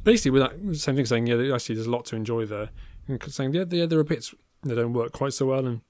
basically 0.03 0.31
with 0.31 0.43
that 0.43 0.77
same 0.77 0.97
thing, 0.97 1.07
saying 1.07 1.27
yeah, 1.27 1.55
actually 1.55 1.75
there's 1.75 1.87
a 1.87 1.91
lot 1.91 2.05
to 2.07 2.17
enjoy 2.17 2.47
there, 2.47 2.71
and 3.07 3.23
saying 3.25 3.55
yeah, 3.55 3.65
yeah 3.71 3.87
there 3.87 3.99
are 3.99 4.05
bits 4.05 4.35
that 4.63 4.75
don't 4.75 4.93
work 4.93 5.13
quite 5.13 5.33
so 5.33 5.47
well, 5.47 5.67
and 5.67 5.81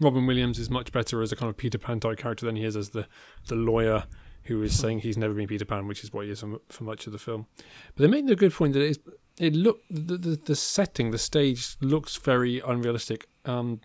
Robin 0.00 0.26
Williams 0.26 0.58
is 0.58 0.70
much 0.70 0.92
better 0.92 1.22
as 1.22 1.32
a 1.32 1.36
kind 1.36 1.50
of 1.50 1.56
Peter 1.56 1.78
Pan 1.78 2.00
type 2.00 2.18
character 2.18 2.46
than 2.46 2.56
he 2.56 2.64
is 2.64 2.76
as 2.76 2.90
the 2.90 3.06
the 3.46 3.54
lawyer 3.54 4.04
who 4.44 4.62
is 4.62 4.78
saying 4.78 5.00
he's 5.00 5.16
never 5.16 5.34
been 5.34 5.46
Peter 5.46 5.64
Pan, 5.64 5.86
which 5.86 6.04
is 6.04 6.12
what 6.12 6.26
he 6.26 6.30
is 6.30 6.40
for, 6.40 6.60
for 6.68 6.84
much 6.84 7.06
of 7.06 7.12
the 7.12 7.18
film. 7.18 7.46
But 7.94 8.02
they 8.02 8.08
make 8.08 8.26
the 8.26 8.36
good 8.36 8.52
point 8.52 8.74
that 8.74 8.82
it, 8.82 8.90
is, 8.90 8.98
it 9.38 9.54
look 9.54 9.80
the, 9.90 10.16
the 10.16 10.40
the 10.44 10.56
setting, 10.56 11.10
the 11.10 11.18
stage 11.18 11.76
looks 11.80 12.16
very 12.16 12.60
unrealistic. 12.60 13.26
Um, 13.44 13.80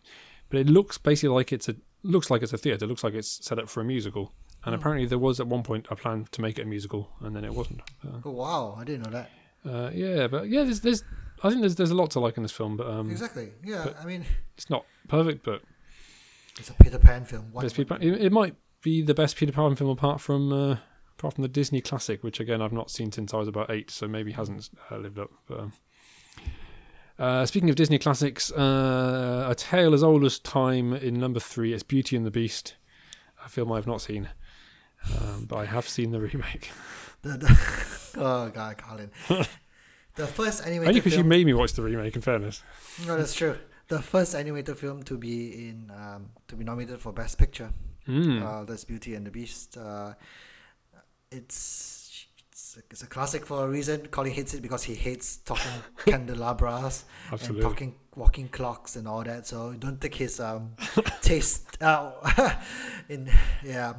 but 0.50 0.60
it 0.60 0.68
looks 0.68 0.98
basically 0.98 1.30
like 1.36 1.52
it's 1.52 1.70
a 1.70 1.76
looks 2.04 2.30
like 2.30 2.42
it's 2.44 2.54
a 2.54 2.58
theatre. 2.58 2.86
It 2.86 2.88
looks 2.88 3.04
like 3.04 3.14
it's 3.14 3.46
set 3.46 3.60
up 3.60 3.70
for 3.70 3.82
a 3.82 3.86
musical. 3.86 4.34
And 4.66 4.74
Hmm. 4.76 4.80
apparently 4.82 5.06
there 5.08 5.18
was 5.20 5.40
at 5.40 5.48
one 5.48 5.64
point 5.64 5.88
a 5.90 5.96
plan 5.96 6.28
to 6.32 6.42
make 6.42 6.60
it 6.60 6.64
a 6.64 6.66
musical, 6.66 7.10
and 7.22 7.34
then 7.36 7.46
it 7.46 7.54
wasn't. 7.54 7.82
Uh, 8.06 8.20
Oh 8.26 8.32
wow, 8.32 8.76
I 8.78 8.84
didn't 8.84 9.04
know 9.06 9.12
that. 9.12 9.30
uh, 9.66 9.90
yeah, 9.94 10.28
but 10.28 10.50
yeah, 10.50 10.64
there's, 10.64 10.82
there's 10.82 11.04
I 11.44 11.50
think 11.50 11.62
there's 11.62 11.76
there's 11.76 11.92
a 11.92 11.96
lot 11.96 12.12
to 12.12 12.20
like 12.20 12.36
in 12.38 12.44
this 12.44 12.52
film, 12.52 12.76
but 12.76 12.88
um, 12.88 13.10
Exactly. 13.10 13.52
Yeah, 13.64 13.94
I 14.02 14.06
mean, 14.06 14.26
it's 14.58 14.70
not 14.70 14.86
perfect. 15.08 15.46
But 15.46 15.62
it's 16.58 16.70
a 16.70 16.74
Peter 16.74 17.00
Pan 17.00 17.24
film. 17.24 17.52
Peter 17.62 17.86
Pan. 17.86 18.02
It, 18.02 18.22
it 18.22 18.32
might 18.34 18.56
be 18.82 19.02
the 19.02 19.14
best 19.14 19.38
Peter 19.38 19.54
Pan 19.54 19.76
film 19.76 19.90
apart 19.90 20.20
from 20.20 20.52
uh, 20.52 20.78
apart 21.20 21.34
from 21.34 21.42
the 21.42 21.50
Disney 21.50 21.82
classic, 21.82 22.24
which 22.24 22.40
again 22.40 22.62
I've 22.62 22.72
not 22.72 22.90
seen 22.90 23.12
since 23.12 23.34
I 23.34 23.38
was 23.38 23.50
about 23.50 23.70
eight, 23.70 23.92
so 23.92 24.08
maybe 24.08 24.32
hasn't 24.32 24.70
uh, 24.90 24.98
lived 24.98 25.20
up. 25.20 25.30
But, 25.48 25.60
um, 25.60 25.74
uh, 27.20 27.46
speaking 27.46 27.70
of 27.70 27.76
Disney 27.76 28.00
classics, 28.00 28.52
uh, 28.54 29.48
a 29.50 29.54
tale 29.54 29.94
as 29.94 30.02
old 30.02 30.24
as 30.24 30.40
time 30.40 30.94
in 30.94 31.20
number 31.20 31.42
three 31.42 31.74
is 31.74 31.84
Beauty 31.84 32.16
and 32.16 32.26
the 32.26 32.32
Beast, 32.32 32.76
a 33.46 33.50
film 33.50 33.70
I've 33.70 33.86
not 33.86 34.02
seen, 34.02 34.30
um, 35.20 35.46
but 35.46 35.58
I 35.58 35.66
have 35.66 35.90
seen 35.90 36.12
the 36.12 36.22
remake. 36.22 36.72
The, 37.22 37.38
the, 37.38 38.12
oh 38.18 38.50
god, 38.50 38.78
Colin. 38.78 39.12
the 40.16 40.28
first 40.28 40.62
Only 40.62 40.78
animated 40.78 41.04
because 41.04 41.18
you 41.18 41.26
made 41.26 41.46
me 41.46 41.54
watch 41.54 41.74
the 41.74 41.82
remake. 41.82 42.16
In 42.16 42.22
fairness, 42.22 42.64
no, 43.06 43.18
that's 43.18 43.34
true. 43.34 43.58
The 43.90 44.02
first 44.02 44.36
animated 44.36 44.78
film 44.78 45.04
to 45.04 45.18
be 45.18 45.68
in 45.68 45.92
um, 45.94 46.30
to 46.48 46.56
be 46.56 46.64
nominated 46.64 47.02
for 47.02 47.12
Best 47.12 47.38
Picture. 47.38 47.74
mm. 48.08 48.42
Uh, 48.42 48.64
that's 48.64 48.86
Beauty 48.86 49.16
and 49.16 49.28
the 49.28 49.32
Beast. 49.32 49.78
It's 51.32 52.26
it's 52.52 52.78
a, 52.78 52.80
it's 52.92 53.04
a 53.04 53.08
classic 53.08 53.46
for 53.46 53.66
a 53.66 53.70
reason. 53.70 54.08
Colin 54.08 54.32
hates 54.32 54.54
it 54.54 54.62
because 54.62 54.84
he 54.84 54.96
hates 54.96 55.38
talking 55.38 55.72
candelabras 56.06 57.06
and 57.32 57.62
talking 57.62 57.96
walking 58.16 58.48
clocks 58.50 58.96
and 58.96 59.08
all 59.08 59.24
that. 59.24 59.48
So 59.48 59.74
don't 59.74 60.00
take 60.00 60.16
his 60.16 60.40
um 60.40 60.74
taste 61.22 61.82
out. 61.82 62.24
in 63.10 63.30
yeah, 63.64 63.94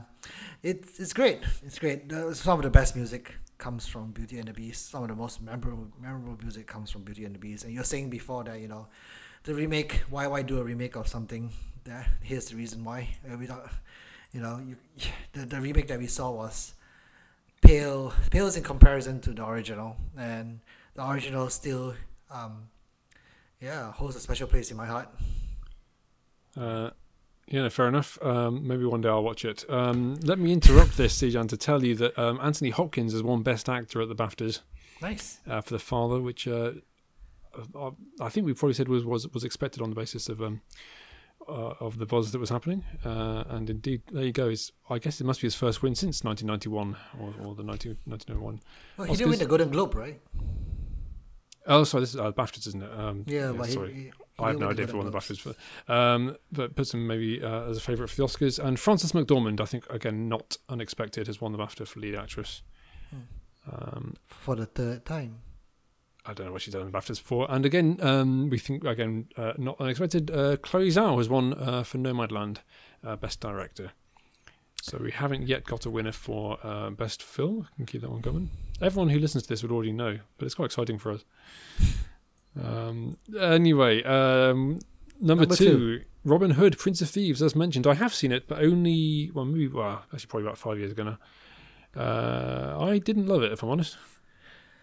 it, 0.62 0.84
it's 0.98 1.12
great. 1.12 1.40
It's 1.64 1.78
great. 1.78 2.10
Some 2.34 2.58
of 2.58 2.62
the 2.62 2.70
best 2.70 2.96
music 2.96 3.34
comes 3.58 3.86
from 3.86 4.10
Beauty 4.12 4.38
and 4.38 4.48
the 4.48 4.52
Beast. 4.52 4.90
Some 4.90 5.02
of 5.02 5.08
the 5.08 5.16
most 5.16 5.42
memorable 5.42 5.88
memorable 6.00 6.36
music 6.42 6.66
comes 6.66 6.90
from 6.90 7.02
Beauty 7.02 7.24
and 7.24 7.34
the 7.34 7.38
Beast. 7.38 7.64
And 7.64 7.72
you're 7.72 7.84
saying 7.84 8.10
before 8.10 8.44
that 8.44 8.60
you 8.60 8.68
know 8.68 8.88
the 9.44 9.54
remake. 9.54 10.02
Why 10.10 10.26
why 10.26 10.42
do 10.42 10.58
a 10.58 10.64
remake 10.64 10.96
of 10.96 11.08
something? 11.08 11.52
There, 11.84 12.06
here's 12.22 12.46
the 12.46 12.56
reason 12.56 12.84
why. 12.84 13.08
Uh, 13.24 13.38
we 13.38 13.46
don't, 13.46 13.62
you 14.32 14.40
know, 14.40 14.58
you, 14.58 14.76
the 15.32 15.46
the 15.46 15.60
remake 15.60 15.88
that 15.88 15.98
we 15.98 16.06
saw 16.06 16.30
was 16.30 16.74
pale 17.70 18.12
pales 18.30 18.56
in 18.56 18.62
comparison 18.64 19.20
to 19.20 19.30
the 19.32 19.46
original, 19.46 19.96
and 20.18 20.60
the 20.94 21.08
original 21.08 21.48
still 21.48 21.94
um 22.30 22.68
yeah 23.60 23.92
holds 23.92 24.16
a 24.16 24.20
special 24.20 24.48
place 24.48 24.70
in 24.72 24.76
my 24.76 24.86
heart. 24.86 25.08
Uh, 26.56 26.90
yeah, 27.46 27.68
fair 27.68 27.88
enough. 27.88 28.18
Um, 28.22 28.66
maybe 28.66 28.84
one 28.84 29.00
day 29.00 29.08
I'll 29.08 29.22
watch 29.22 29.44
it. 29.44 29.64
Um, 29.68 30.16
let 30.22 30.38
me 30.38 30.52
interrupt 30.52 30.96
this, 30.96 31.20
Zijan, 31.20 31.48
to 31.48 31.56
tell 31.56 31.84
you 31.84 31.94
that 31.96 32.18
um, 32.18 32.38
Anthony 32.42 32.70
Hopkins 32.70 33.12
has 33.12 33.22
won 33.22 33.42
Best 33.42 33.68
Actor 33.68 34.02
at 34.02 34.08
the 34.08 34.14
BAFTAs 34.14 34.60
Nice. 35.02 35.38
uh, 35.48 35.60
for 35.60 35.74
The 35.74 35.78
Father, 35.78 36.20
which 36.20 36.48
uh, 36.48 36.72
uh, 37.74 37.90
I 38.20 38.28
think 38.28 38.46
we 38.46 38.54
probably 38.54 38.74
said 38.74 38.88
was 38.88 39.04
was, 39.04 39.28
was 39.28 39.44
expected 39.44 39.80
on 39.82 39.90
the 39.90 39.96
basis 39.96 40.28
of 40.28 40.42
um, 40.42 40.60
uh, 41.48 41.74
of 41.80 41.98
the 41.98 42.06
buzz 42.06 42.32
that 42.32 42.38
was 42.38 42.50
happening. 42.50 42.84
Uh, 43.04 43.44
and 43.48 43.68
indeed, 43.70 44.02
there 44.12 44.24
you 44.24 44.32
go. 44.32 44.48
It's, 44.48 44.72
I 44.88 44.98
guess 44.98 45.20
it 45.20 45.24
must 45.24 45.40
be 45.40 45.46
his 45.46 45.54
first 45.54 45.82
win 45.82 45.94
since 45.94 46.22
1991 46.24 46.96
or, 47.20 47.48
or 47.48 47.54
the 47.54 47.62
19, 47.62 47.96
1991. 48.04 48.60
Well, 48.96 49.06
he 49.08 49.16
did 49.16 49.28
win 49.28 49.38
the 49.38 49.46
Golden 49.46 49.70
Globe, 49.70 49.94
right? 49.94 50.20
Oh, 51.66 51.84
sorry, 51.84 52.02
this 52.02 52.10
is 52.14 52.20
uh, 52.20 52.32
BAFTAs, 52.32 52.66
isn't 52.68 52.82
it? 52.82 52.90
Um, 52.98 53.24
Yeah, 53.26 53.52
but 53.52 53.68
sorry. 53.68 53.92
he, 53.92 54.00
he 54.02 54.12
I 54.38 54.48
have 54.48 54.58
no 54.58 54.70
idea 54.70 54.84
if 54.84 54.90
he 54.90 54.96
won 54.96 55.04
the 55.06 55.12
BAFTAs 55.12 55.42
Globes. 55.42 55.58
um, 55.88 56.36
but 56.50 56.74
puts 56.74 56.94
him 56.94 57.06
maybe 57.06 57.42
uh, 57.42 57.68
as 57.68 57.76
a 57.76 57.80
favourite 57.80 58.08
for 58.10 58.16
the 58.16 58.22
Oscars. 58.24 58.58
And 58.58 58.80
Frances 58.80 59.12
McDormand, 59.12 59.60
I 59.60 59.66
think, 59.66 59.84
again, 59.90 60.28
not 60.28 60.56
unexpected, 60.68 61.26
has 61.26 61.40
won 61.40 61.52
the 61.52 61.58
BAFTA 61.58 61.86
for 61.86 62.00
lead 62.00 62.14
actress. 62.14 62.62
Hmm. 63.10 63.16
Um, 63.70 64.14
for 64.26 64.56
the 64.56 64.66
third 64.66 65.04
time. 65.04 65.42
I 66.30 66.32
don't 66.32 66.46
know 66.46 66.52
what 66.52 66.62
she's 66.62 66.74
done 66.74 66.86
in 66.86 66.92
BAFTAs 66.92 67.18
before. 67.18 67.46
And 67.50 67.66
again, 67.66 67.98
um, 68.00 68.50
we 68.50 68.58
think 68.58 68.84
again 68.84 69.26
uh, 69.36 69.54
not 69.58 69.80
unexpected. 69.80 70.30
Uh, 70.30 70.56
Chloe 70.58 70.88
Zhao 70.88 71.18
has 71.18 71.28
won 71.28 71.54
uh, 71.54 71.82
for 71.82 71.98
Nomadland, 71.98 72.58
uh, 73.04 73.16
best 73.16 73.40
director. 73.40 73.90
So 74.80 74.98
we 74.98 75.10
haven't 75.10 75.48
yet 75.48 75.64
got 75.64 75.84
a 75.86 75.90
winner 75.90 76.12
for 76.12 76.58
uh, 76.62 76.90
best 76.90 77.22
film. 77.22 77.66
I 77.72 77.76
can 77.76 77.86
keep 77.86 78.00
that 78.02 78.10
one 78.10 78.22
coming. 78.22 78.50
Everyone 78.80 79.08
who 79.08 79.18
listens 79.18 79.42
to 79.42 79.48
this 79.48 79.62
would 79.62 79.72
already 79.72 79.92
know, 79.92 80.20
but 80.38 80.46
it's 80.46 80.54
quite 80.54 80.66
exciting 80.66 80.98
for 80.98 81.12
us. 81.12 81.24
Um, 82.60 83.16
anyway, 83.38 84.02
um, 84.02 84.80
number, 85.20 85.42
Number 85.42 85.54
two, 85.54 85.98
two. 85.98 86.04
Robin 86.24 86.50
Hood, 86.50 86.78
Prince 86.78 87.00
of 87.00 87.08
Thieves. 87.08 87.40
As 87.40 87.54
mentioned, 87.54 87.86
I 87.86 87.94
have 87.94 88.12
seen 88.12 88.32
it, 88.32 88.48
but 88.48 88.58
only 88.58 89.30
well, 89.32 89.44
maybe 89.44 89.68
well, 89.68 90.02
actually 90.12 90.26
probably 90.26 90.46
about 90.46 90.58
five 90.58 90.76
years 90.76 90.90
ago 90.90 91.04
now. 91.04 91.18
Uh, 91.96 92.76
I 92.84 92.98
didn't 92.98 93.28
love 93.28 93.44
it, 93.44 93.52
if 93.52 93.62
I'm 93.62 93.70
honest. 93.70 93.96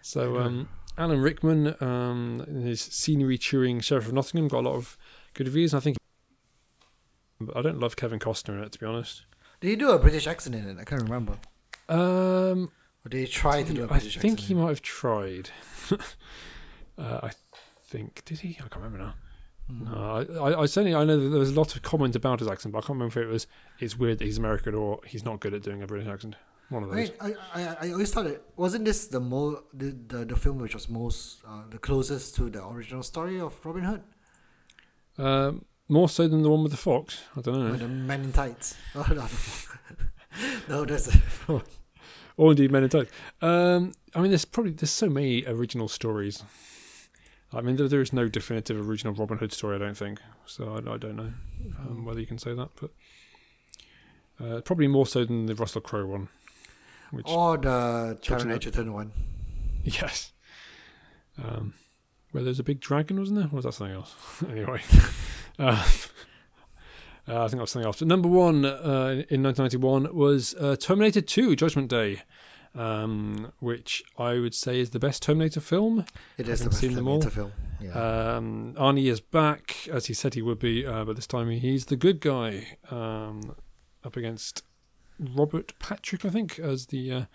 So 0.02 0.38
um, 0.40 0.70
Alan 0.98 1.22
Rickman, 1.22 1.76
um, 1.82 2.44
in 2.48 2.62
his 2.62 2.82
scenery 2.82 3.38
chewing 3.38 3.80
Sheriff 3.82 4.08
of 4.08 4.14
Nottingham, 4.14 4.48
got 4.48 4.62
a 4.62 4.68
lot 4.70 4.76
of 4.76 4.98
good 5.34 5.48
reviews. 5.48 5.74
I 5.74 5.80
think, 5.80 5.98
but 7.40 7.56
I 7.56 7.62
don't 7.62 7.80
love 7.80 7.96
Kevin 7.96 8.20
Costner 8.20 8.58
in 8.58 8.64
it, 8.64 8.72
to 8.74 8.80
be 8.80 8.86
honest. 8.86 9.26
Did 9.62 9.70
he 9.70 9.76
do 9.76 9.92
a 9.92 10.00
British 10.00 10.28
accent 10.28 10.56
in 10.56 10.68
it? 10.68 10.78
I 10.80 10.84
can't 10.84 11.02
remember. 11.04 11.38
Um, 11.90 12.72
Or 13.06 13.10
did 13.10 13.20
he 13.20 13.28
try 13.28 13.64
to 13.64 13.74
do 13.74 13.84
a 13.84 13.88
British 13.88 14.18
accent? 14.18 14.20
I 14.20 14.22
think 14.22 14.34
accent? 14.40 14.48
he 14.48 14.54
might 14.56 14.70
have 14.70 14.82
tried. 14.82 15.50
uh, 16.98 17.20
I 17.24 17.32
think 17.88 18.24
did 18.26 18.40
he? 18.40 18.50
I 18.60 18.68
can't 18.68 18.78
remember 18.78 18.98
now. 19.00 19.14
Hmm. 19.68 19.84
No, 19.86 20.40
I, 20.42 20.52
I, 20.52 20.62
I 20.62 20.66
certainly 20.66 20.96
I 20.96 21.04
know 21.04 21.20
that 21.20 21.30
there 21.30 21.40
was 21.40 21.52
a 21.52 21.60
lot 21.60 21.76
of 21.76 21.82
comment 21.82 22.16
about 22.16 22.40
his 22.40 22.48
accent, 22.48 22.72
but 22.74 22.80
I 22.80 22.82
can't 22.82 22.98
remember 23.00 23.20
if 23.20 23.28
it 23.28 23.32
was 23.32 23.48
it's 23.80 23.98
weird 23.98 24.20
that 24.20 24.26
he's 24.26 24.38
American 24.38 24.74
or 24.76 25.00
he's 25.06 25.26
not 25.26 25.40
good 25.40 25.54
at 25.54 25.62
doing 25.64 25.82
a 25.84 25.88
British 25.88 26.08
accent. 26.08 26.36
One 26.70 26.84
of 26.84 26.92
those. 26.92 27.12
I, 27.22 27.28
I, 27.28 27.34
I, 27.64 27.78
I 27.88 27.92
always 27.92 28.12
thought 28.12 28.26
it 28.28 28.42
wasn't 28.58 28.84
this 28.86 29.08
the 29.08 29.20
mo 29.22 29.64
the, 29.74 29.96
the, 30.08 30.26
the 30.26 30.36
film 30.36 30.60
which 30.60 30.74
was 30.74 30.90
most 30.90 31.40
uh, 31.48 31.64
the 31.70 31.78
closest 31.78 32.36
to 32.36 32.50
the 32.50 32.66
original 32.68 33.04
story 33.04 33.40
of 33.40 33.54
Robin 33.66 33.84
Hood 33.84 34.04
Um, 35.18 35.66
more 35.88 36.10
so 36.10 36.28
than 36.28 36.42
the 36.42 36.50
one 36.50 36.64
with 36.64 36.72
the 36.74 36.78
fox. 36.78 37.22
I 37.38 37.42
don't 37.42 37.60
know. 37.60 37.74
or 37.74 37.78
the 37.78 37.88
Men 37.88 38.22
in 38.26 38.34
Tights. 38.34 38.76
Oh 38.96 39.06
no, 39.10 39.26
no, 40.70 40.86
that's 40.86 41.08
a, 41.16 41.22
or 42.38 42.52
indeed 42.52 42.72
Men 42.72 42.84
in 42.84 42.90
Tights. 42.90 43.12
Um, 43.42 43.94
I 44.14 44.20
mean, 44.22 44.32
there's 44.32 44.46
probably 44.46 44.74
there's 44.74 44.92
so 44.92 45.10
many 45.10 45.46
original 45.46 45.88
stories. 45.88 46.44
I 47.54 47.62
mean, 47.62 47.78
there, 47.78 47.88
there 47.88 48.02
is 48.02 48.12
no 48.12 48.28
definitive 48.28 48.78
original 48.90 49.14
Robin 49.14 49.38
Hood 49.38 49.54
story. 49.54 49.76
I 49.78 49.80
don't 49.80 49.96
think 49.98 50.20
so. 50.46 50.74
I, 50.74 50.80
I 50.96 50.98
don't 50.98 51.16
know 51.16 51.32
um, 51.80 52.04
whether 52.04 52.20
you 52.20 52.28
can 52.28 52.38
say 52.38 52.54
that, 52.54 52.70
but 52.82 52.92
uh, 54.44 54.60
probably 54.62 54.88
more 54.88 55.06
so 55.08 55.24
than 55.24 55.46
the 55.46 55.56
Russell 55.56 55.80
Crowe 55.82 56.06
one. 56.06 56.28
Which 57.12 57.28
or 57.28 57.58
the 57.58 58.18
Children 58.22 58.50
Taron 58.50 58.52
of- 58.52 58.58
Egerton 58.58 58.94
one. 58.94 59.12
yes, 59.84 60.34
um, 61.42 61.74
where 62.32 62.44
there's 62.44 62.60
a 62.60 62.64
big 62.64 62.80
dragon, 62.80 63.20
wasn't 63.20 63.40
there? 63.40 63.48
Or 63.48 63.56
was 63.58 63.66
that 63.66 63.74
something 63.74 63.96
else? 63.96 64.16
anyway, 64.50 64.82
uh, 65.60 65.64
uh, 67.28 67.44
I 67.44 67.48
think 67.48 67.52
that 67.52 67.62
was 67.62 67.72
something 67.72 67.86
else. 67.88 68.00
But 68.00 68.08
number 68.08 68.28
one 68.28 68.66
uh, 68.66 69.24
in 69.30 69.44
1991 69.44 70.14
was 70.16 70.56
uh, 70.56 70.76
Terminator 70.76 71.22
2: 71.22 71.56
Judgment 71.56 71.90
Day. 71.90 72.22
Um, 72.76 73.54
which 73.60 74.04
I 74.20 74.34
would 74.38 74.54
say 74.54 74.80
is 74.80 74.92
the 74.92 75.00
best 75.00 75.24
Terminator 75.24 75.62
film. 75.62 76.06
It 76.38 76.48
is 76.48 76.60
the 76.60 76.70
best 76.70 76.80
seen 76.80 76.94
them 76.94 77.08
all. 77.08 77.22
Terminator 77.22 77.36
film. 77.36 77.52
Yeah. 77.82 78.36
Um, 78.36 78.76
Arnie 78.78 79.10
is 79.10 79.20
back, 79.20 79.88
as 79.88 80.06
he 80.06 80.14
said 80.14 80.36
he 80.36 80.44
would 80.44 80.60
be, 80.60 80.86
uh, 80.86 81.04
but 81.04 81.16
this 81.16 81.26
time 81.26 81.50
he's 81.50 81.86
the 81.86 81.96
good 81.96 82.20
guy 82.20 82.78
um, 82.92 83.56
up 84.04 84.16
against 84.16 84.62
Robert 85.20 85.74
Patrick, 85.80 86.26
I 86.26 86.30
think, 86.30 86.60
as 86.60 86.88
the 86.88 87.12
uh, 87.12 87.26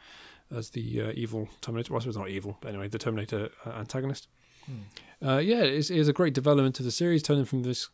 as 0.54 0.70
the 0.70 1.00
uh, 1.00 1.12
evil 1.14 1.48
Terminator. 1.60 1.92
Well, 1.92 2.00
I 2.00 2.02
suppose 2.02 2.16
not 2.16 2.28
evil, 2.28 2.58
but 2.60 2.68
anyway, 2.68 2.88
the 2.88 2.98
Terminator 2.98 3.50
uh, 3.66 3.70
antagonist. 3.70 4.28
Hmm. 4.66 5.26
Uh, 5.26 5.38
yeah, 5.38 5.62
it's, 5.62 5.90
it's 5.90 6.08
a 6.08 6.12
great 6.12 6.34
development 6.34 6.74
to 6.76 6.82
the 6.82 6.90
series, 6.90 7.22
turning 7.22 7.44
from 7.44 7.62
this. 7.62 7.88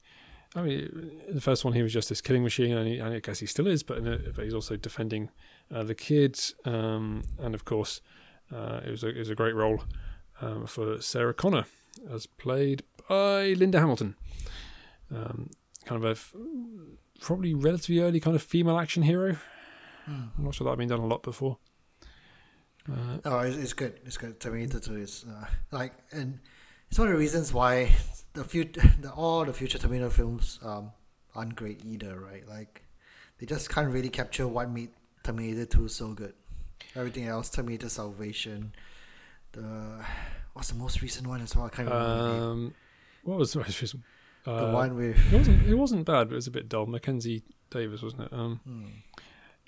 I 0.57 0.63
mean, 0.63 1.21
the 1.29 1.41
first 1.41 1.65
one 1.65 1.75
he 1.75 1.83
was 1.83 1.93
just 1.93 2.09
this 2.09 2.21
killing 2.21 2.43
machine, 2.43 2.77
and, 2.77 2.89
he, 2.89 2.99
and 2.99 3.15
I 3.15 3.21
guess 3.21 3.39
he 3.39 3.47
still 3.47 3.67
is, 3.67 3.83
but, 3.83 3.99
in 3.99 4.07
a, 4.07 4.19
but 4.35 4.45
he's 4.45 4.55
also 4.55 4.77
defending 4.77 5.31
uh, 5.73 5.83
the 5.83 5.95
kids, 5.95 6.55
um, 6.65 7.23
and 7.39 7.55
of 7.55 7.65
course, 7.65 8.01
uh, 8.51 8.81
it 8.85 8.91
was 8.91 9.05
a, 9.05 9.09
it 9.09 9.19
was 9.19 9.31
a 9.31 9.35
great 9.35 9.55
role 9.55 9.85
um, 10.41 10.67
for 10.67 11.01
Sarah 11.03 11.35
Connor, 11.35 11.67
as 12.11 12.27
played 12.27 12.83
by 13.09 13.49
Linda 13.49 13.79
Hamilton. 13.79 14.15
Um, 15.15 15.51
kind 15.85 16.03
of 16.03 16.09
a 16.09 16.13
f- 16.13 16.35
probably 17.21 17.55
relatively 17.55 18.01
early 18.01 18.21
kind 18.21 18.35
of 18.35 18.43
female 18.43 18.79
action 18.79 19.03
hero. 19.03 19.37
I'm 20.09 20.33
not 20.45 20.55
sure 20.55 20.65
that 20.65 20.71
had 20.71 20.79
been 20.79 20.89
done 20.89 21.01
a 21.01 21.07
lot 21.07 21.23
before. 21.23 21.59
Uh, 22.91 23.19
Oh, 23.25 23.41
it's, 23.41 23.57
it's 23.57 23.73
good. 23.75 24.01
It's 24.07 24.17
good. 24.17 24.41
Terminator 24.41 24.81
Two 24.81 24.97
is 24.97 25.25
uh, 25.29 25.45
like, 25.71 25.93
and 26.11 26.41
it's 26.89 26.99
one 26.99 27.09
of 27.09 27.13
the 27.15 27.19
reasons 27.19 27.53
why 27.53 27.93
the 28.33 28.45
future, 28.45 28.81
the, 29.01 29.11
all 29.13 29.45
the 29.45 29.53
future 29.53 29.79
Terminator 29.79 30.11
films 30.11 30.59
um, 30.65 30.93
aren't 31.35 31.55
great 31.57 31.85
either, 31.85 32.19
right? 32.19 32.49
Like 32.49 32.85
they 33.39 33.47
just 33.47 33.69
can't 33.71 33.93
really 33.93 34.09
capture 34.09 34.49
what 34.49 34.71
made 34.71 34.91
Terminator 35.23 35.67
Two 35.67 35.89
so 35.89 36.13
good. 36.15 36.33
Everything 36.97 37.27
else, 37.27 37.51
Terminator 37.51 37.89
Salvation, 37.91 38.73
the 39.53 40.03
what's 40.55 40.71
the 40.71 40.79
most 40.79 41.03
recent 41.03 41.27
one 41.27 41.43
as 41.43 41.55
well? 41.55 41.67
I 41.67 41.69
can't 41.69 41.89
remember. 41.89 42.45
Um, 42.45 42.75
what 43.25 43.39
was 43.39 43.53
the 43.53 43.59
most 43.59 43.81
recent? 43.83 44.03
the 44.45 44.69
Uh, 44.69 44.73
one 44.73 44.97
with 44.97 45.19
It 45.33 45.37
wasn't. 45.37 45.67
It 45.67 45.75
wasn't 45.75 46.07
bad, 46.07 46.29
but 46.29 46.33
it 46.33 46.37
was 46.37 46.47
a 46.47 46.51
bit 46.53 46.69
dull. 46.71 46.87
Mackenzie 46.87 47.43
Davis, 47.71 48.01
wasn't 48.01 48.23
it? 48.23 48.33
Um, 48.33 48.61
hmm. 48.65 48.87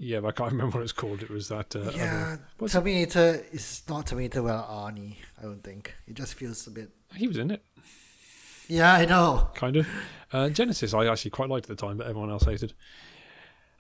Yeah, 0.03 0.21
but 0.21 0.29
I 0.29 0.33
can't 0.33 0.53
remember 0.57 0.77
what 0.77 0.81
it 0.81 0.83
was 0.85 0.93
called. 0.93 1.23
It 1.23 1.29
was 1.31 1.49
that. 1.49 1.77
Uh, 1.77 1.91
yeah, 1.95 2.37
Terminator 2.67 3.45
is 3.53 3.83
not 3.89 4.07
Terminator 4.07 4.43
without 4.43 4.67
Arnie. 4.69 5.17
I 5.39 5.43
don't 5.43 5.63
think 5.63 5.95
it 6.07 6.15
just 6.15 6.35
feels 6.35 6.67
a 6.67 6.71
bit. 6.71 6.89
he 7.15 7.29
was 7.29 7.37
in 7.37 7.51
it, 7.51 7.63
Yeah, 8.67 8.95
I 8.95 9.05
know. 9.05 9.51
kind 9.55 9.77
of. 9.77 9.87
Uh, 10.33 10.49
Genisys, 10.49 10.99
I 10.99 11.11
actually 11.11 11.33
quite 11.33 11.51
liked 11.51 11.69
at 11.69 11.77
the 11.77 11.87
time, 11.87 11.99
but 11.99 12.07
everyone 12.07 12.31
else 12.31 12.45
hated. 12.45 12.73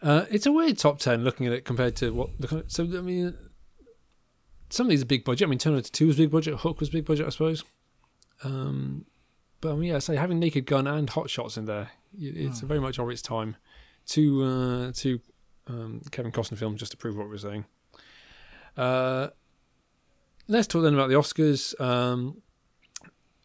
Uh, 0.03 0.27
it's 0.31 0.45
a 0.47 0.53
weird 0.53 0.77
top 0.79 0.99
ten 0.99 1.25
looking 1.25 1.47
at 1.47 1.53
it 1.55 1.65
compared 1.65 1.97
to 1.97 2.11
what 2.13 2.31
the 2.39 2.65
so 2.69 2.85
I 2.85 3.01
mean, 3.01 3.35
some 4.69 4.87
of 4.87 4.91
these 4.91 5.03
are 5.03 5.07
big 5.07 5.25
budget. 5.25 5.47
I 5.47 5.51
mean, 5.51 5.59
Terminator 5.59 5.91
Two 5.91 6.07
was 6.09 6.17
big 6.17 6.31
budget. 6.31 6.55
Hook 6.61 6.81
was 6.81 6.91
big 6.91 7.05
budget, 7.07 7.27
I 7.27 7.31
suppose. 7.31 7.65
Um, 8.45 9.07
but 9.61 9.73
I 9.73 9.77
mean, 9.77 9.91
yeah, 9.91 9.99
say 10.01 10.17
having 10.17 10.39
Naked 10.39 10.67
Gun 10.67 10.87
and 10.87 11.09
Hot 11.11 11.31
Shots 11.31 11.57
in 11.57 11.65
there, 11.67 11.91
it's 12.19 12.61
very 12.61 12.81
much 12.81 12.99
of 12.99 13.09
its 13.11 13.23
time. 13.23 13.57
Two 14.07 14.43
uh, 14.43 14.93
two 14.95 15.21
um, 15.71 16.01
Kevin 16.11 16.33
Costner 16.33 16.59
films 16.59 16.81
just 16.81 16.91
to 16.93 16.97
prove 16.99 17.17
what 17.17 17.25
we 17.27 17.31
we're 17.31 17.39
saying. 17.39 17.65
Uh, 18.77 19.29
let's 20.49 20.67
talk 20.67 20.83
then 20.83 20.95
about 20.95 21.09
the 21.09 21.15
Oscars. 21.15 21.79
Um, 21.81 22.43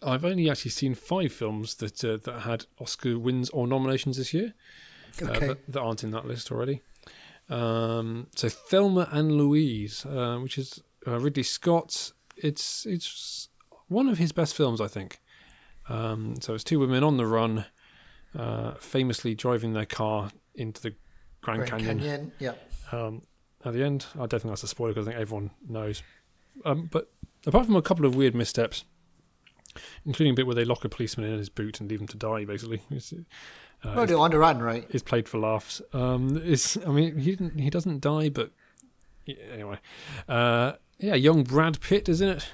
I've 0.02 0.26
only 0.26 0.50
actually 0.50 0.72
seen 0.72 0.96
five 0.96 1.32
films 1.32 1.76
that 1.76 2.04
uh, 2.04 2.18
that 2.24 2.42
had 2.42 2.66
Oscar 2.80 3.18
wins 3.18 3.50
or 3.50 3.68
nominations 3.68 4.18
this 4.18 4.34
year 4.34 4.54
uh, 5.22 5.26
Okay. 5.32 5.48
that, 5.48 5.72
that 5.72 5.80
aren't 5.82 6.04
in 6.04 6.12
that 6.12 6.26
list 6.28 6.52
already. 6.52 6.82
Um, 7.50 8.28
so 8.36 8.50
Thelma 8.50 9.08
and 9.12 9.32
Louise, 9.32 10.06
uh, 10.06 10.38
which 10.38 10.58
is 10.58 10.82
uh, 11.08 11.20
Ridley 11.20 11.44
Scott. 11.44 12.12
It's 12.38 12.86
it's 12.86 13.50
one 13.88 14.10
of 14.10 14.18
his 14.18 14.32
best 14.32 14.56
films, 14.56 14.82
I 14.82 14.88
think. 14.88 15.22
Um, 15.88 16.36
so 16.42 16.54
it's 16.56 16.64
two 16.64 16.80
women 16.80 17.04
on 17.04 17.18
the 17.18 17.28
run, 17.28 17.66
uh, 18.38 18.74
famously 18.80 19.36
driving 19.36 19.74
their 19.74 19.86
car 19.86 20.32
into 20.56 20.82
the 20.82 20.96
Grand, 21.46 21.68
Grand 21.70 21.84
Canyon. 21.86 22.00
Canyon. 22.00 22.32
Yeah. 22.40 22.54
Um, 22.92 23.22
at 23.64 23.74
the 23.74 23.84
end, 23.84 24.06
I 24.16 24.26
don't 24.26 24.40
think 24.42 24.44
that's 24.52 24.64
a 24.64 24.68
spoiler 24.68 24.94
because 24.94 25.08
I 25.08 25.12
think 25.12 25.22
everyone 25.22 25.52
knows. 25.68 26.04
Um, 26.66 26.88
but 26.92 27.12
apart 27.46 27.66
from 27.66 27.76
a 27.76 27.82
couple 27.82 28.06
of 28.06 28.16
weird 28.16 28.36
missteps, 28.36 28.84
including 30.06 30.34
a 30.34 30.36
bit 30.36 30.46
where 30.46 30.56
they 30.56 30.66
lock 30.66 30.86
a 30.86 30.90
policeman 30.90 31.32
in 31.32 31.38
his 31.38 31.50
boot 31.50 31.80
and 31.80 31.90
leave 31.90 32.02
him 32.02 32.08
to 32.08 32.18
die, 32.18 32.46
basically. 32.46 32.82
It's, 32.92 33.14
uh, 33.14 33.94
Well, 33.96 34.06
they're 34.06 34.18
on 34.18 34.32
the 34.32 34.40
run, 34.40 34.60
right? 34.60 34.86
is 34.90 35.04
played 35.04 35.28
for 35.30 35.38
laughs. 35.40 35.82
Um, 35.94 36.42
it's 36.44 36.78
I 36.78 36.90
mean 36.92 37.18
he 37.18 37.32
didn't 37.36 37.60
he 37.60 37.70
doesn't 37.70 38.00
die, 38.02 38.30
but 38.30 38.52
yeah, 39.26 39.36
anyway, 39.52 39.80
uh, 40.30 40.74
yeah, 41.00 41.16
young 41.16 41.44
Brad 41.44 41.80
Pitt 41.82 42.08
is 42.10 42.22
in 42.22 42.30
it. 42.30 42.48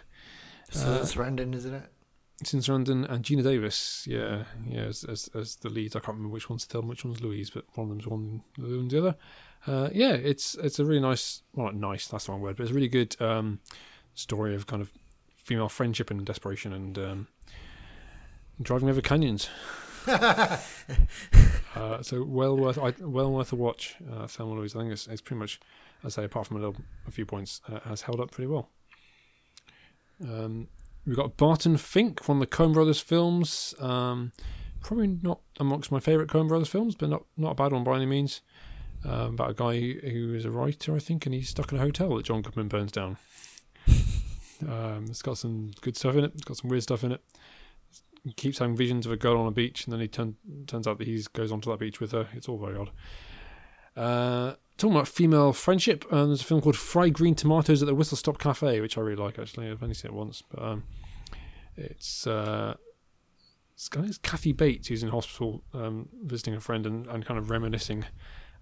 So 0.71 0.93
Uh, 0.93 0.99
it's 1.01 1.15
Randon, 1.15 1.53
isn't 1.53 1.73
it? 1.73 1.90
Susan 2.43 2.83
Sarandon 2.83 3.09
and 3.09 3.23
Geena 3.23 3.43
Davis, 3.43 4.05
yeah, 4.07 4.43
yeah, 4.67 4.81
as, 4.81 5.03
as 5.03 5.29
as 5.35 5.55
the 5.57 5.69
leads. 5.69 5.95
I 5.95 5.99
can't 5.99 6.17
remember 6.17 6.33
which 6.33 6.49
one's 6.49 6.65
Thelma, 6.65 6.89
which 6.89 7.05
one's 7.05 7.21
Louise, 7.21 7.49
but 7.49 7.65
one 7.75 7.85
of 7.85 7.89
them's 7.89 8.07
one, 8.07 8.43
the 8.57 8.65
other 8.65 8.77
one's 8.77 8.91
the 8.91 8.99
other. 8.99 9.15
Uh, 9.67 9.89
yeah, 9.93 10.13
it's 10.13 10.55
it's 10.55 10.79
a 10.79 10.85
really 10.85 11.01
nice, 11.01 11.43
well, 11.53 11.67
not 11.67 11.75
nice. 11.75 12.07
That's 12.07 12.25
the 12.25 12.31
wrong 12.31 12.41
word, 12.41 12.57
but 12.57 12.63
it's 12.63 12.71
a 12.71 12.75
really 12.75 12.87
good 12.87 13.15
um, 13.21 13.59
story 14.15 14.55
of 14.55 14.67
kind 14.67 14.81
of 14.81 14.91
female 15.35 15.69
friendship 15.69 16.09
and 16.09 16.25
desperation 16.25 16.73
and 16.73 16.97
um, 16.97 17.27
driving 18.61 18.89
over 18.89 19.01
canyons. 19.01 19.49
Uh, 21.73 22.01
so 22.03 22.21
well 22.23 22.57
worth 22.57 22.77
well 22.99 23.31
worth 23.31 23.53
a 23.53 23.55
watch. 23.55 23.95
Uh, 24.11 24.27
Thelma 24.27 24.55
Louise. 24.55 24.75
I 24.75 24.79
think 24.79 24.91
it's, 24.91 25.07
it's 25.07 25.21
pretty 25.21 25.39
much, 25.39 25.59
I 26.03 26.09
say, 26.09 26.25
apart 26.25 26.47
from 26.47 26.57
a 26.57 26.59
little 26.59 26.75
a 27.07 27.11
few 27.11 27.25
points, 27.25 27.61
uh, 27.71 27.79
has 27.87 28.01
held 28.01 28.19
up 28.19 28.31
pretty 28.31 28.47
well. 28.47 28.69
Um, 30.21 30.67
we've 31.05 31.15
got 31.15 31.37
Barton 31.37 31.77
Fink 31.77 32.23
from 32.23 32.39
the 32.39 32.47
Coen 32.47 32.73
Brothers 32.73 32.99
films. 32.99 33.73
Um, 33.79 34.31
probably 34.81 35.19
not 35.21 35.41
amongst 35.59 35.91
my 35.91 35.99
favourite 35.99 36.29
Coen 36.29 36.47
Brothers 36.47 36.69
films, 36.69 36.95
but 36.95 37.09
not 37.09 37.23
not 37.37 37.51
a 37.51 37.55
bad 37.55 37.71
one 37.71 37.83
by 37.83 37.97
any 37.97 38.05
means. 38.05 38.41
Um, 39.03 39.33
about 39.33 39.49
a 39.49 39.53
guy 39.55 39.79
who 39.79 40.33
is 40.35 40.45
a 40.45 40.51
writer, 40.51 40.95
I 40.95 40.99
think, 40.99 41.25
and 41.25 41.33
he's 41.33 41.49
stuck 41.49 41.71
in 41.71 41.79
a 41.79 41.81
hotel 41.81 42.15
that 42.15 42.25
John 42.25 42.43
Goodman 42.43 42.67
burns 42.67 42.91
down. 42.91 43.17
um, 44.67 45.05
it's 45.09 45.23
got 45.23 45.39
some 45.39 45.71
good 45.81 45.97
stuff 45.97 46.15
in 46.15 46.23
it. 46.23 46.31
It's 46.35 46.43
got 46.43 46.57
some 46.57 46.69
weird 46.69 46.83
stuff 46.83 47.03
in 47.03 47.13
it 47.13 47.21
he 48.23 48.33
keeps 48.33 48.59
having 48.59 48.75
visions 48.75 49.05
of 49.05 49.11
a 49.11 49.17
girl 49.17 49.39
on 49.39 49.47
a 49.47 49.51
beach, 49.51 49.85
and 49.85 49.93
then 49.93 49.99
he 49.99 50.07
turn, 50.07 50.35
turns 50.67 50.87
out 50.87 50.97
that 50.99 51.07
he 51.07 51.23
goes 51.33 51.51
onto 51.51 51.71
that 51.71 51.79
beach 51.79 51.99
with 51.99 52.11
her. 52.11 52.27
It's 52.33 52.47
all 52.47 52.59
very 52.59 52.77
odd. 52.77 52.91
Uh, 53.95 54.55
talking 54.81 54.95
about 54.95 55.07
female 55.07 55.53
friendship, 55.53 56.05
um, 56.11 56.27
there's 56.27 56.41
a 56.41 56.45
film 56.45 56.59
called 56.59 56.75
Fried 56.75 57.13
Green 57.13 57.35
Tomatoes 57.35 57.83
at 57.83 57.85
the 57.85 57.93
Whistle 57.93 58.17
Stop 58.17 58.39
Cafe, 58.39 58.81
which 58.81 58.97
I 58.97 59.01
really 59.01 59.21
like. 59.21 59.37
Actually, 59.37 59.69
I've 59.69 59.83
only 59.83 59.93
seen 59.93 60.09
it 60.09 60.15
once, 60.15 60.41
but 60.41 60.61
um, 60.63 60.83
it's 61.77 62.25
uh, 62.25 62.75
it's, 63.73 63.89
it's 63.95 64.17
Kathy 64.17 64.53
Bates 64.53 64.87
who's 64.87 65.03
in 65.03 65.09
hospital 65.09 65.63
um, 65.73 66.09
visiting 66.23 66.55
a 66.55 66.59
friend 66.59 66.87
and, 66.87 67.05
and 67.07 67.23
kind 67.23 67.37
of 67.37 67.51
reminiscing 67.51 68.05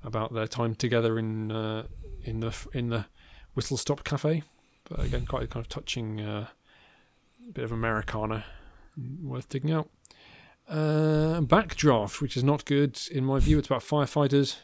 about 0.04 0.34
their 0.34 0.48
time 0.48 0.76
together 0.76 1.18
in 1.18 1.54
uh, 1.54 1.84
in 2.26 2.42
the 2.42 2.54
in 2.74 2.90
the 2.90 3.06
Whistle 3.54 3.78
Stop 3.78 4.04
Cafe. 4.04 4.44
But 4.90 5.00
again, 5.00 5.26
quite 5.26 5.44
a 5.44 5.48
kind 5.48 5.64
of 5.64 5.70
touching 5.70 6.20
uh, 6.20 6.48
bit 7.54 7.64
of 7.64 7.72
Americana 7.72 8.44
worth 9.24 9.48
digging 9.48 9.72
out. 9.72 9.90
Uh, 10.68 11.40
Backdraft, 11.42 12.20
which 12.20 12.36
is 12.36 12.44
not 12.44 12.66
good 12.66 13.00
in 13.10 13.24
my 13.24 13.40
view. 13.40 13.58
It's 13.58 13.68
about 13.68 13.82
firefighters. 13.84 14.58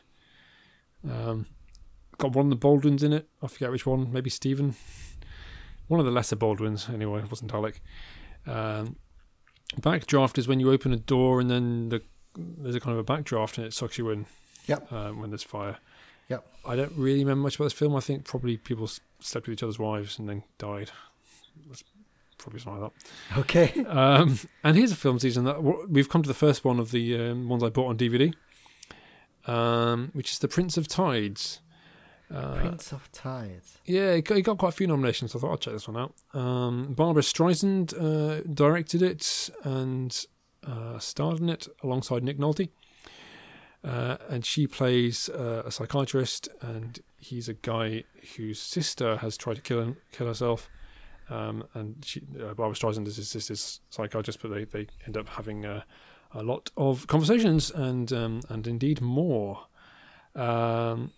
Um, 1.10 1.46
got 2.18 2.34
one 2.34 2.48
of 2.48 2.50
the 2.50 2.56
Baldwins 2.56 3.04
in 3.04 3.14
it. 3.14 3.28
I 3.42 3.48
forget 3.48 3.72
which 3.72 3.86
one. 3.86 4.12
Maybe 4.12 4.30
Stephen. 4.30 4.76
One 5.88 6.00
of 6.00 6.06
the 6.06 6.12
lesser 6.12 6.36
Baldwins, 6.36 6.90
anyway. 6.90 7.20
It 7.20 7.30
wasn't 7.30 7.54
Alec. 7.54 7.82
Um, 8.48 8.98
backdraft 9.80 10.38
is 10.38 10.48
when 10.48 10.60
you 10.60 10.72
open 10.72 10.94
a 10.94 10.98
door 10.98 11.40
and 11.40 11.50
then 11.50 11.90
the, 11.90 12.02
there's 12.36 12.76
a 12.76 12.80
kind 12.80 12.98
of 12.98 13.08
a 13.08 13.14
backdraft 13.14 13.58
and 13.58 13.68
it 13.68 13.74
sucks 13.74 13.98
you 13.98 14.10
in. 14.10 14.26
Yep. 14.68 14.92
Um, 14.92 15.22
when 15.22 15.30
there's 15.30 15.44
fire. 15.44 15.78
Yep. 16.30 16.46
I 16.66 16.76
don't 16.76 16.94
really 16.96 17.20
remember 17.20 17.44
much 17.44 17.56
about 17.56 17.66
this 17.66 17.74
film. 17.74 17.96
I 17.96 18.00
think 18.00 18.26
probably 18.26 18.58
people 18.58 18.90
slept 19.20 19.48
with 19.48 19.54
each 19.54 19.64
other's 19.64 19.78
wives 19.78 20.18
and 20.18 20.28
then 20.28 20.44
died. 20.58 20.92
That's 21.68 21.84
probably 22.38 22.60
something 22.60 22.82
like 22.82 22.92
that. 23.30 23.40
Okay. 23.40 23.86
Um, 23.86 24.40
and 24.64 24.76
here's 24.76 24.92
a 24.92 24.96
film 24.96 25.20
season 25.20 25.46
that 25.46 25.62
we've 25.90 26.10
come 26.10 26.24
to 26.24 26.28
the 26.28 26.34
first 26.34 26.66
one 26.66 26.80
of 26.80 26.92
the 26.92 27.16
um, 27.30 27.48
ones 27.48 27.64
I 27.64 27.70
bought 27.70 27.90
on 27.90 27.98
DVD, 27.98 28.34
um, 29.48 30.10
which 30.14 30.32
is 30.32 30.40
The 30.40 30.48
Prince 30.48 30.78
of 30.78 30.88
Tides. 30.88 31.62
Uh, 32.34 32.56
Prince 32.56 32.92
of 32.92 33.12
Tides. 33.12 33.78
yeah, 33.86 34.12
it 34.12 34.26
got, 34.26 34.38
it 34.38 34.42
got 34.42 34.58
quite 34.58 34.70
a 34.70 34.72
few 34.72 34.88
nominations. 34.88 35.32
So 35.32 35.40
I 35.40 35.42
thought 35.42 35.54
I'd 35.54 35.62
check 35.62 35.74
this 35.74 35.88
one 35.88 35.98
out. 35.98 36.14
Um, 36.40 36.94
Barbra 36.94 37.22
Streisand 37.22 37.94
uh, 37.94 38.42
directed 38.52 39.02
it 39.04 39.50
and 39.64 40.26
uh, 40.66 40.98
starred 40.98 41.40
in 41.40 41.50
it 41.50 41.68
alongside 41.84 42.24
Nick 42.24 42.40
Nolte. 42.40 42.70
Uh, 43.84 44.18
and 44.30 44.44
she 44.44 44.66
plays 44.66 45.30
uh, 45.30 45.62
a 45.64 45.70
psychiatrist, 45.72 46.50
and 46.62 47.00
he's 47.20 47.48
a 47.48 47.54
guy 47.54 48.04
whose 48.36 48.60
sister 48.60 49.18
has 49.18 49.38
tried 49.38 49.58
to 49.58 49.62
kill 49.62 49.80
him, 49.80 49.98
kill 50.12 50.26
herself. 50.26 50.68
Um, 51.30 51.66
and 51.76 52.04
she, 52.04 52.22
uh, 52.42 52.56
Barbra 52.56 52.76
Streisand 52.76 53.06
is 53.06 53.18
his 53.18 53.30
sister's 53.30 53.82
psychiatrist, 53.92 54.42
but 54.42 54.50
they, 54.50 54.64
they 54.64 54.88
end 55.06 55.18
up 55.18 55.30
having 55.30 55.66
uh, 55.66 55.84
a 56.36 56.44
lot 56.44 56.70
of 56.78 57.08
conversations 57.08 57.72
and 57.72 58.12
um, 58.12 58.42
and 58.50 58.68
indeed 58.68 59.02
more. 59.02 59.66
Um, 60.36 61.12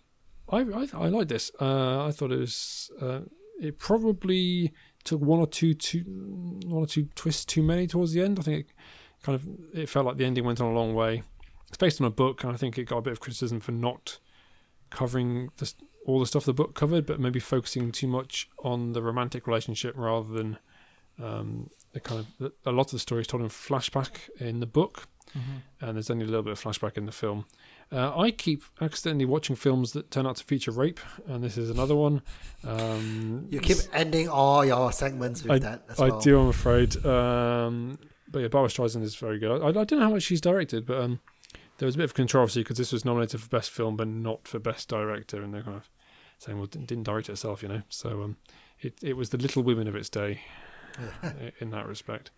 I, 0.48 0.60
I 0.60 0.88
I 0.94 1.08
like 1.08 1.28
this. 1.28 1.50
Uh, 1.60 2.06
I 2.06 2.12
thought 2.12 2.32
it 2.32 2.38
was. 2.38 2.90
Uh, 3.00 3.20
it 3.60 3.78
probably 3.78 4.72
took 5.04 5.20
one 5.20 5.40
or 5.40 5.46
two, 5.46 5.74
two 5.74 6.04
one 6.66 6.84
or 6.84 6.86
two 6.86 7.08
twists 7.14 7.44
too 7.44 7.62
many 7.62 7.86
towards 7.86 8.12
the 8.12 8.22
end. 8.22 8.38
I 8.38 8.42
think 8.42 8.58
it 8.60 8.72
kind 9.22 9.34
of 9.34 9.46
it 9.74 9.88
felt 9.88 10.06
like 10.06 10.16
the 10.16 10.24
ending 10.24 10.44
went 10.44 10.60
on 10.60 10.70
a 10.70 10.74
long 10.74 10.94
way. 10.94 11.22
It's 11.66 11.76
based 11.76 12.00
on 12.00 12.06
a 12.06 12.10
book, 12.10 12.44
and 12.44 12.52
I 12.52 12.56
think 12.56 12.78
it 12.78 12.84
got 12.84 12.98
a 12.98 13.02
bit 13.02 13.12
of 13.12 13.20
criticism 13.20 13.60
for 13.60 13.72
not 13.72 14.18
covering 14.90 15.50
the, 15.58 15.70
all 16.06 16.20
the 16.20 16.26
stuff 16.26 16.44
the 16.44 16.54
book 16.54 16.74
covered, 16.74 17.04
but 17.04 17.20
maybe 17.20 17.40
focusing 17.40 17.92
too 17.92 18.06
much 18.06 18.48
on 18.60 18.92
the 18.92 19.02
romantic 19.02 19.46
relationship 19.46 19.94
rather 19.96 20.32
than 20.32 20.58
um, 21.22 21.68
the 21.92 22.00
kind 22.00 22.24
of 22.40 22.52
a 22.66 22.72
lot 22.72 22.86
of 22.86 22.92
the 22.92 22.98
story 22.98 23.20
is 23.22 23.26
told 23.26 23.42
in 23.42 23.48
flashback 23.48 24.28
in 24.38 24.60
the 24.60 24.66
book, 24.66 25.08
and 25.80 25.96
there's 25.96 26.10
only 26.10 26.24
a 26.24 26.28
little 26.28 26.42
bit 26.42 26.52
of 26.52 26.60
flashback 26.62 26.96
in 26.96 27.06
the 27.06 27.12
film. 27.12 27.44
Uh, 27.90 28.14
I 28.18 28.30
keep 28.30 28.62
accidentally 28.80 29.24
watching 29.24 29.56
films 29.56 29.92
that 29.92 30.10
turn 30.10 30.26
out 30.26 30.36
to 30.36 30.44
feature 30.44 30.70
rape, 30.72 31.00
and 31.26 31.42
this 31.42 31.56
is 31.56 31.70
another 31.70 31.94
one. 31.96 32.20
Um, 32.64 33.46
You 33.50 33.60
keep 33.60 33.78
ending 33.92 34.28
all 34.28 34.64
your 34.64 34.92
segments 34.92 35.42
with 35.42 35.62
that 35.62 35.84
as 35.88 35.98
I 36.00 36.08
well. 36.08 36.20
do, 36.20 36.40
I'm 36.40 36.48
afraid. 36.48 37.02
Um, 37.06 37.98
but 38.30 38.40
yeah, 38.40 38.48
Barbra 38.48 38.68
Streisand 38.68 39.02
is 39.02 39.14
very 39.16 39.38
good. 39.38 39.62
I, 39.62 39.68
I 39.68 39.84
don't 39.84 39.92
know 39.92 40.00
how 40.08 40.10
much 40.10 40.24
she's 40.24 40.40
directed, 40.40 40.84
but 40.86 40.98
um, 41.00 41.20
there 41.78 41.86
was 41.86 41.94
a 41.94 41.98
bit 41.98 42.04
of 42.04 42.14
controversy 42.14 42.60
because 42.60 42.76
this 42.76 42.92
was 42.92 43.04
nominated 43.04 43.40
for 43.40 43.48
best 43.48 43.70
film, 43.70 43.96
but 43.96 44.08
not 44.08 44.46
for 44.46 44.58
best 44.58 44.88
director, 44.88 45.42
and 45.42 45.54
they're 45.54 45.62
kind 45.62 45.76
of 45.78 45.88
saying, 46.38 46.58
"Well, 46.58 46.64
it 46.64 46.72
didn't 46.86 47.04
direct 47.04 47.28
it 47.30 47.32
itself," 47.32 47.62
you 47.62 47.68
know. 47.68 47.82
So 47.88 48.22
um, 48.22 48.36
it 48.80 48.98
it 49.02 49.16
was 49.16 49.30
the 49.30 49.38
Little 49.38 49.62
Women 49.62 49.88
of 49.88 49.96
its 49.96 50.10
day 50.10 50.32
i- 50.32 50.40
in 51.60 51.70
that 51.70 51.86
respect. 51.86 52.30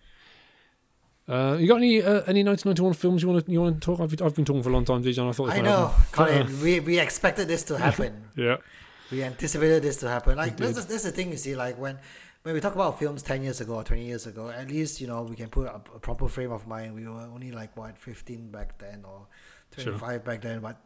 Uh, 1.29 1.57
you 1.61 1.69
got 1.69 1.77
any 1.77 2.03
uh, 2.03 2.23
any 2.27 2.43
1991 2.43 2.95
films 2.95 3.23
you 3.23 3.29
want 3.29 3.45
to 3.45 3.53
you 3.53 3.61
want 3.61 3.81
to 3.81 3.85
talk? 3.85 4.01
I've, 4.01 4.21
I've 4.21 4.35
been 4.35 4.45
talking 4.45 4.63
for 4.63 4.71
a 4.71 4.73
long 4.73 4.85
time, 4.85 5.03
Zijan. 5.05 5.29
I 5.29 5.33
thought 5.33 5.51
I 5.51 5.61
know, 5.61 5.95
Colin. 6.11 6.61
we 6.61 6.81
we 6.81 6.99
expected 6.99 7.47
this 7.47 7.63
to 7.65 7.79
happen. 7.79 8.25
yeah. 8.37 8.57
We 9.13 9.23
anticipated 9.23 9.83
this 9.83 9.97
to 9.99 10.09
happen. 10.09 10.37
Like 10.37 10.57
that's, 10.57 10.85
that's 10.85 11.05
the 11.05 11.13
thing 11.13 11.31
you 11.31 11.37
see. 11.37 11.55
Like 11.55 11.79
when 11.79 11.99
when 12.43 12.55
we 12.55 12.61
talk 12.61 12.75
about 12.75 12.99
films 12.99 13.23
ten 13.23 13.43
years 13.43 13.61
ago 13.61 13.75
or 13.77 13.85
twenty 13.85 14.07
years 14.07 14.27
ago, 14.27 14.51
at 14.51 14.69
least 14.69 15.01
you 15.01 15.07
know 15.07 15.23
we 15.23 15.37
can 15.37 15.51
put 15.51 15.69
a, 15.69 15.77
a 15.95 16.01
proper 16.01 16.27
frame 16.27 16.51
of 16.51 16.67
mind. 16.67 16.95
We 16.95 17.07
were 17.07 17.21
only 17.21 17.53
like 17.53 17.77
what 17.77 17.97
fifteen 17.97 18.51
back 18.51 18.79
then 18.79 19.05
or 19.05 19.29
twenty 19.71 19.97
five 19.99 20.11
sure. 20.11 20.19
back 20.21 20.43
then, 20.43 20.61
but 20.61 20.81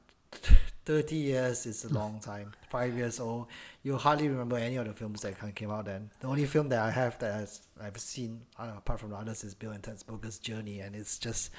30 0.85 1.16
years 1.16 1.66
is 1.66 1.85
a 1.85 1.93
long 1.93 2.20
time. 2.20 2.53
Five 2.68 2.97
years 2.97 3.18
old, 3.18 3.47
you 3.82 3.97
hardly 3.97 4.28
remember 4.28 4.57
any 4.57 4.76
of 4.76 4.87
the 4.87 4.93
films 4.93 5.22
that 5.22 5.55
came 5.55 5.70
out 5.70 5.87
then. 5.87 6.11
The 6.20 6.26
only 6.26 6.45
film 6.45 6.68
that 6.68 6.80
I 6.80 6.91
have 6.91 7.18
that 7.20 7.32
has, 7.32 7.62
I've 7.80 7.97
seen, 7.99 8.43
uh, 8.59 8.72
apart 8.76 9.01
from 9.01 9.11
the 9.11 9.16
others, 9.16 9.45
is 9.45 9.55
Bill 9.55 9.70
and 9.70 9.82
Ted's 9.82 10.03
Bogus 10.03 10.39
Journey, 10.39 10.80
and 10.80 10.95
it's 10.95 11.18
just 11.18 11.51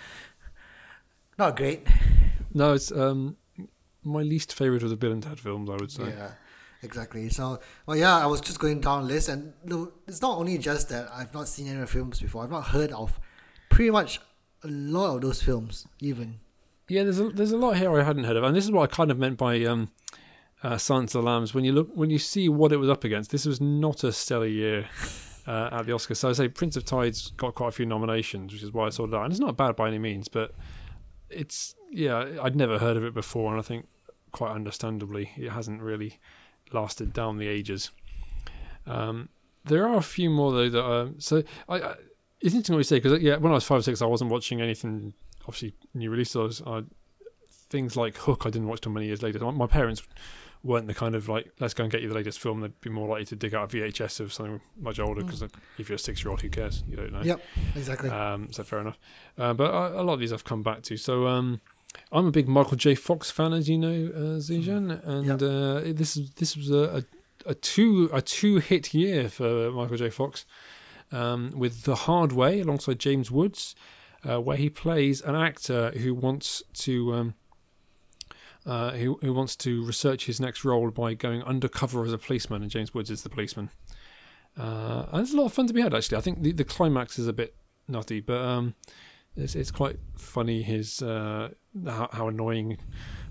not 1.37 1.55
great. 1.57 1.87
No, 2.53 2.73
it's 2.73 2.91
um, 2.91 3.35
my 4.03 4.21
least 4.21 4.53
favorite 4.53 4.83
of 4.83 4.89
the 4.89 4.95
Bill 4.95 5.11
and 5.11 5.23
Ted 5.23 5.39
films, 5.39 5.69
I 5.69 5.73
would 5.73 5.91
say. 5.91 6.05
Yeah, 6.05 6.31
exactly. 6.83 7.27
So, 7.29 7.59
well, 7.85 7.97
yeah, 7.97 8.17
I 8.17 8.27
was 8.27 8.41
just 8.41 8.59
going 8.59 8.79
down 8.79 9.07
the 9.07 9.13
list, 9.13 9.29
and 9.29 9.53
it's 10.07 10.21
not 10.21 10.37
only 10.37 10.57
just 10.57 10.89
that 10.89 11.09
I've 11.11 11.33
not 11.33 11.47
seen 11.47 11.67
any 11.67 11.75
of 11.75 11.81
the 11.81 11.87
films 11.87 12.21
before, 12.21 12.43
I've 12.43 12.51
not 12.51 12.67
heard 12.67 12.91
of 12.91 13.19
pretty 13.69 13.91
much 13.91 14.19
a 14.63 14.67
lot 14.67 15.15
of 15.15 15.21
those 15.21 15.41
films, 15.41 15.87
even. 15.99 16.39
Yeah, 16.87 17.03
there's 17.03 17.19
a, 17.19 17.29
there's 17.29 17.51
a 17.51 17.57
lot 17.57 17.77
here 17.77 17.99
I 17.99 18.03
hadn't 18.03 18.25
heard 18.25 18.35
of, 18.35 18.43
and 18.43 18.55
this 18.55 18.65
is 18.65 18.71
what 18.71 18.83
I 18.83 18.95
kind 18.95 19.09
of 19.09 19.17
meant 19.17 19.37
by 19.37 19.63
um, 19.63 19.89
uh, 20.61 20.77
Silence 20.77 21.15
of 21.15 21.23
the 21.23 21.29
Lambs. 21.29 21.53
When 21.53 21.63
you 21.63 21.71
look, 21.71 21.89
when 21.95 22.09
you 22.09 22.19
see 22.19 22.47
what 22.47 22.71
it 22.71 22.77
was 22.77 22.89
up 22.89 23.03
against, 23.03 23.31
this 23.31 23.45
was 23.45 23.59
not 23.59 24.03
a 24.03 24.11
stellar 24.11 24.45
year 24.45 24.87
uh, 25.47 25.69
at 25.71 25.85
the 25.85 25.93
Oscars. 25.93 26.17
So 26.17 26.29
I 26.29 26.33
say 26.33 26.47
Prince 26.47 26.75
of 26.75 26.85
Tides 26.85 27.31
got 27.37 27.55
quite 27.55 27.69
a 27.69 27.71
few 27.71 27.85
nominations, 27.85 28.53
which 28.53 28.61
is 28.61 28.71
why 28.71 28.85
I 28.85 28.89
saw 28.89 29.07
that. 29.07 29.21
And 29.21 29.31
it's 29.31 29.39
not 29.39 29.57
bad 29.57 29.75
by 29.75 29.87
any 29.87 29.99
means, 29.99 30.27
but 30.27 30.53
it's 31.29 31.75
yeah, 31.91 32.37
I'd 32.41 32.55
never 32.55 32.77
heard 32.77 32.97
of 32.97 33.03
it 33.03 33.13
before, 33.13 33.51
and 33.51 33.59
I 33.59 33.63
think 33.63 33.87
quite 34.31 34.51
understandably 34.51 35.31
it 35.37 35.49
hasn't 35.49 35.81
really 35.81 36.19
lasted 36.71 37.13
down 37.13 37.37
the 37.37 37.47
ages. 37.47 37.91
Um, 38.85 39.29
there 39.63 39.87
are 39.87 39.97
a 39.97 40.03
few 40.03 40.29
more 40.29 40.51
though 40.51 40.69
that 40.69 40.83
are 40.83 41.09
so 41.17 41.41
I, 41.67 41.81
I 41.81 41.95
it's 42.41 42.53
interesting 42.53 42.75
what 42.75 42.79
you 42.79 42.83
say 42.83 42.99
because 42.99 43.21
yeah, 43.21 43.37
when 43.37 43.51
I 43.51 43.55
was 43.55 43.63
five 43.63 43.79
or 43.79 43.81
six, 43.81 44.01
I 44.01 44.05
wasn't 44.05 44.29
watching 44.29 44.61
anything 44.61 45.13
obviously 45.47 45.73
new 45.93 46.09
releases. 46.09 46.61
I, 46.65 46.83
things 47.49 47.95
like 47.95 48.17
Hook, 48.17 48.43
I 48.45 48.49
didn't 48.49 48.67
watch 48.67 48.81
till 48.81 48.91
many 48.91 49.07
years 49.07 49.23
later. 49.23 49.39
My 49.39 49.67
parents 49.67 50.03
weren't 50.65 50.87
the 50.87 50.93
kind 50.93 51.15
of 51.15 51.29
like, 51.29 51.51
let's 51.59 51.73
go 51.73 51.83
and 51.83 51.91
get 51.91 52.01
you 52.01 52.09
the 52.09 52.15
latest 52.15 52.39
film. 52.39 52.61
They'd 52.61 52.79
be 52.81 52.89
more 52.89 53.07
likely 53.07 53.25
to 53.25 53.35
dig 53.35 53.53
out 53.53 53.73
a 53.73 53.77
VHS 53.77 54.19
of 54.19 54.33
something 54.33 54.59
much 54.79 54.99
older 54.99 55.21
because 55.23 55.41
mm. 55.41 55.51
if 55.77 55.87
you're 55.87 55.95
a 55.95 55.99
six 55.99 56.23
year 56.23 56.31
old, 56.31 56.41
who 56.41 56.49
cares? 56.49 56.83
You 56.89 56.97
don't 56.97 57.13
know. 57.13 57.21
Yep, 57.21 57.41
exactly. 57.75 58.09
Um, 58.09 58.51
so 58.51 58.63
fair 58.63 58.79
enough. 58.79 58.97
Uh, 59.37 59.53
but 59.53 59.71
a, 59.71 60.01
a, 60.01 60.03
lot 60.03 60.13
of 60.13 60.19
these 60.19 60.33
I've 60.33 60.43
come 60.43 60.63
back 60.63 60.81
to. 60.83 60.97
So 60.97 61.27
um, 61.27 61.61
I'm 62.11 62.25
a 62.25 62.31
big 62.31 62.47
Michael 62.47 62.77
J. 62.77 62.95
Fox 62.95 63.29
fan, 63.29 63.53
as 63.53 63.69
you 63.69 63.77
know, 63.77 64.11
uh, 64.13 64.39
Zijan, 64.39 65.01
mm. 65.01 65.07
and 65.07 65.27
yep. 65.27 65.41
uh, 65.41 65.93
this 65.95 66.17
is 66.17 66.31
this 66.31 66.57
was 66.57 66.71
a, 66.71 67.03
a, 67.45 67.51
a, 67.51 67.55
two 67.55 68.09
a 68.11 68.21
two 68.21 68.57
hit 68.57 68.93
year 68.93 69.29
for 69.29 69.71
Michael 69.71 69.97
J. 69.97 70.09
Fox. 70.09 70.45
Um, 71.11 71.51
with 71.55 71.83
The 71.83 71.95
Hard 71.95 72.31
Way 72.31 72.61
alongside 72.61 72.97
James 72.97 73.29
Woods, 73.29 73.75
uh, 74.27 74.39
where 74.39 74.57
he 74.57 74.69
plays 74.69 75.21
an 75.21 75.35
actor 75.35 75.91
who 75.91 76.13
wants 76.13 76.63
to 76.73 77.13
um, 77.13 77.33
uh, 78.65 78.91
who, 78.91 79.19
who 79.21 79.31
wants 79.33 79.55
to 79.55 79.85
research 79.85 80.25
his 80.25 80.39
next 80.39 80.65
role 80.65 80.89
by 80.89 81.13
going 81.13 81.43
undercover 81.43 82.03
as 82.03 82.11
a 82.11 82.17
policeman, 82.17 82.61
and 82.63 82.71
James 82.71 82.93
Woods 82.93 83.11
is 83.11 83.21
the 83.21 83.29
policeman. 83.29 83.69
Uh, 84.57 85.05
and 85.11 85.21
it's 85.21 85.33
a 85.33 85.37
lot 85.37 85.45
of 85.45 85.53
fun 85.53 85.67
to 85.67 85.73
be 85.73 85.81
had 85.81 85.93
actually. 85.93 86.17
I 86.17 86.21
think 86.21 86.41
the, 86.41 86.51
the 86.51 86.63
climax 86.63 87.19
is 87.19 87.27
a 87.27 87.33
bit 87.33 87.55
nutty, 87.87 88.21
but 88.21 88.41
um, 88.41 88.73
it's 89.35 89.53
it's 89.53 89.71
quite 89.71 89.97
funny 90.17 90.63
his 90.63 91.01
uh, 91.01 91.49
how, 91.85 92.09
how, 92.11 92.27
annoying 92.27 92.77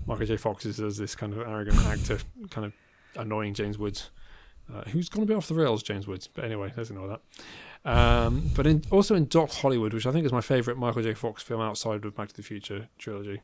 Michael 0.05 0.25
J. 0.25 0.37
Fox 0.37 0.65
is 0.65 0.79
as 0.79 0.97
this 0.97 1.15
kind 1.15 1.33
of 1.33 1.39
arrogant 1.39 1.77
actor, 1.85 2.19
kind 2.49 2.65
of 2.65 2.73
annoying 3.15 3.53
James 3.53 3.77
Woods, 3.77 4.11
uh, 4.73 4.83
who's 4.83 5.09
going 5.09 5.25
to 5.25 5.31
be 5.31 5.35
off 5.35 5.47
the 5.47 5.55
rails, 5.55 5.81
James 5.81 6.07
Woods. 6.07 6.27
But 6.27 6.45
anyway, 6.45 6.71
let's 6.77 6.89
ignore 6.91 7.07
that. 7.07 7.21
Um, 7.85 8.49
but 8.55 8.65
in, 8.65 8.83
also 8.89 9.13
in 9.13 9.27
Doc 9.27 9.51
Hollywood, 9.51 9.93
which 9.93 10.07
I 10.07 10.11
think 10.11 10.25
is 10.25 10.31
my 10.31 10.41
favourite 10.41 10.79
Michael 10.79 11.03
J. 11.03 11.13
Fox 11.13 11.43
film 11.43 11.61
outside 11.61 12.03
of 12.03 12.15
Back 12.15 12.29
to 12.29 12.35
the 12.35 12.41
Future 12.41 12.89
trilogy, 12.97 13.41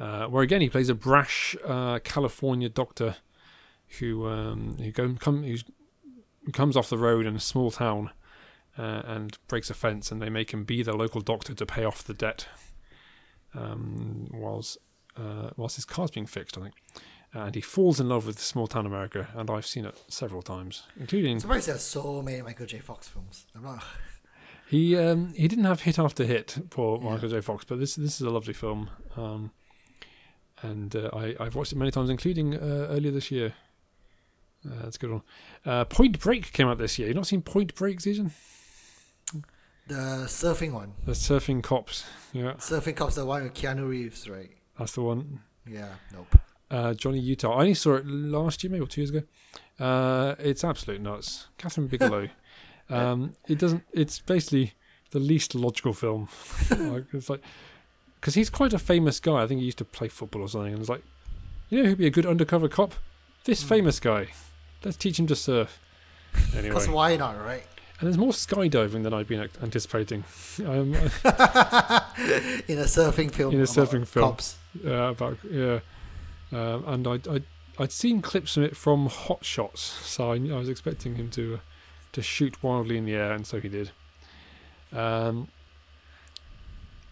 uh, 0.00 0.26
where 0.26 0.42
again 0.42 0.62
he 0.62 0.70
plays 0.70 0.88
a 0.88 0.94
brash 0.94 1.54
uh, 1.64 1.98
California 2.02 2.70
doctor 2.70 3.16
who 3.98 4.26
um, 4.26 4.76
who 4.78 4.90
go, 4.90 5.14
come, 5.20 5.44
comes 6.52 6.76
off 6.76 6.88
the 6.88 6.98
road 6.98 7.26
in 7.26 7.36
a 7.36 7.40
small 7.40 7.70
town 7.70 8.10
uh, 8.78 9.02
and 9.04 9.36
breaks 9.46 9.68
a 9.68 9.74
fence, 9.74 10.10
and 10.10 10.22
they 10.22 10.30
make 10.30 10.52
him 10.52 10.64
be 10.64 10.82
the 10.82 10.96
local 10.96 11.20
doctor 11.20 11.54
to 11.54 11.66
pay 11.66 11.84
off 11.84 12.02
the 12.02 12.14
debt, 12.14 12.48
um, 13.54 14.30
whilst 14.32 14.78
uh, 15.18 15.50
whilst 15.58 15.76
his 15.76 15.84
car's 15.84 16.10
being 16.10 16.26
fixed, 16.26 16.56
I 16.56 16.62
think 16.62 16.74
and 17.34 17.54
he 17.54 17.60
falls 17.60 17.98
in 17.98 18.08
love 18.08 18.26
with 18.26 18.38
small 18.38 18.68
town 18.68 18.86
America, 18.86 19.28
and 19.34 19.50
I've 19.50 19.66
seen 19.66 19.84
it 19.84 20.00
several 20.08 20.40
times, 20.40 20.84
including. 20.98 21.40
Surprised 21.40 21.68
there's 21.68 21.82
so 21.82 22.22
many 22.22 22.40
Michael 22.42 22.66
J. 22.66 22.78
Fox 22.78 23.08
films. 23.08 23.46
I'm 23.54 23.62
not. 23.62 23.84
He 24.66 24.96
um, 24.96 25.34
he 25.34 25.46
didn't 25.46 25.66
have 25.66 25.82
hit 25.82 25.98
after 25.98 26.24
hit 26.24 26.56
for 26.70 26.98
yeah. 26.98 27.10
Michael 27.10 27.28
J. 27.28 27.42
Fox, 27.42 27.66
but 27.66 27.78
this 27.78 27.96
this 27.96 28.14
is 28.14 28.22
a 28.22 28.30
lovely 28.30 28.54
film, 28.54 28.88
um, 29.14 29.52
and 30.62 30.96
uh, 30.96 31.10
I 31.12 31.36
I've 31.38 31.54
watched 31.54 31.70
it 31.70 31.76
many 31.76 31.90
times, 31.90 32.08
including 32.08 32.54
uh, 32.54 32.88
earlier 32.88 33.12
this 33.12 33.30
year. 33.30 33.52
Uh, 34.66 34.82
that's 34.82 34.96
a 34.96 34.98
good 34.98 35.10
one. 35.10 35.22
Uh, 35.66 35.84
Point 35.84 36.18
Break 36.18 36.50
came 36.54 36.66
out 36.66 36.78
this 36.78 36.98
year. 36.98 37.08
You 37.08 37.14
not 37.14 37.26
seen 37.26 37.42
Point 37.42 37.74
Break, 37.74 38.00
season? 38.00 38.32
The 39.86 40.24
surfing 40.26 40.72
one. 40.72 40.94
The 41.04 41.12
surfing 41.12 41.62
cops. 41.62 42.06
Yeah. 42.32 42.54
Surfing 42.54 42.96
cops, 42.96 43.16
the 43.16 43.26
one 43.26 43.42
with 43.42 43.52
Keanu 43.52 43.86
Reeves, 43.86 44.30
right? 44.30 44.50
That's 44.78 44.92
the 44.92 45.02
one. 45.02 45.40
Yeah. 45.66 45.90
Nope 46.10 46.34
uh, 46.74 46.94
Johnny 46.94 47.20
Utah. 47.20 47.52
I 47.52 47.60
only 47.60 47.74
saw 47.74 47.94
it 47.94 48.06
last 48.06 48.64
year, 48.64 48.70
maybe 48.70 48.82
or 48.82 48.88
two 48.88 49.00
years 49.00 49.10
ago. 49.10 49.22
Uh, 49.78 50.34
it's 50.38 50.64
absolute 50.64 51.00
nuts. 51.00 51.46
Kathryn 51.58 51.88
Bigelow. 51.88 52.28
um, 52.90 53.34
it 53.46 53.58
doesn't. 53.58 53.84
It's 53.92 54.18
basically 54.18 54.74
the 55.12 55.20
least 55.20 55.54
logical 55.54 55.92
film. 55.92 56.28
like, 56.70 57.04
it's 57.12 57.30
like 57.30 57.42
because 58.16 58.34
he's 58.34 58.50
quite 58.50 58.72
a 58.72 58.78
famous 58.78 59.20
guy. 59.20 59.42
I 59.42 59.46
think 59.46 59.60
he 59.60 59.66
used 59.66 59.78
to 59.78 59.84
play 59.84 60.08
football 60.08 60.42
or 60.42 60.48
something. 60.48 60.72
And 60.72 60.80
it's 60.80 60.88
like, 60.88 61.04
you 61.68 61.82
know, 61.82 61.88
who'd 61.88 61.98
be 61.98 62.06
a 62.06 62.10
good 62.10 62.26
undercover 62.26 62.68
cop? 62.68 62.94
This 63.44 63.62
mm. 63.62 63.68
famous 63.68 64.00
guy. 64.00 64.28
Let's 64.84 64.96
teach 64.96 65.18
him 65.18 65.26
to 65.28 65.36
surf. 65.36 65.80
Anyway, 66.52 66.68
because 66.68 66.88
why 66.88 67.16
not, 67.16 67.38
right? 67.38 67.62
And 68.00 68.08
there's 68.08 68.18
more 68.18 68.32
skydiving 68.32 69.04
than 69.04 69.14
I'd 69.14 69.28
been 69.28 69.48
anticipating. 69.62 70.24
Um, 70.58 70.94
in 70.94 72.78
a 72.78 72.86
surfing 72.86 73.30
film. 73.30 73.54
In 73.54 73.60
a 73.60 73.64
surfing 73.64 74.06
film. 74.06 74.30
Cops. 74.30 74.56
Yeah, 74.82 75.10
about 75.10 75.38
yeah. 75.50 75.80
Um, 76.52 76.84
and 76.86 77.06
I, 77.06 77.20
I, 77.30 77.42
I'd 77.78 77.92
seen 77.92 78.22
clips 78.22 78.56
of 78.56 78.62
it 78.62 78.76
from 78.76 79.06
Hot 79.06 79.44
Shots, 79.44 79.80
so 79.80 80.32
I, 80.32 80.36
I 80.36 80.58
was 80.58 80.68
expecting 80.68 81.16
him 81.16 81.30
to 81.30 81.54
uh, 81.54 81.58
to 82.12 82.22
shoot 82.22 82.62
wildly 82.62 82.96
in 82.96 83.06
the 83.06 83.14
air, 83.14 83.32
and 83.32 83.46
so 83.46 83.60
he 83.60 83.68
did. 83.68 83.90
Um, 84.92 85.48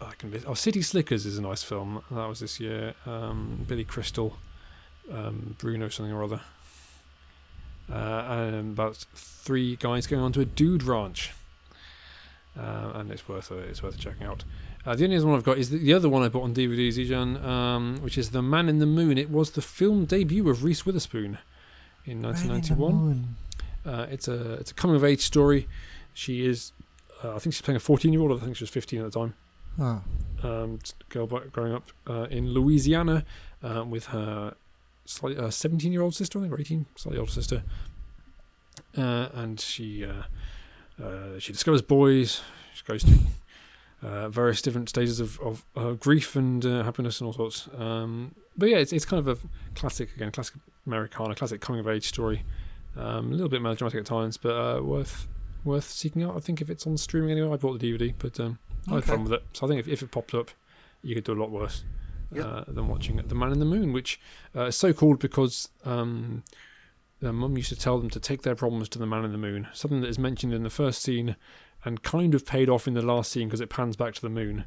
I 0.01 0.13
can. 0.17 0.33
Oh, 0.47 0.55
City 0.55 0.83
Slickers 0.83 1.27
is 1.27 1.39
a 1.39 1.43
nice 1.43 1.63
film. 1.63 2.03
That 2.11 2.29
was 2.29 2.41
this 2.41 2.61
year. 2.61 2.95
Um, 3.05 3.65
Billy 3.67 3.85
Crystal, 3.85 4.37
um, 5.11 5.57
Bruno 5.59 5.89
something 5.89 6.15
or 6.15 6.23
other, 6.23 6.41
uh, 7.91 8.25
and 8.29 8.73
about 8.73 9.05
three 9.15 9.77
guys 9.77 10.07
going 10.07 10.23
onto 10.23 10.41
a 10.41 10.45
dude 10.45 10.85
ranch, 10.85 11.33
uh, 12.59 12.93
and 12.95 13.11
it's 13.11 13.29
worth 13.29 13.51
it's 13.51 13.83
worth 13.83 13.99
checking 13.99 14.27
out. 14.27 14.45
Uh, 14.85 14.97
the 14.97 15.05
only 15.05 15.17
other 15.17 15.27
one 15.27 15.37
I've 15.37 15.45
got 15.45 15.59
is 15.59 15.71
the, 15.71 15.79
the 15.79 15.95
other 15.95 16.09
one 16.09 16.23
I 16.23 16.29
bought 16.29 16.43
on 16.43 16.55
DVD, 16.55 16.89
Zijan, 16.89 17.43
um, 17.45 17.99
which 18.01 18.19
is 18.19 18.31
The 18.31 18.43
Man 18.43 18.69
in 18.69 18.79
the 18.79 18.87
Moon. 18.87 19.17
It 19.17 19.31
was 19.31 19.53
the 19.53 19.63
film 19.63 20.07
debut 20.07 20.49
of 20.49 20.65
Reese 20.65 20.85
Witherspoon 20.85 21.39
in 22.05 22.21
1991. 22.21 23.37
Uh, 23.85 24.07
it's 24.11 24.27
a 24.29 24.55
it's 24.55 24.71
a 24.71 24.75
coming 24.75 24.97
of 24.97 25.05
age 25.05 25.21
story. 25.21 25.69
She 26.15 26.45
is, 26.45 26.73
uh, 27.23 27.35
I 27.35 27.39
think 27.39 27.55
she's 27.55 27.63
playing 27.63 27.77
a 27.77 27.81
14 27.81 28.13
year 28.13 28.23
old. 28.23 28.33
I 28.41 28.45
think 28.45 28.57
she 28.57 28.65
was 28.65 28.71
15 28.71 29.01
at 29.01 29.13
the 29.13 29.19
time. 29.19 29.35
Oh. 29.81 30.03
Um, 30.43 30.81
girl 31.09 31.27
growing 31.27 31.75
up 31.75 31.85
uh, 32.09 32.27
in 32.31 32.51
Louisiana 32.51 33.25
uh, 33.63 33.85
with 33.89 34.07
her 34.07 34.55
17 35.07 35.93
year 35.93 36.03
old 36.03 36.15
sister, 36.15 36.39
I 36.39 36.43
think, 36.43 36.55
or 36.55 36.61
18, 36.61 36.87
slightly 36.97 37.19
older 37.19 37.31
sister. 37.31 37.63
Uh, 38.97 39.29
and 39.35 39.61
she 39.61 40.07
she 41.39 41.53
discovers 41.53 41.83
boys. 41.83 42.43
She 42.75 42.85
goes 42.85 43.05
to 43.05 43.19
uh, 44.03 44.29
various 44.29 44.61
different 44.61 44.89
stages 44.89 45.21
of, 45.21 45.39
of 45.41 45.65
uh, 45.77 45.93
grief 45.93 46.37
and 46.37 46.65
uh, 46.67 46.83
happiness 46.83 47.21
and 47.21 47.27
all 47.27 47.33
sorts. 47.33 47.69
Um, 47.77 48.35
but 48.57 48.69
yeah, 48.69 48.79
it's, 48.79 48.93
it's 48.93 49.05
kind 49.05 49.27
of 49.27 49.29
a 49.29 49.41
classic 49.75 50.15
again, 50.17 50.31
classic 50.33 50.57
Americana, 50.87 51.35
classic 51.35 51.61
coming 51.61 51.81
of 51.81 51.89
age 51.89 52.07
story. 52.07 52.45
Um, 52.97 53.29
a 53.29 53.31
little 53.31 53.49
bit 53.49 53.63
melodramatic 53.63 54.01
at 54.01 54.07
times, 54.07 54.37
but 54.37 54.51
uh, 54.55 54.83
worth 54.83 55.27
worth 55.65 55.89
seeking 55.89 56.23
out. 56.23 56.37
I 56.37 56.41
think 56.41 56.61
if 56.61 56.69
it's 56.69 56.87
on 56.87 56.97
streaming 56.97 57.31
anyway, 57.31 57.53
I 57.53 57.57
bought 57.57 57.79
the 57.79 57.93
DVD, 57.93 58.13
but 58.19 58.39
um, 58.41 58.59
okay. 58.89 58.93
I 58.93 58.95
had 58.97 59.05
fun 59.05 59.25
with 59.25 59.33
it. 59.33 59.45
So 59.53 59.67
I 59.67 59.69
think 59.69 59.81
if, 59.81 59.89
if 59.89 60.03
it 60.03 60.11
popped 60.11 60.35
up, 60.35 60.51
you 61.03 61.15
could 61.15 61.25
do 61.25 61.33
a 61.33 61.41
lot 61.41 61.51
worse 61.51 61.85
yep. 62.33 62.45
Uh, 62.45 62.65
than 62.69 62.89
watching 62.89 63.19
it. 63.19 63.29
The 63.29 63.35
Man 63.35 63.53
in 63.53 63.61
the 63.61 63.65
Moon, 63.65 63.93
which 63.93 64.21
uh, 64.55 64.67
is 64.67 64.77
so 64.77 64.93
called 64.93 65.21
because 65.21 65.69
um, 65.85 66.43
their 67.21 67.33
mum 67.33 67.57
used 67.57 67.69
to 67.71 67.77
tell 67.77 67.99
them 67.99 68.11
to 68.11 68.21
take 68.21 68.43
their 68.43 68.55
problems 68.55 68.89
to 68.91 68.99
the 68.99 69.07
Man 69.07 69.25
in 69.25 69.33
the 69.33 69.39
Moon. 69.39 69.69
Something 69.73 70.01
that 70.01 70.09
is 70.09 70.19
mentioned 70.19 70.53
in 70.53 70.63
the 70.63 70.71
first 70.71 71.03
scene 71.03 71.37
and 71.85 72.03
kind 72.03 72.35
of 72.35 72.47
paid 72.47 72.69
off 72.69 72.87
in 72.87 72.95
the 72.95 73.03
last 73.03 73.33
scene 73.33 73.49
because 73.49 73.61
it 73.61 73.71
pans 73.71 73.97
back 73.97 74.15
to 74.15 74.21
the 74.21 74.29
moon, 74.29 74.65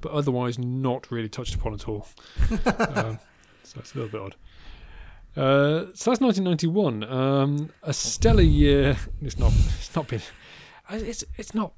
but 0.00 0.12
otherwise 0.12 0.58
not 0.58 1.10
really 1.10 1.28
touched 1.28 1.54
upon 1.54 1.74
at 1.74 1.88
all. 1.88 2.06
um, 2.50 3.18
so 3.62 3.80
it's 3.80 3.94
a 3.94 3.98
little 3.98 4.08
bit 4.08 4.20
odd. 4.20 4.36
Uh, 5.36 5.86
so 5.94 6.10
that's 6.10 6.20
1991. 6.20 7.04
Um, 7.04 7.70
a 7.82 7.92
stellar 7.92 8.42
year. 8.42 8.96
It's 9.22 9.38
not. 9.38 9.52
It's 9.52 9.94
not 9.94 10.08
been. 10.08 10.22
It's 10.90 11.24
it's 11.36 11.54
not. 11.54 11.72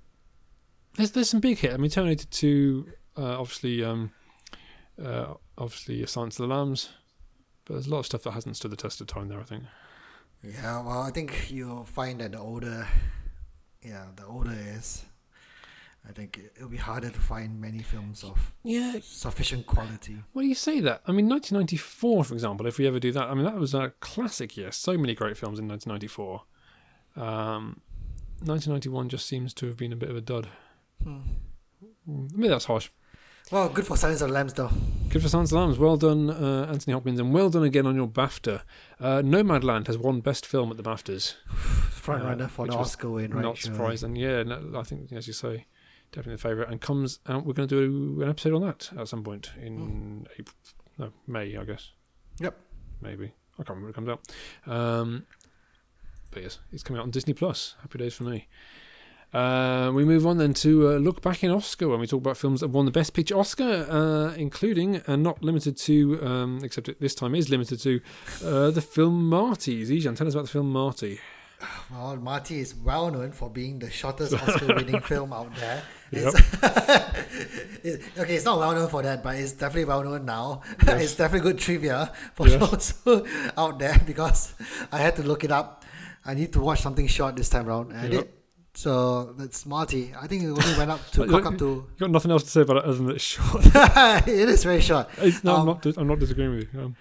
There's 0.97 1.11
there's 1.13 1.31
some 1.31 1.41
big 1.41 1.59
hit. 1.59 1.73
I 1.73 1.77
mean, 1.77 1.91
Terminator 1.91 2.27
2. 2.27 2.87
Uh, 3.17 3.39
obviously, 3.39 3.85
um, 3.85 4.13
uh, 5.03 5.35
obviously, 5.59 6.05
Silence 6.07 6.39
of 6.39 6.49
the 6.49 6.55
Lambs. 6.55 6.91
But 7.65 7.75
there's 7.75 7.87
a 7.87 7.91
lot 7.91 8.01
of 8.01 8.07
stuff 8.07 8.23
that 8.23 8.33
hasn't 8.33 8.57
stood 8.57 8.71
the 8.71 8.77
test 8.77 9.01
of 9.01 9.07
time 9.07 9.29
there. 9.29 9.41
I 9.41 9.45
think. 9.45 9.65
Yeah, 10.43 10.83
well, 10.83 11.03
I 11.03 11.11
think 11.11 11.51
you'll 11.51 11.85
find 11.85 12.21
that 12.21 12.33
the 12.33 12.39
older, 12.39 12.89
yeah, 13.83 14.07
the 14.17 14.27
older 14.27 14.53
it 14.53 14.59
is, 14.79 15.05
I 16.09 16.13
think 16.13 16.39
it- 16.39 16.53
it'll 16.57 16.69
be 16.69 16.77
harder 16.79 17.11
to 17.11 17.21
find 17.21 17.61
many 17.61 17.83
films 17.83 18.25
of 18.25 18.53
Yeah. 18.65 18.99
sufficient 19.03 19.67
quality. 19.67 20.23
Well, 20.35 20.45
you 20.45 20.55
say 20.55 20.81
that. 20.81 21.03
I 21.07 21.13
mean, 21.13 21.29
1994, 21.29 22.25
for 22.25 22.35
example, 22.35 22.67
if 22.67 22.79
we 22.79 22.87
ever 22.87 22.99
do 22.99 23.13
that, 23.13 23.29
I 23.29 23.35
mean, 23.35 23.45
that 23.45 23.57
was 23.57 23.75
a 23.75 23.93
classic 24.01 24.57
year. 24.57 24.73
So 24.73 24.97
many 24.97 25.15
great 25.15 25.37
films 25.37 25.59
in 25.59 25.67
1994. 25.69 26.43
Um, 27.17 27.81
1991 28.43 29.09
just 29.11 29.27
seems 29.27 29.53
to 29.55 29.67
have 29.67 29.77
been 29.77 29.93
a 29.93 29.97
bit 29.97 30.09
of 30.11 30.17
a 30.17 30.21
dud. 30.23 30.49
Hmm. 31.03 31.21
Mm, 32.09 32.33
Maybe 32.35 32.49
that's 32.49 32.65
harsh. 32.67 32.89
Well, 33.51 33.69
good 33.69 33.87
for 33.87 33.97
Silence 33.97 34.21
of 34.21 34.29
the 34.29 34.35
Lambs, 34.35 34.55
though. 34.55 34.71
Good 35.09 35.23
for 35.23 35.29
Silence 35.29 35.51
of 35.51 35.57
the 35.57 35.61
Lambs. 35.61 35.79
Well 35.79 35.97
done, 35.97 36.31
uh, 36.31 36.67
Anthony 36.71 36.95
Hopkins, 36.95 37.19
and 37.19 37.33
well 37.35 37.51
done 37.51 37.65
again 37.65 37.85
on 37.87 37.97
your 37.97 38.07
BAFTA. 38.07 38.63
Uh, 39.01 39.23
Nomadland 39.23 39.87
has 39.89 39.99
won 39.99 40.21
Best 40.21 40.47
Film 40.47 40.71
at 40.71 40.77
the 40.77 40.83
BAFTAs. 40.83 41.35
Front 42.19 42.25
Uh, 42.25 42.29
runner 42.29 42.49
for 42.49 42.63
which 42.63 42.73
the 42.73 42.79
Oscar 42.79 43.11
win, 43.11 43.33
right? 43.35 43.43
Not 43.43 43.57
surely. 43.59 43.77
surprising. 43.77 44.17
Yeah, 44.17 44.43
no, 44.43 44.73
I 44.77 44.83
think, 44.83 45.13
as 45.13 45.27
you 45.27 45.33
say, 45.33 45.67
definitely 46.13 46.35
the 46.37 46.43
favourite. 46.43 46.71
And 46.71 46.81
comes 46.81 47.21
out, 47.29 47.45
we're 47.47 47.53
going 47.55 47.69
to 47.69 47.89
do 47.89 48.23
an 48.23 48.29
episode 48.29 48.55
on 48.55 48.63
that 48.63 48.91
at 48.99 49.09
some 49.09 49.23
point 49.23 49.51
in 49.61 50.27
April. 50.39 50.55
No, 50.99 51.13
May, 51.27 51.57
I 51.57 51.65
guess. 51.65 51.91
Yep. 52.41 52.57
Maybe. 53.01 53.33
I 53.59 53.63
can't 53.63 53.71
remember 53.79 53.87
when 53.87 53.91
it 53.91 53.95
comes 53.95 54.09
out. 54.67 54.73
Um, 54.73 55.27
but 56.31 56.43
yes, 56.43 56.59
it's 56.73 56.83
coming 56.83 57.01
out 57.01 57.05
on 57.05 57.11
Disney 57.11 57.33
Plus. 57.35 57.75
Happy 57.83 57.99
days 57.99 58.15
for 58.15 58.25
me. 58.25 58.49
Uh, 59.33 59.93
we 59.95 60.05
move 60.05 60.27
on 60.27 60.39
then 60.39 60.53
to 60.53 60.89
uh, 60.89 60.93
look 60.97 61.23
back 61.23 61.45
in 61.45 61.53
Oscar 61.53 61.89
when 61.89 62.01
we 62.01 62.07
talk 62.07 62.21
about 62.21 62.37
films 62.37 62.61
that 62.61 62.69
won 62.69 62.85
the 62.85 62.91
Best 62.91 63.15
Picture 63.15 63.39
Oscar, 63.39 63.87
uh, 63.89 64.35
including 64.35 64.97
and 65.07 65.23
not 65.23 65.41
limited 65.45 65.77
to, 65.77 66.21
um, 66.27 66.59
except 66.65 66.89
it 66.89 67.01
this 67.01 67.15
time 67.15 67.37
is 67.37 67.49
limited 67.49 67.81
to, 67.81 68.01
uh, 68.45 68.71
the 68.73 68.81
film 68.83 69.29
Marty. 69.29 69.85
Zijan, 69.87 70.17
tell 70.17 70.27
us 70.27 70.35
about 70.35 70.47
the 70.47 70.51
film 70.51 70.73
Marty. 70.73 71.21
Well, 71.91 72.17
Marty 72.17 72.61
is 72.61 72.75
well 72.75 73.11
known 73.11 73.33
for 73.33 73.51
being 73.51 73.79
the 73.79 73.91
shortest 73.91 74.33
Oscar-winning 74.43 75.01
film 75.03 75.33
out 75.33 75.55
there. 75.57 75.83
It's 76.13 76.35
it- 77.85 78.03
okay, 78.19 78.35
it's 78.37 78.45
not 78.45 78.59
well 78.59 78.73
known 78.75 78.89
for 78.89 79.03
that, 79.03 79.23
but 79.23 79.37
it's 79.37 79.53
definitely 79.53 79.85
well 79.87 80.03
known 80.05 80.25
now. 80.25 80.63
it's 80.81 81.17
definitely 81.17 81.51
good 81.53 81.59
trivia 81.61 82.13
for 82.35 82.49
Yes. 82.49 82.93
those 83.05 83.53
out 83.57 83.79
there 83.79 84.01
because 84.07 84.55
I 84.93 84.99
had 84.99 85.17
to 85.17 85.23
look 85.23 85.45
it 85.45 85.51
up. 85.53 85.85
I 86.25 86.35
need 86.35 86.53
to 86.55 86.61
watch 86.61 86.81
something 86.81 87.07
short 87.07 87.37
this 87.37 87.49
time 87.49 87.69
around, 87.69 87.93
I 87.93 88.03
Yep. 88.05 88.11
did. 88.11 88.29
So 88.73 89.33
that's 89.37 89.67
Marty. 89.67 90.13
I 90.19 90.27
think 90.29 90.45
it 90.45 90.49
only 90.49 90.79
went 90.79 90.91
up 90.93 91.11
to 91.13 91.27
cock 91.27 91.45
up 91.47 91.59
to. 91.59 91.65
You've 91.91 91.99
got 91.99 92.11
nothing 92.11 92.31
else 92.31 92.45
to 92.45 92.51
say 92.51 92.61
about 92.61 92.79
it 92.79 92.85
other 92.85 92.95
than 92.95 93.07
that 93.07 93.17
it's 93.17 93.25
short. 93.25 93.65
it 94.29 94.49
is 94.49 94.63
very 94.65 94.81
short. 94.81 95.09
It's- 95.19 95.43
no, 95.43 95.55
I'm 95.55 95.61
Um, 95.61 95.67
not. 95.67 95.87
I'm 95.97 96.07
not 96.07 96.19
disagreeing 96.21 96.55
with 96.55 96.73
you. 96.73 96.81
Um, 96.81 96.97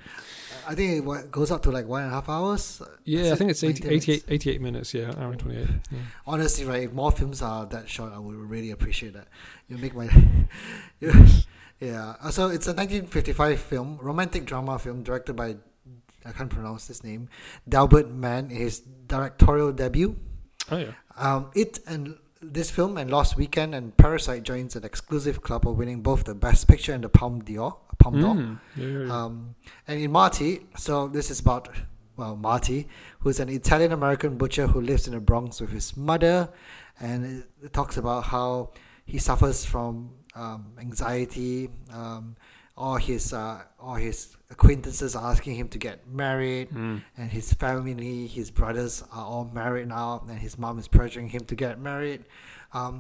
I 0.70 0.76
think 0.76 1.03
it 1.03 1.32
goes 1.32 1.49
up 1.49 1.63
to 1.63 1.72
like 1.72 1.88
one 1.88 2.03
and 2.03 2.11
a 2.11 2.13
half 2.13 2.30
hours. 2.30 2.80
yeah, 3.03 3.32
I 3.34 3.36
think 3.36 3.49
it's 3.49 3.63
80, 3.63 3.88
88, 3.89 4.24
88 4.28 4.61
minutes. 4.61 4.93
Yeah, 4.93 5.11
hour 5.17 5.32
and 5.32 5.39
twenty-eight. 5.39 5.67
Yeah. 5.91 5.97
Honestly, 6.28 6.63
right, 6.65 6.84
if 6.84 6.93
more 6.93 7.11
films 7.11 7.41
are 7.41 7.65
that 7.65 7.89
short, 7.89 8.13
I 8.13 8.20
would 8.20 8.36
really 8.36 8.70
appreciate 8.70 9.13
that. 9.13 9.28
You 9.67 9.78
make 9.80 9.95
my. 9.95 10.05
you, 10.99 11.11
yeah. 11.80 12.13
Uh, 12.22 12.30
So 12.30 12.49
it's 12.49 12.67
a 12.67 12.74
1955 12.74 13.59
film, 13.59 13.97
romantic 13.99 14.45
drama 14.45 14.78
film 14.78 15.01
directed 15.01 15.36
by, 15.36 15.55
I 16.24 16.32
can't 16.34 16.51
pronounce 16.51 16.88
his 16.88 17.03
name, 17.03 17.30
Delbert 17.67 18.11
Mann, 18.11 18.49
his 18.49 18.80
directorial 19.07 19.72
debut. 19.72 20.17
Oh 20.70 20.78
yeah. 20.78 20.91
Um, 21.17 21.49
it 21.55 21.80
and 21.88 22.17
this 22.42 22.72
film 22.72 22.98
and 22.98 23.12
Lost 23.12 23.36
Weekend 23.36 23.76
and 23.76 23.96
Parasite 23.98 24.44
joins 24.44 24.76
an 24.76 24.84
exclusive 24.86 25.42
club 25.42 25.68
of 25.68 25.78
winning 25.78 26.02
both 26.02 26.24
the 26.24 26.36
Best 26.36 26.68
Picture 26.68 26.94
and 26.94 27.04
the 27.04 27.10
Palme 27.10 27.40
d'Or. 27.40 27.80
Palme 27.98 28.20
d'Or. 28.20 28.36
Mm, 28.36 28.60
yeah, 28.76 28.86
yeah, 28.86 29.06
yeah. 29.06 29.24
Um, 29.24 29.56
and 29.88 30.00
in 30.00 30.12
Marty, 30.12 30.68
so 30.78 31.08
this 31.08 31.30
is 31.30 31.40
about, 31.42 31.70
well, 32.16 32.36
Marty, 32.36 32.88
who's 33.20 33.40
an 33.40 33.50
Italian 33.50 33.92
American 33.92 34.38
butcher 34.38 34.68
who 34.68 34.80
lives 34.80 35.08
in 35.08 35.14
the 35.14 35.20
Bronx 35.20 35.60
with 35.60 35.72
his 35.72 35.98
mother. 35.98 36.50
And 37.00 37.26
it, 37.26 37.66
it 37.66 37.74
talks 37.74 37.98
about 37.98 38.26
how 38.26 38.72
he 39.06 39.18
suffers 39.18 39.66
from 39.66 40.12
um, 40.36 40.74
anxiety. 40.80 41.70
Um, 41.92 42.38
all 42.80 42.98
his 43.10 43.34
uh, 43.34 43.62
all 43.80 43.96
his 44.08 44.36
acquaintances 44.50 45.16
are 45.16 45.32
asking 45.32 45.56
him 45.62 45.68
to 45.76 45.78
get 45.88 45.98
married, 46.08 46.68
Mm. 46.72 47.02
and 47.18 47.28
his 47.32 47.54
family, 47.54 48.26
his 48.38 48.50
brothers 48.60 49.04
are 49.12 49.26
all 49.32 49.46
married 49.62 49.88
now, 49.90 50.24
and 50.30 50.40
his 50.40 50.58
mom 50.58 50.80
is 50.80 50.88
pressuring 50.88 51.30
him 51.36 51.44
to 51.52 51.56
get 51.56 51.80
married. 51.80 52.22
Um, 52.74 52.94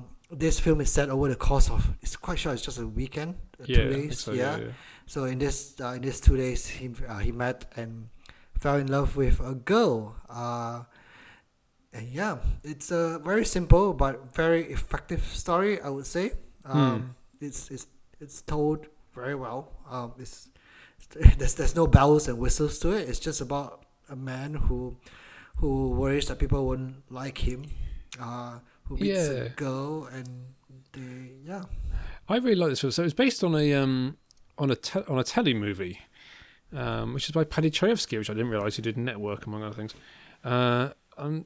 this 0.43 0.59
film 0.59 0.79
is 0.81 0.91
set 0.91 1.09
over 1.09 1.27
the 1.29 1.35
course 1.47 1.69
of 1.75 1.81
it's 2.03 2.15
quite 2.15 2.37
short. 2.39 2.55
It's 2.57 2.65
just 2.69 2.77
a 2.79 2.85
weekend, 3.01 3.31
uh, 3.59 3.65
yeah, 3.65 3.75
two 3.77 3.89
days. 3.95 4.19
so, 4.19 4.31
yeah. 4.33 4.57
yeah. 4.57 4.71
So 5.13 5.19
in 5.31 5.39
this 5.39 5.57
uh, 5.81 5.95
in 5.97 6.01
these 6.03 6.19
two 6.21 6.37
days, 6.37 6.61
he 6.67 6.85
uh, 7.07 7.17
he 7.27 7.31
met 7.31 7.65
and 7.75 8.09
fell 8.63 8.75
in 8.83 8.87
love 8.97 9.15
with 9.15 9.39
a 9.39 9.55
girl. 9.55 10.15
Uh, 10.29 10.83
and 11.93 12.05
yeah, 12.19 12.37
it's 12.63 12.91
a 12.91 13.19
very 13.23 13.45
simple 13.45 13.93
but 13.93 14.35
very 14.35 14.63
effective 14.77 15.23
story. 15.25 15.81
I 15.81 15.89
would 15.89 16.05
say. 16.05 16.25
Um, 16.65 17.15
It's 17.41 17.71
it's 17.71 17.87
it's 18.19 18.41
told 18.43 18.79
very 19.19 19.35
well. 19.35 19.71
Um, 19.89 20.13
it's 20.17 20.49
there's 21.37 21.55
there's 21.55 21.75
no 21.75 21.87
bells 21.87 22.27
and 22.27 22.37
whistles 22.37 22.79
to 22.79 22.91
it. 22.91 23.09
It's 23.09 23.19
just 23.19 23.41
about 23.41 23.85
a 24.09 24.15
man 24.15 24.53
who 24.53 24.97
who 25.57 25.91
worries 25.91 26.27
that 26.27 26.39
people 26.39 26.65
won't 26.65 27.03
like 27.09 27.39
him. 27.39 27.65
Uh, 28.19 28.59
who 28.85 28.97
meets 28.97 29.27
a 29.27 29.49
girl 29.55 30.07
and 30.11 30.27
they 30.93 31.31
yeah. 31.45 31.63
I 32.27 32.37
really 32.37 32.55
like 32.55 32.69
this 32.69 32.81
film. 32.81 32.91
So 32.91 33.03
it's 33.03 33.13
based 33.13 33.43
on 33.43 33.55
a 33.55 33.73
um 33.73 34.17
on 34.57 34.71
a 34.71 34.75
te- 34.75 35.07
on 35.07 35.19
a 35.19 35.23
telly 35.23 35.53
movie, 35.53 35.99
um, 36.73 37.13
which 37.13 37.25
is 37.25 37.31
by 37.31 37.43
Paddy 37.43 37.71
Chayefsky, 37.71 38.17
which 38.17 38.29
I 38.29 38.33
didn't 38.33 38.49
realize 38.49 38.75
he 38.75 38.81
did 38.81 38.97
Network 38.97 39.45
among 39.45 39.63
other 39.63 39.75
things. 39.75 39.93
Uh, 40.43 40.89
um, 41.17 41.45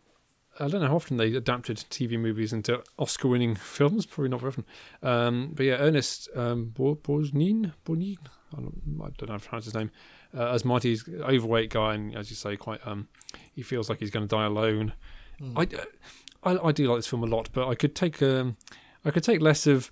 I 0.60 0.68
don't 0.68 0.82
know 0.82 0.88
how 0.88 0.95
often 0.95 1.18
they 1.18 1.34
adapted 1.34 1.78
TV 1.89 2.20
movies 2.20 2.54
into 2.54 2.84
Oscar-winning 2.99 3.56
films. 3.76 4.06
Probably 4.06 4.30
not 4.30 4.39
very 4.41 4.49
often. 4.49 4.66
Um, 5.01 5.51
but 5.54 5.66
yeah, 5.66 5.76
Ernest 5.76 6.30
um, 6.36 6.66
Bo- 6.66 6.95
Borgnine, 6.95 7.74
Borgnine, 7.86 8.18
I 8.56 8.58
don't, 8.62 8.82
I 9.04 9.10
don't 9.18 9.22
know 9.28 9.34
how 9.34 9.38
to 9.38 9.47
pronounce 9.49 9.66
his 9.66 9.74
name. 9.74 9.91
Uh, 10.36 10.51
as 10.51 10.66
Marty's 10.66 11.08
overweight 11.22 11.70
guy, 11.70 11.93
and 11.93 12.16
as 12.16 12.30
you 12.30 12.36
say, 12.36 12.56
quite 12.56 12.86
um, 12.88 13.08
he 13.54 13.62
feels 13.62 13.89
like 13.89 13.99
he's 13.99 14.10
going 14.10 14.28
to 14.28 14.36
die 14.36 14.45
alone. 14.45 14.93
Mm. 15.39 15.88
I, 16.43 16.49
I 16.51 16.70
I 16.70 16.72
do 16.72 16.88
like 16.88 16.97
this 16.99 17.08
film 17.08 17.24
a 17.24 17.28
lot, 17.28 17.49
but 17.54 17.68
I 17.68 17.76
could 17.76 17.95
take 17.95 18.20
um 18.24 18.58
I 19.06 19.12
could 19.12 19.24
take 19.24 19.41
less 19.41 19.68
of 19.68 19.91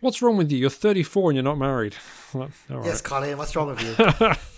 what's 0.00 0.22
wrong 0.22 0.36
with 0.36 0.50
you? 0.50 0.58
You're 0.58 0.70
34 0.70 1.30
and 1.30 1.36
you're 1.36 1.42
not 1.44 1.58
married. 1.58 1.96
Well, 2.34 2.50
all 2.68 2.78
right. 2.78 2.86
Yes, 2.86 3.00
Colin, 3.00 3.38
what's 3.38 3.54
wrong 3.54 3.68
with 3.68 3.80
you? 3.80 3.94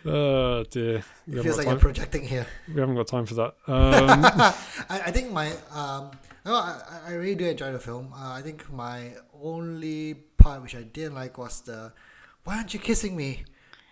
Oh 0.06 0.64
dear. 0.70 1.02
We 1.26 1.38
It 1.38 1.42
feels 1.42 1.58
like 1.58 1.66
you're 1.66 1.78
projecting 1.78 2.26
here. 2.26 2.46
we 2.72 2.80
haven't 2.80 2.94
got 2.96 3.06
time 3.06 3.26
for 3.26 3.34
that. 3.34 3.54
Um, 3.68 4.08
I, 4.88 5.02
I 5.06 5.10
think 5.10 5.32
my 5.32 5.50
um 5.72 6.10
no, 6.44 6.54
I, 6.54 6.80
I 7.08 7.12
really 7.12 7.34
do 7.34 7.44
enjoy 7.46 7.72
the 7.72 7.78
film. 7.80 8.12
Uh, 8.14 8.32
I 8.32 8.42
think 8.42 8.70
my 8.72 9.12
only 9.42 10.14
part 10.36 10.62
which 10.62 10.74
I 10.74 10.82
didn't 10.82 11.14
like 11.14 11.36
was 11.36 11.60
the 11.62 11.92
why 12.44 12.56
aren't 12.56 12.72
you 12.72 12.80
kissing 12.80 13.16
me? 13.16 13.44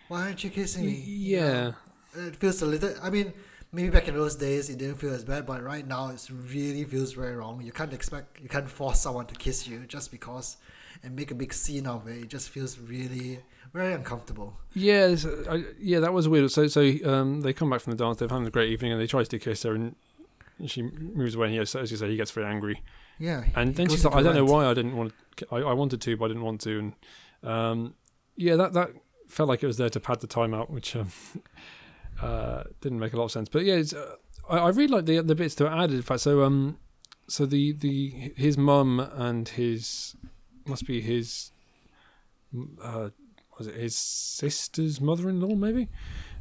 Why 0.07 0.23
aren't 0.23 0.43
you 0.43 0.49
kissing 0.49 0.85
me? 0.85 1.03
Yeah. 1.05 1.73
it 2.15 2.35
feels 2.35 2.61
a 2.61 2.65
little. 2.65 2.93
I 3.03 3.09
mean, 3.09 3.33
maybe 3.77 3.89
back 3.91 4.07
in 4.07 4.15
those 4.15 4.35
days 4.35 4.71
it 4.71 4.79
didn't 4.79 4.95
feel 4.95 5.13
as 5.13 5.23
bad, 5.23 5.45
but 5.45 5.61
right 5.61 5.85
now 5.85 6.09
it 6.09 6.27
really 6.31 6.83
feels 6.83 7.13
very 7.13 7.35
wrong. 7.35 7.61
You 7.61 7.71
can't 7.71 7.93
expect, 7.93 8.41
you 8.41 8.49
can't 8.49 8.67
force 8.67 8.99
someone 8.99 9.27
to 9.27 9.35
kiss 9.35 9.67
you 9.67 9.85
just 9.87 10.09
because, 10.09 10.57
and 11.03 11.15
make 11.15 11.29
a 11.29 11.35
big 11.35 11.53
scene 11.53 11.85
of 11.85 12.07
it. 12.07 12.23
It 12.23 12.27
just 12.27 12.49
feels 12.49 12.79
really 12.79 13.39
very 13.71 13.93
uncomfortable. 13.93 14.57
Yeah, 14.73 15.15
I, 15.47 15.65
yeah, 15.79 15.99
that 15.99 16.11
was 16.11 16.27
weird. 16.27 16.49
So, 16.51 16.65
so 16.67 16.81
um, 17.05 17.41
they 17.41 17.53
come 17.53 17.69
back 17.69 17.81
from 17.81 17.95
the 17.95 18.03
dance. 18.03 18.17
They've 18.17 18.31
had 18.31 18.41
a 18.41 18.49
great 18.49 18.71
evening, 18.71 18.93
and 18.93 18.99
they 18.99 19.05
try 19.05 19.23
to 19.23 19.39
kiss 19.39 19.61
her, 19.61 19.75
and 19.75 19.95
she 20.65 20.81
moves 20.81 21.35
away. 21.35 21.45
And 21.47 21.53
he, 21.53 21.59
as 21.59 21.91
you 21.91 21.97
say, 21.97 22.09
he 22.09 22.17
gets 22.17 22.31
very 22.31 22.47
angry. 22.47 22.81
Yeah, 23.19 23.43
And 23.55 23.75
then 23.75 23.89
she's 23.89 24.05
like, 24.05 24.15
"I 24.15 24.23
don't 24.23 24.35
know 24.35 24.45
why 24.45 24.65
I 24.65 24.73
didn't 24.73 24.95
want. 24.95 25.13
To, 25.37 25.47
I, 25.51 25.57
I 25.57 25.73
wanted 25.73 26.01
to, 26.01 26.17
but 26.17 26.25
I 26.25 26.27
didn't 26.29 26.43
want 26.43 26.61
to." 26.61 26.79
And 26.79 26.93
um, 27.43 27.93
yeah, 28.35 28.55
that 28.55 28.73
that 28.73 28.89
felt 29.27 29.49
like 29.49 29.61
it 29.61 29.67
was 29.67 29.77
there 29.77 29.89
to 29.89 29.99
pad 29.99 30.19
the 30.19 30.27
time 30.27 30.53
out, 30.53 30.69
which 30.71 30.95
um, 30.95 31.11
uh, 32.21 32.63
didn't 32.81 32.99
make 32.99 33.13
a 33.13 33.17
lot 33.17 33.25
of 33.25 33.31
sense. 33.31 33.49
But 33.49 33.63
yeah, 33.65 33.75
it's, 33.75 33.93
uh, 33.93 34.15
I, 34.49 34.57
I 34.57 34.69
really 34.69 34.87
like 34.87 35.05
the 35.05 35.21
the 35.21 35.35
bits 35.35 35.55
that 35.55 35.63
were 35.65 35.69
added. 35.75 35.95
In 35.95 36.01
fact, 36.01 36.21
so 36.21 36.43
um, 36.43 36.77
so 37.27 37.45
the 37.45 37.73
the 37.73 38.33
his 38.35 38.57
mum 38.57 38.99
and 38.99 39.47
his 39.49 40.15
must 40.65 40.85
be 40.87 41.01
his 41.01 41.51
uh, 42.83 43.09
was 43.57 43.67
it 43.67 43.75
his 43.75 43.95
sister's 43.95 45.01
mother-in-law 45.01 45.55
maybe 45.55 45.89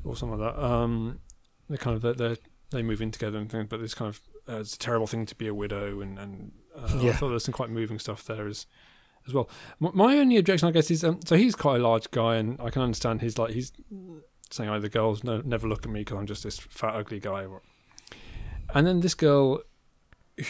or 0.05 0.17
something 0.17 0.39
like 0.39 0.55
that. 0.55 0.63
Um, 0.63 1.21
they 1.69 1.77
kind 1.77 1.97
of 1.97 2.03
they 2.03 2.13
they 2.29 2.37
they 2.71 2.83
move 2.83 3.01
in 3.03 3.11
together 3.11 3.39
and 3.39 3.51
things, 3.51 3.67
but 3.69 3.81
this 3.81 3.95
kind 3.95 4.09
of 4.09 4.21
uh, 4.49 4.61
it's 4.61 4.75
a 4.75 4.79
terrible 4.79 5.07
thing 5.07 5.27
to 5.27 5.35
be 5.35 5.47
a 5.49 5.55
widow 5.55 6.01
and 6.01 6.19
and 6.19 6.53
Uh, 6.77 6.83
I 7.09 7.13
thought 7.13 7.29
there 7.29 7.31
was 7.41 7.45
some 7.45 7.55
quite 7.55 7.71
moving 7.71 7.99
stuff 7.99 8.25
there 8.25 8.47
as 8.47 8.67
as 9.27 9.33
well. 9.35 9.49
M- 9.83 9.93
My 9.95 10.19
only 10.19 10.37
objection, 10.37 10.69
I 10.69 10.73
guess, 10.73 10.91
is 10.91 11.03
um, 11.05 11.21
so 11.25 11.37
he's 11.37 11.57
quite 11.57 11.81
a 11.81 11.83
large 11.83 12.11
guy, 12.11 12.37
and 12.37 12.61
I 12.61 12.71
can 12.71 12.83
understand 12.83 13.23
he's 13.23 13.39
like 13.39 13.53
he's 13.55 13.73
saying, 14.51 14.71
"Oh, 14.71 14.81
the 14.81 14.89
girls 14.89 15.25
no, 15.25 15.41
never 15.45 15.67
look 15.69 15.85
at 15.85 15.91
me 15.91 16.01
because 16.01 16.19
I'm 16.19 16.27
just 16.27 16.43
this 16.45 16.59
fat, 16.59 16.95
ugly 16.95 17.21
guy." 17.21 17.47
And 18.75 18.87
then 18.87 19.01
this 19.01 19.15
girl, 19.15 19.61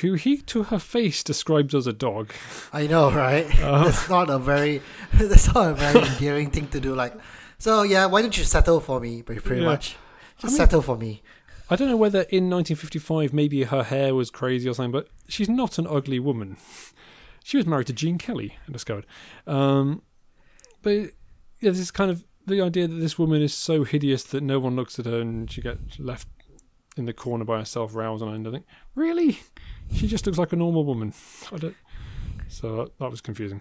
who 0.01 0.15
he 0.15 0.39
to 0.39 0.65
her 0.65 0.79
face 0.79 1.23
describes 1.23 1.75
as 1.75 1.87
a 1.87 1.93
dog, 1.93 2.33
I 2.73 2.87
know, 2.87 3.11
right? 3.11 3.47
Uh. 3.63 3.85
that's 3.85 4.09
not 4.09 4.31
a 4.31 4.39
very 4.39 4.83
that's 5.15 5.53
not 5.55 5.71
a 5.71 5.75
very 5.75 6.01
endearing 6.07 6.51
thing 6.51 6.69
to 6.69 6.81
do. 6.81 6.95
Like, 6.95 7.15
so 7.59 7.83
yeah, 7.83 8.07
why 8.07 8.23
don't 8.23 8.37
you 8.37 8.45
settle 8.45 8.81
for 8.81 9.01
me? 9.01 9.23
Pretty 9.23 9.41
pretty 9.41 9.63
Yeah. 9.63 9.69
much, 9.69 9.97
just 10.39 10.53
mean- 10.53 10.57
settle 10.57 10.83
for 10.83 10.97
me. 10.97 11.23
I 11.69 11.75
don't 11.75 11.89
know 11.89 11.97
whether 11.97 12.21
in 12.21 12.49
1955 12.49 13.33
maybe 13.33 13.65
her 13.65 13.83
hair 13.83 14.15
was 14.15 14.31
crazy 14.31 14.69
or 14.69 14.75
something, 14.75 14.93
but 14.93 15.09
she's 15.29 15.49
not 15.49 15.79
an 15.79 15.87
ugly 15.89 16.21
woman. 16.21 16.59
She 17.43 17.57
was 17.57 17.67
married 17.67 17.89
to 17.89 17.93
Gene 17.93 18.19
Kelly, 18.19 18.57
I 18.69 18.73
discovered. 18.73 19.05
Um, 19.49 20.03
but 20.83 20.93
yeah, 21.61 21.71
this 21.71 21.81
is 21.81 21.91
kind 21.91 22.09
of 22.11 22.25
the 22.47 22.61
idea 22.61 22.87
that 22.87 22.95
this 22.95 23.19
woman 23.19 23.43
is 23.43 23.55
so 23.55 23.85
hideous 23.85 24.23
that 24.25 24.43
no 24.43 24.59
one 24.59 24.77
looks 24.77 24.99
at 24.99 25.07
her 25.07 25.21
and 25.21 25.51
she 25.51 25.61
gets 25.61 25.99
left 25.99 26.29
in 26.97 27.05
the 27.05 27.13
corner 27.13 27.45
by 27.45 27.59
herself, 27.59 27.95
rousing 27.95 28.33
end. 28.33 28.49
I 28.49 28.53
think, 28.53 28.67
really? 28.95 29.41
She 29.93 30.07
just 30.07 30.27
looks 30.27 30.39
like 30.39 30.53
a 30.53 30.57
normal 30.57 30.85
woman. 30.85 31.13
I 31.53 31.57
don't. 31.59 31.77
So 32.49 32.91
that, 32.99 33.11
was 33.11 33.21
confusing. 33.21 33.61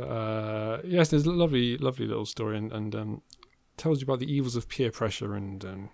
Uh, 0.00 0.78
yes, 0.84 1.08
there's 1.08 1.24
a 1.24 1.30
lovely, 1.30 1.78
lovely 1.78 2.06
little 2.06 2.26
story 2.26 2.58
and, 2.58 2.72
and 2.72 2.94
um, 2.94 3.22
tells 3.76 4.00
you 4.00 4.04
about 4.04 4.18
the 4.18 4.32
evils 4.32 4.56
of 4.56 4.68
peer 4.68 4.90
pressure 4.90 5.34
and 5.34 5.64
um, 5.64 5.90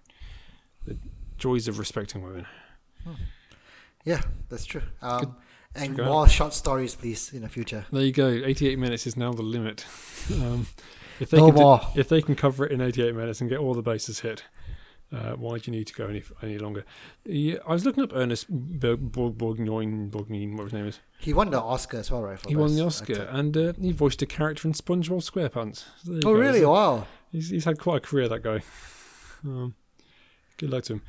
the 0.87 0.97
joys 1.39 1.69
of 1.69 1.79
respecting 1.79 2.23
women. 2.23 2.47
Yeah, 4.05 4.23
that's 4.49 4.65
true. 4.65 4.83
Um, 5.03 5.37
and 5.75 5.97
more 5.97 6.29
short 6.29 6.55
stories, 6.55 6.95
please, 6.95 7.33
in 7.33 7.43
the 7.43 7.49
future. 7.49 7.85
There 7.93 8.03
you 8.03 8.13
go. 8.13 8.29
88 8.29 8.79
minutes 8.79 9.07
is 9.07 9.17
now 9.17 9.33
the 9.33 9.43
limit. 9.43 9.85
If 11.21 11.31
they 11.31 11.39
No 11.39 11.51
can 11.53 11.57
do- 11.95 12.01
if 12.01 12.09
they 12.09 12.23
can 12.23 12.35
cover 12.35 12.67
it 12.67 12.73
in 12.73 12.81
88 12.81 13.15
minutes 13.15 13.41
and 13.41 13.49
get 13.51 13.59
all 13.59 13.75
the 13.75 13.83
bases 13.83 14.21
hit, 14.21 14.45
uh, 15.13 15.33
why 15.35 15.59
do 15.59 15.71
you 15.71 15.77
need 15.79 15.87
to 15.87 15.95
go 15.95 16.07
any 16.07 16.23
any 16.43 16.59
longer? 16.59 16.85
Yeah, 17.25 17.57
I 17.67 17.73
was 17.73 17.85
looking 17.87 18.03
up 18.03 18.11
Ernest 18.15 18.47
Bo- 18.51 18.97
Bo- 18.97 19.33
Borgnine, 19.33 20.11
Borgnine, 20.11 20.55
what 20.57 20.65
his 20.65 20.73
name 20.73 20.87
is. 20.87 20.99
He 21.21 21.33
won 21.33 21.51
the 21.51 21.61
Oscar 21.61 21.99
as 21.99 22.11
well, 22.11 22.23
right? 22.23 22.39
For 22.39 22.49
He 22.49 22.57
won 22.57 22.75
the 22.75 22.85
Oscar 22.85 23.13
Actor. 23.15 23.29
and 23.31 23.57
uh, 23.57 23.73
he 23.81 23.93
voiced 23.93 24.21
a 24.23 24.27
character 24.27 24.67
in 24.69 24.75
SpongeBob 24.75 25.23
SquarePants. 25.31 25.85
So 26.05 26.13
Oh, 26.15 26.21
go. 26.21 26.33
really? 26.33 26.61
So 26.61 26.73
Wow. 26.73 27.07
He's, 27.33 27.51
he's 27.51 27.65
had 27.65 27.79
quite 27.79 27.97
a 27.99 28.01
career, 28.01 28.29
that 28.29 28.43
guy. 28.43 28.63
Um, 29.45 29.75
good 30.57 30.71
luck 30.71 30.83
to 30.85 30.95
him. 30.95 31.03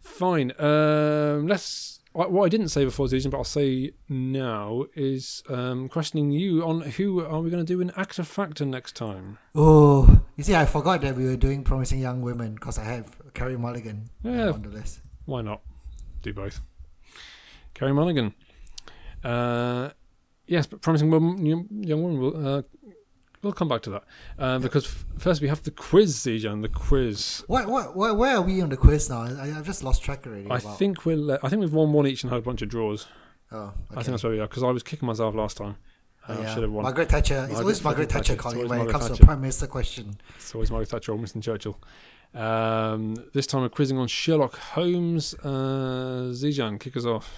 Fine. 0.00 0.52
Um, 0.58 1.46
let's. 1.46 1.97
What 2.18 2.32
what 2.32 2.46
I 2.46 2.48
didn't 2.48 2.70
say 2.70 2.84
before, 2.84 3.06
Zijan, 3.06 3.30
but 3.30 3.36
I'll 3.38 3.44
say 3.44 3.92
now 4.08 4.86
is 4.96 5.44
um, 5.48 5.88
questioning 5.88 6.32
you 6.32 6.64
on 6.64 6.80
who 6.80 7.24
are 7.24 7.40
we 7.40 7.48
going 7.48 7.64
to 7.64 7.72
do 7.74 7.80
in 7.80 7.92
Actor 7.96 8.24
Factor 8.24 8.64
next 8.66 8.96
time? 8.96 9.38
Oh, 9.54 10.22
you 10.34 10.42
see, 10.42 10.56
I 10.56 10.66
forgot 10.66 11.00
that 11.02 11.14
we 11.14 11.26
were 11.26 11.36
doing 11.36 11.62
Promising 11.62 12.00
Young 12.00 12.20
Women 12.22 12.54
because 12.54 12.76
I 12.76 12.82
have 12.82 13.16
Carey 13.34 13.56
Mulligan 13.56 14.10
Yeah. 14.24 14.50
on 14.50 14.62
the 14.62 14.68
list. 14.68 14.98
Why 15.26 15.42
not? 15.42 15.60
Do 16.22 16.34
both. 16.34 16.60
Carey 17.74 17.92
Mulligan. 17.92 18.34
Uh, 19.22 19.90
yes, 20.48 20.66
but 20.66 20.80
promising 20.82 21.12
young 21.12 21.68
young 21.70 22.02
woman. 22.02 22.18
Will, 22.18 22.34
uh, 22.48 22.62
we'll 23.42 23.52
come 23.52 23.68
back 23.68 23.82
to 23.82 23.90
that 23.90 24.04
uh, 24.38 24.58
because 24.58 24.86
f- 24.86 25.04
first 25.18 25.40
we 25.40 25.48
have 25.48 25.62
the 25.62 25.70
quiz, 25.70 26.14
Zijan. 26.16 26.62
The 26.62 26.68
quiz. 26.68 27.44
What, 27.46 27.68
where, 27.68 28.14
where 28.14 28.36
are 28.36 28.42
we 28.42 28.60
on 28.60 28.68
the 28.70 28.76
quiz 28.76 29.08
now? 29.10 29.22
I, 29.22 29.52
I've 29.56 29.66
just 29.66 29.82
lost 29.84 30.02
track 30.02 30.26
already. 30.26 30.50
I 30.50 30.58
about- 30.58 30.78
think 30.78 31.04
we'll. 31.04 31.32
Uh, 31.32 31.38
I 31.42 31.48
think 31.48 31.60
we've 31.60 31.72
won 31.72 31.92
one 31.92 32.06
each 32.06 32.22
and 32.22 32.32
had 32.32 32.38
a 32.38 32.42
bunch 32.42 32.62
of 32.62 32.68
draws. 32.68 33.06
Oh, 33.50 33.56
okay. 33.58 33.72
I 33.92 33.94
think 33.96 34.06
that's 34.08 34.22
where 34.24 34.32
we 34.32 34.40
are 34.40 34.46
because 34.46 34.62
I 34.62 34.70
was 34.70 34.82
kicking 34.82 35.06
myself 35.06 35.34
last 35.34 35.56
time. 35.56 35.76
Uh, 36.28 36.32
I 36.34 36.40
yeah. 36.42 36.54
should 36.54 36.62
have 36.64 36.72
won. 36.72 36.82
Margaret 36.82 37.08
Thatcher. 37.08 37.34
It's 37.34 37.52
Margaret 37.52 37.60
always 37.60 37.84
Margaret 37.84 38.12
Thatcher. 38.12 38.18
Thatcher, 38.18 38.32
It's 38.34 38.42
calling 38.42 38.68
when 38.68 38.80
it 38.88 38.90
comes 38.90 39.04
to 39.04 39.10
Thatcher. 39.10 39.22
a 39.22 39.26
Prime 39.26 39.40
Minister 39.40 39.66
question. 39.66 40.18
It's 40.36 40.54
always 40.54 40.70
Margaret 40.70 40.90
Thatcher 40.90 41.12
or 41.12 41.16
Winston 41.16 41.40
Churchill. 41.40 41.78
Um, 42.34 43.16
this 43.32 43.46
time 43.46 43.62
we're 43.62 43.70
quizzing 43.70 43.96
on 43.96 44.06
Sherlock 44.08 44.54
Holmes. 44.58 45.32
Uh, 45.42 46.28
Zijan, 46.32 46.78
kick 46.78 46.96
us 46.96 47.06
off. 47.06 47.32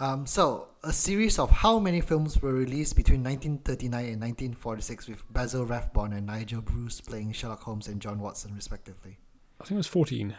Um, 0.00 0.26
so, 0.26 0.68
a 0.84 0.92
series 0.92 1.40
of 1.40 1.50
how 1.50 1.80
many 1.80 2.00
films 2.00 2.40
were 2.40 2.52
released 2.52 2.94
between 2.94 3.24
1939 3.24 4.04
and 4.04 4.20
1946 4.20 5.08
with 5.08 5.32
Basil 5.32 5.66
Rathbone 5.66 6.12
and 6.12 6.26
Nigel 6.26 6.60
Bruce 6.60 7.00
playing 7.00 7.32
Sherlock 7.32 7.62
Holmes 7.62 7.88
and 7.88 8.00
John 8.00 8.20
Watson, 8.20 8.54
respectively? 8.54 9.18
I 9.60 9.64
think 9.64 9.72
it 9.72 9.78
was 9.78 9.88
14. 9.88 10.36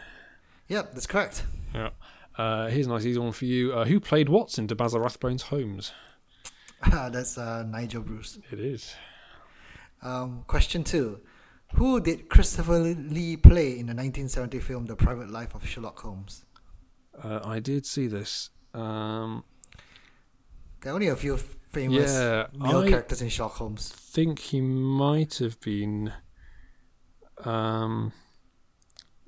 Yep, 0.68 0.94
that's 0.94 1.06
correct. 1.06 1.44
Yeah. 1.74 1.90
Uh, 2.38 2.68
here's 2.68 2.86
a 2.86 2.88
nice 2.88 3.04
easy 3.04 3.18
one 3.18 3.32
for 3.32 3.44
you. 3.44 3.74
Uh, 3.74 3.84
who 3.84 4.00
played 4.00 4.30
Watson 4.30 4.66
to 4.68 4.74
Basil 4.74 5.00
Rathbone's 5.00 5.42
Holmes? 5.42 5.92
that's 6.90 7.36
uh, 7.36 7.62
Nigel 7.64 8.02
Bruce. 8.02 8.38
It 8.50 8.60
is. 8.60 8.94
Um, 10.00 10.44
question 10.46 10.84
two. 10.84 11.20
Who 11.74 12.00
did 12.00 12.30
Christopher 12.30 12.78
Lee 12.78 13.36
play 13.36 13.72
in 13.72 13.86
the 13.86 13.94
1970 13.94 14.58
film 14.60 14.86
The 14.86 14.96
Private 14.96 15.30
Life 15.30 15.54
of 15.54 15.68
Sherlock 15.68 16.00
Holmes? 16.00 16.44
Uh, 17.22 17.40
I 17.44 17.60
did 17.60 17.84
see 17.84 18.06
this. 18.06 18.48
Um, 18.74 19.44
There 20.80 20.92
are 20.92 20.94
only 20.94 21.08
a 21.08 21.16
few 21.16 21.36
famous 21.36 22.10
yeah, 22.12 22.46
male 22.56 22.78
I 22.80 22.88
characters 22.88 23.22
in 23.22 23.28
Sherlock 23.28 23.54
Holmes. 23.56 23.88
think 23.88 24.38
he 24.38 24.60
might 24.60 25.34
have 25.38 25.60
been 25.60 26.12
um, 27.44 28.12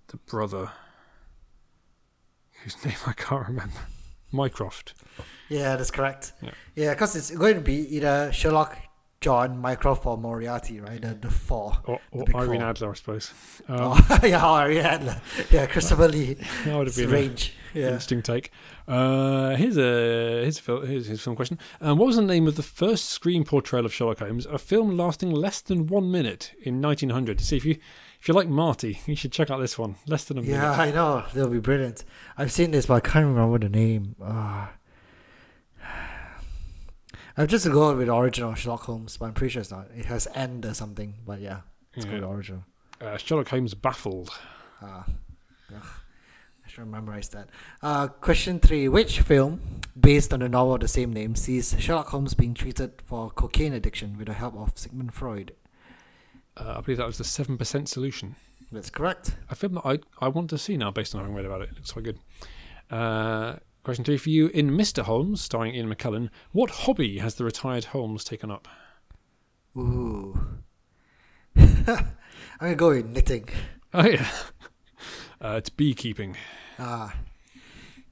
the 0.09 0.17
brother 0.17 0.71
whose 2.63 2.85
name 2.85 2.95
I 3.07 3.13
can't 3.13 3.47
remember. 3.49 3.81
Mycroft. 4.31 4.95
Yeah, 5.51 5.77
that's 5.77 5.91
correct. 5.91 6.33
Yeah. 6.41 6.51
Yeah, 6.75 6.95
because 6.95 7.17
it's 7.17 7.31
going 7.31 7.57
to 7.57 7.61
be 7.61 7.97
either 7.97 8.33
Sherlock, 8.33 8.77
John, 9.23 9.59
Mycroft, 9.59 10.05
or 10.05 10.19
Moriarty, 10.19 10.81
right? 10.81 11.01
The, 11.01 11.15
the 11.15 11.31
four. 11.31 11.79
Or, 11.85 12.01
or 12.11 12.25
Irene 12.35 12.61
four. 12.61 12.69
Adler, 12.69 12.91
I 12.91 12.95
suppose. 12.95 13.33
Um, 13.69 13.79
oh, 13.81 14.21
yeah, 14.25 14.59
Harry 14.59 14.81
Adler. 14.81 15.21
Yeah, 15.51 15.67
Christopher 15.67 16.09
Lee. 16.09 16.35
that 16.65 16.77
would 16.77 16.89
have 16.89 16.97
been 16.97 17.09
a- 17.09 17.13
range. 17.13 17.55
Yeah. 17.73 17.87
Interesting 17.87 18.21
take. 18.21 18.51
Uh, 18.87 19.55
here's 19.57 19.79
a 19.79 20.43
here's 20.43 20.59
a 20.59 20.63
fil- 20.63 20.81
here's 20.83 21.07
his 21.07 21.23
film 21.23 21.37
question. 21.37 21.59
Um, 21.81 21.97
what 21.97 22.05
was 22.07 22.17
the 22.17 22.23
name 22.23 22.47
of 22.47 22.57
the 22.57 22.63
first 22.63 23.07
screen 23.07 23.45
portrayal 23.45 23.87
of 23.87 23.95
Sherlock 23.95 24.19
Holmes? 24.19 24.45
A 24.45 24.59
film 24.59 24.95
lasting 24.95 25.31
less 25.31 25.63
than 25.63 25.87
one 25.87 26.11
minute 26.11 26.53
in 26.63 26.83
1900. 26.83 27.41
See 27.41 27.57
if 27.57 27.65
you 27.65 27.79
if 28.21 28.29
you 28.29 28.35
like 28.35 28.49
Marty, 28.49 29.01
you 29.07 29.17
should 29.17 29.33
check 29.33 29.51
out 29.51 29.59
this 29.59 29.79
one. 29.79 29.95
Less 30.07 30.25
than 30.25 30.37
a 30.37 30.43
minute. 30.43 30.55
Yeah, 30.57 30.73
I 30.73 30.91
know. 30.91 31.25
They'll 31.33 31.49
be 31.49 31.61
brilliant. 31.61 32.05
I've 32.37 32.53
seen 32.53 32.73
this, 32.73 32.87
but 32.87 32.95
I 32.95 33.01
can't 33.01 33.25
remember 33.27 33.59
the 33.59 33.71
name. 33.71 34.17
Ah. 34.23 34.73
I've 37.37 37.49
just 37.49 37.67
gone 37.71 37.97
with 37.97 38.07
the 38.09 38.15
original 38.17 38.55
Sherlock 38.55 38.83
Holmes, 38.83 39.17
but 39.17 39.27
I'm 39.27 39.35
pretty 39.35 39.53
sure 39.53 39.61
it's 39.63 39.71
not. 39.71 39.89
It 39.97 40.05
has 40.07 40.29
end 40.35 40.65
or 40.67 40.75
something, 40.75 41.15
but 41.27 41.41
yeah, 41.41 41.61
it's 41.95 42.05
Yeah. 42.07 42.19
called 42.21 42.35
original. 42.37 42.65
Uh, 43.01 43.17
Sherlock 43.17 43.49
Holmes 43.49 43.75
baffled. 43.75 44.31
Ah. 44.81 45.07
I 45.75 46.69
should 46.69 46.87
memorize 46.87 47.29
that. 47.31 47.49
Uh, 47.83 48.09
question 48.09 48.59
three: 48.61 48.89
Which 48.89 49.21
film, 49.21 49.81
based 49.99 50.33
on 50.33 50.41
the 50.41 50.49
novel 50.49 50.75
of 50.75 50.81
the 50.81 50.89
same 50.89 51.13
name, 51.13 51.35
sees 51.35 51.75
Sherlock 51.79 52.09
Holmes 52.09 52.35
being 52.35 52.55
treated 52.55 53.03
for 53.05 53.31
cocaine 53.31 53.73
addiction 53.75 54.17
with 54.17 54.27
the 54.29 54.35
help 54.35 54.55
of 54.55 54.79
Sigmund 54.79 55.13
Freud? 55.15 55.53
Uh, 56.57 56.75
I 56.79 56.81
believe 56.83 56.99
that 56.99 57.07
was 57.07 57.19
the 57.19 57.25
seven 57.25 57.57
percent 57.59 57.89
solution. 57.89 58.37
That's 58.71 58.91
correct. 58.91 59.37
A 59.51 59.55
film 59.55 59.75
that 59.75 59.87
I 59.87 59.99
I 60.21 60.29
want 60.29 60.49
to 60.51 60.59
see 60.59 60.77
now 60.77 60.91
based 60.91 61.15
on 61.15 61.21
having 61.21 61.35
read 61.37 61.45
about 61.47 61.63
it. 61.63 61.71
It 61.71 61.75
looks 61.77 61.93
quite 61.93 62.05
good. 62.05 62.19
Question 63.85 64.05
three 64.05 64.17
for 64.17 64.31
you: 64.31 64.47
In 64.49 64.71
Mr. 64.71 65.03
Holmes, 65.03 65.41
starring 65.41 65.75
Ian 65.75 65.93
McKellen, 65.93 66.31
what 66.53 66.71
hobby 66.71 67.19
has 67.19 67.35
the 67.35 67.45
retired 67.45 67.87
Holmes 67.87 68.23
taken 68.23 68.51
up? 68.51 68.69
Ooh. 69.77 70.39
I'm 71.57 72.07
gonna 72.61 72.75
go 72.77 72.91
with 72.91 73.07
knitting. 73.07 73.49
Oh 73.93 74.07
yeah, 74.07 74.29
uh, 75.41 75.55
it's 75.57 75.71
beekeeping. 75.71 76.37
Ah, 76.79 77.15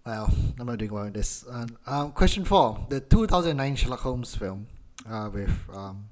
well, 0.05 0.33
I'm 0.59 0.67
not 0.67 0.79
doing 0.79 0.93
well 0.93 1.05
with 1.05 1.15
this. 1.15 1.45
Um, 1.49 1.79
um, 1.87 2.13
question 2.13 2.45
four: 2.45 2.87
The 2.89 3.01
2009 3.01 3.77
Sherlock 3.77 4.01
Holmes 4.01 4.35
film 4.35 4.67
uh, 5.09 5.31
with 5.33 5.57
um, 5.73 6.07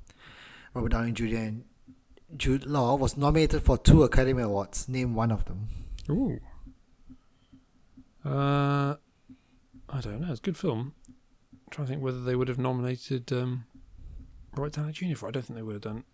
Robert 0.72 0.90
Downey 0.90 1.12
Jr. 1.12 1.36
and 1.36 1.64
Jude 2.36 2.64
Law 2.64 2.94
was 2.94 3.16
nominated 3.16 3.62
for 3.62 3.76
two 3.76 4.04
Academy 4.04 4.42
Awards. 4.42 4.88
Name 4.88 5.16
one 5.16 5.32
of 5.32 5.46
them. 5.46 5.68
Ooh. 6.10 6.40
Uh, 8.24 8.96
I 9.90 10.00
don't 10.00 10.20
know. 10.20 10.30
It's 10.30 10.40
a 10.40 10.42
good 10.42 10.56
film. 10.56 10.94
I'm 11.52 11.58
trying 11.70 11.86
to 11.86 11.92
think 11.92 12.02
whether 12.02 12.22
they 12.22 12.36
would 12.36 12.48
have 12.48 12.58
nominated 12.58 13.32
um, 13.32 13.64
Robert 14.56 14.72
Downey 14.72 14.92
Jr. 14.92 15.16
for. 15.16 15.26
it. 15.26 15.30
I 15.30 15.32
don't 15.32 15.42
think 15.46 15.56
they 15.56 15.62
would 15.62 15.74
have 15.74 15.82
done. 15.82 16.04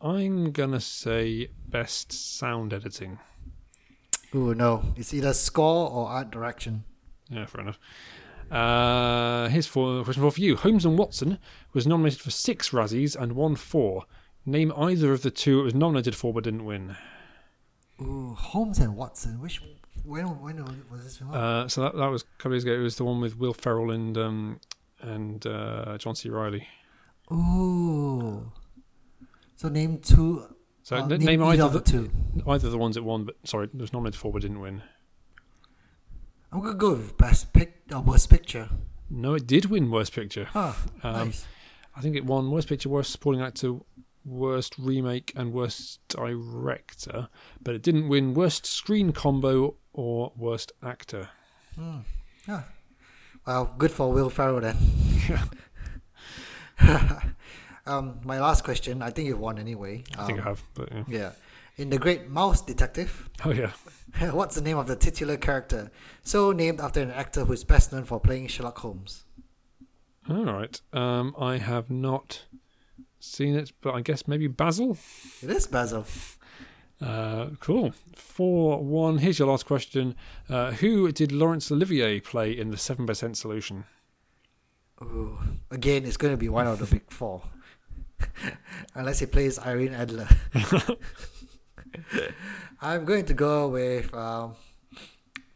I'm 0.00 0.52
gonna 0.52 0.80
say 0.80 1.48
best 1.68 2.12
sound 2.12 2.72
editing. 2.72 3.18
Ooh, 4.34 4.54
no, 4.54 4.82
it's 4.96 5.14
either 5.14 5.32
score 5.32 5.88
or 5.90 6.08
art 6.08 6.30
direction. 6.30 6.84
Yeah, 7.30 7.46
fair 7.46 7.62
enough. 7.62 7.78
Uh, 8.50 9.48
here's 9.48 9.66
for 9.66 10.04
question 10.04 10.22
four 10.22 10.32
for 10.32 10.40
you. 10.40 10.56
Holmes 10.56 10.84
and 10.84 10.98
Watson 10.98 11.38
was 11.72 11.86
nominated 11.86 12.20
for 12.20 12.30
six 12.30 12.70
Razzies 12.70 13.16
and 13.16 13.32
won 13.32 13.56
four. 13.56 14.04
Name 14.44 14.72
either 14.76 15.12
of 15.12 15.22
the 15.22 15.30
two 15.30 15.60
it 15.60 15.64
was 15.64 15.74
nominated 15.74 16.14
for 16.14 16.32
but 16.32 16.44
didn't 16.44 16.64
win. 16.64 16.96
Ooh, 18.00 18.34
Holmes 18.34 18.78
and 18.78 18.96
Watson. 18.96 19.40
Which 19.40 19.62
when 20.04 20.26
when 20.40 20.64
was 20.90 21.04
this 21.04 21.16
film? 21.18 21.32
Uh, 21.32 21.68
so 21.68 21.82
that, 21.82 21.96
that 21.96 22.06
was 22.08 22.22
a 22.22 22.26
couple 22.38 22.52
of 22.52 22.54
years 22.54 22.64
ago. 22.64 22.74
It 22.74 22.78
was 22.82 22.96
the 22.96 23.04
one 23.04 23.20
with 23.20 23.36
Will 23.38 23.54
Ferrell 23.54 23.90
and 23.90 24.16
um, 24.18 24.60
and 25.00 25.46
uh, 25.46 25.98
John 25.98 26.14
C. 26.14 26.28
Reilly. 26.28 26.66
Ooh. 27.32 28.50
So 29.56 29.68
name 29.68 29.98
two. 29.98 30.44
So 30.82 30.96
uh, 30.96 31.06
n- 31.06 31.20
name 31.20 31.42
either 31.42 31.68
the, 31.68 31.80
two. 31.80 32.10
either 32.46 32.68
the 32.68 32.76
ones 32.78 32.94
that 32.96 33.02
won, 33.04 33.24
but 33.24 33.36
sorry, 33.44 33.68
was 33.72 33.92
nominated 33.92 34.18
for 34.20 34.30
but 34.32 34.42
didn't 34.42 34.60
win. 34.60 34.82
I'm 36.52 36.60
gonna 36.60 36.74
go 36.74 36.90
with 36.92 37.16
best 37.18 37.52
pic 37.52 37.82
or 37.92 38.00
worst 38.00 38.30
picture. 38.30 38.68
No, 39.10 39.34
it 39.34 39.46
did 39.46 39.66
win 39.66 39.90
Worst 39.90 40.12
Picture. 40.14 40.48
Ah, 40.54 40.76
Um, 41.02 41.12
nice. 41.28 41.46
I 41.94 42.00
think 42.00 42.16
it 42.16 42.24
won 42.24 42.50
Worst 42.50 42.68
Picture, 42.68 42.88
Worst 42.88 43.12
Supporting 43.12 43.42
Actor, 43.42 43.74
Worst 44.24 44.74
Remake, 44.78 45.32
and 45.36 45.52
Worst 45.52 46.00
Director, 46.08 47.28
but 47.62 47.74
it 47.74 47.82
didn't 47.82 48.08
win 48.08 48.34
Worst 48.34 48.66
Screen 48.66 49.12
Combo 49.12 49.76
or 49.94 50.32
Worst 50.36 50.72
Actor. 50.82 51.30
yeah 52.46 52.62
Well, 53.46 53.74
good 53.78 53.90
for 53.90 54.12
Will 54.12 54.28
Ferrell 54.30 54.60
then. 54.60 54.76
um, 57.86 58.20
my 58.24 58.40
last 58.40 58.64
question. 58.64 59.02
I 59.02 59.10
think 59.10 59.28
you've 59.28 59.38
won 59.40 59.58
anyway. 59.58 60.04
I 60.18 60.26
think 60.26 60.38
I 60.38 60.42
Um, 60.42 60.48
have, 60.48 60.62
but 60.74 60.92
yeah. 60.92 61.04
Yeah. 61.08 61.32
In 61.76 61.90
the 61.90 61.98
Great 61.98 62.28
Mouse 62.28 62.60
Detective, 62.62 63.28
Oh 63.44 63.50
yeah. 63.52 63.72
what's 64.30 64.54
the 64.54 64.60
name 64.60 64.78
of 64.78 64.86
the 64.86 64.94
titular 64.96 65.36
character? 65.36 65.90
So 66.22 66.52
named 66.52 66.80
after 66.80 67.00
an 67.00 67.10
actor 67.10 67.44
who 67.44 67.52
is 67.52 67.64
best 67.64 67.92
known 67.92 68.04
for 68.04 68.20
playing 68.20 68.46
Sherlock 68.48 68.78
Holmes. 68.78 69.24
All 70.28 70.44
right. 70.44 70.80
Um, 70.92 71.34
I 71.38 71.58
have 71.58 71.90
not 71.90 72.44
seen 73.18 73.56
it, 73.56 73.72
but 73.80 73.92
I 73.94 74.00
guess 74.02 74.28
maybe 74.28 74.46
Basil. 74.46 74.96
It 75.42 75.50
is 75.50 75.66
Basil. 75.66 76.06
Uh, 77.00 77.50
cool. 77.60 77.92
Four 78.14 78.82
one. 78.82 79.18
Here's 79.18 79.38
your 79.38 79.48
last 79.48 79.66
question. 79.66 80.14
Uh, 80.48 80.72
who 80.72 81.10
did 81.12 81.32
Laurence 81.32 81.70
Olivier 81.70 82.20
play 82.20 82.52
in 82.52 82.70
the 82.70 82.76
Seven 82.76 83.06
Percent 83.06 83.36
Solution? 83.36 83.84
Ooh. 85.02 85.38
Again, 85.70 86.04
it's 86.04 86.16
going 86.16 86.32
to 86.32 86.38
be 86.38 86.48
one 86.48 86.66
of 86.66 86.78
the 86.78 86.86
big 86.86 87.10
four. 87.10 87.42
Unless 88.94 89.18
he 89.20 89.26
plays 89.26 89.58
Irene 89.58 89.92
Adler. 89.94 90.28
I'm 92.80 93.04
going 93.04 93.24
to 93.26 93.34
go 93.34 93.68
with 93.68 94.12
um, 94.14 94.54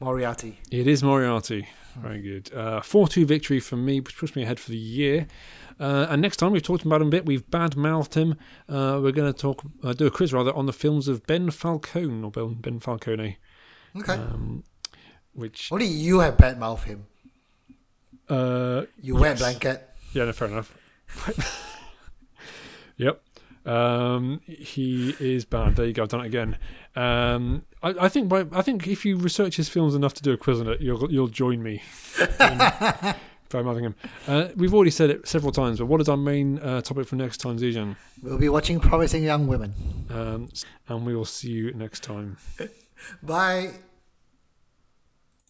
Moriarty. 0.01 0.59
It 0.71 0.87
is 0.87 1.03
Moriarty. 1.03 1.69
Very 1.97 2.21
good. 2.21 2.53
Uh, 2.53 2.81
4 2.81 3.09
2 3.09 3.27
victory 3.27 3.61
for 3.61 3.77
me, 3.77 4.01
which 4.01 4.17
puts 4.17 4.37
me 4.37 4.43
ahead 4.43 4.61
for 4.61 4.71
the 4.71 4.77
year. 4.77 5.27
Uh, 5.81 6.07
and 6.11 6.21
next 6.23 6.37
time 6.39 6.53
we've 6.53 6.63
talked 6.63 6.85
about 6.85 7.01
him 7.01 7.09
a 7.09 7.11
bit, 7.11 7.25
we've 7.27 7.49
bad 7.51 7.77
mouthed 7.77 8.15
him. 8.15 8.33
Uh, 8.69 8.99
we're 9.03 9.13
going 9.13 9.33
to 9.33 9.39
talk, 9.39 9.63
uh, 9.83 9.93
do 9.93 10.07
a 10.07 10.11
quiz 10.11 10.33
rather, 10.33 10.53
on 10.55 10.67
the 10.67 10.73
films 10.73 11.07
of 11.09 11.27
Ben 11.27 11.51
Falcone, 11.51 12.25
or 12.25 12.31
Ben, 12.31 12.55
ben 12.55 12.81
Falcone, 12.81 13.39
Okay. 13.97 14.13
um, 14.15 14.65
which. 15.35 15.71
Only 15.73 15.87
you 15.87 16.19
have 16.21 16.37
bad 16.37 16.59
mouth 16.59 16.85
him. 16.85 17.07
Uh, 18.29 18.83
You 19.01 19.15
wear 19.17 19.31
Yes. 19.31 19.39
blanket. 19.39 19.89
yeah, 20.13 20.25
no, 20.25 20.33
fair 20.33 20.49
enough. 20.49 20.75
yep. 22.97 23.23
Um, 23.65 24.41
he 24.47 25.15
is 25.21 25.45
bad. 25.45 25.77
There 25.77 25.87
you 25.87 25.93
go. 25.93 26.03
I've 26.05 26.09
done 26.09 26.21
it 26.23 26.27
again. 26.27 26.57
Um, 26.97 27.63
I, 27.83 27.91
I 28.01 28.09
think 28.09 28.29
by, 28.29 28.47
I 28.53 28.63
think 28.63 28.87
if 28.87 29.05
you 29.05 29.17
research 29.17 29.57
his 29.57 29.69
films 29.69 29.95
enough 29.95 30.15
to 30.15 30.23
do 30.23 30.33
a 30.33 30.37
quiz 30.37 30.61
on 30.61 30.69
it, 30.69 30.81
you'll 30.81 31.11
you'll 31.13 31.29
join 31.29 31.63
me. 31.63 31.83
in 32.41 32.61
By 33.51 33.63
mouthing 33.63 33.85
him. 33.85 33.95
Uh, 34.27 34.49
we've 34.57 34.75
already 34.75 34.91
said 34.91 35.09
it 35.11 35.27
several 35.27 35.53
times, 35.53 35.79
but 35.79 35.87
what 35.87 36.01
is 36.01 36.09
our 36.09 36.19
main 36.19 36.59
uh, 36.59 36.83
topic 36.83 37.07
for 37.07 37.17
next 37.17 37.39
time, 37.39 37.59
Zijan? 37.59 37.97
We'll 38.23 38.37
be 38.39 38.51
watching 38.51 38.79
Promising 38.79 39.23
Young 39.23 39.47
Women. 39.47 39.73
Um, 40.11 40.49
and 40.89 41.07
we 41.07 41.17
will 41.17 41.25
see 41.25 41.51
you 41.51 41.73
next 41.73 42.03
time. 42.03 42.37
Bye. 43.23 43.71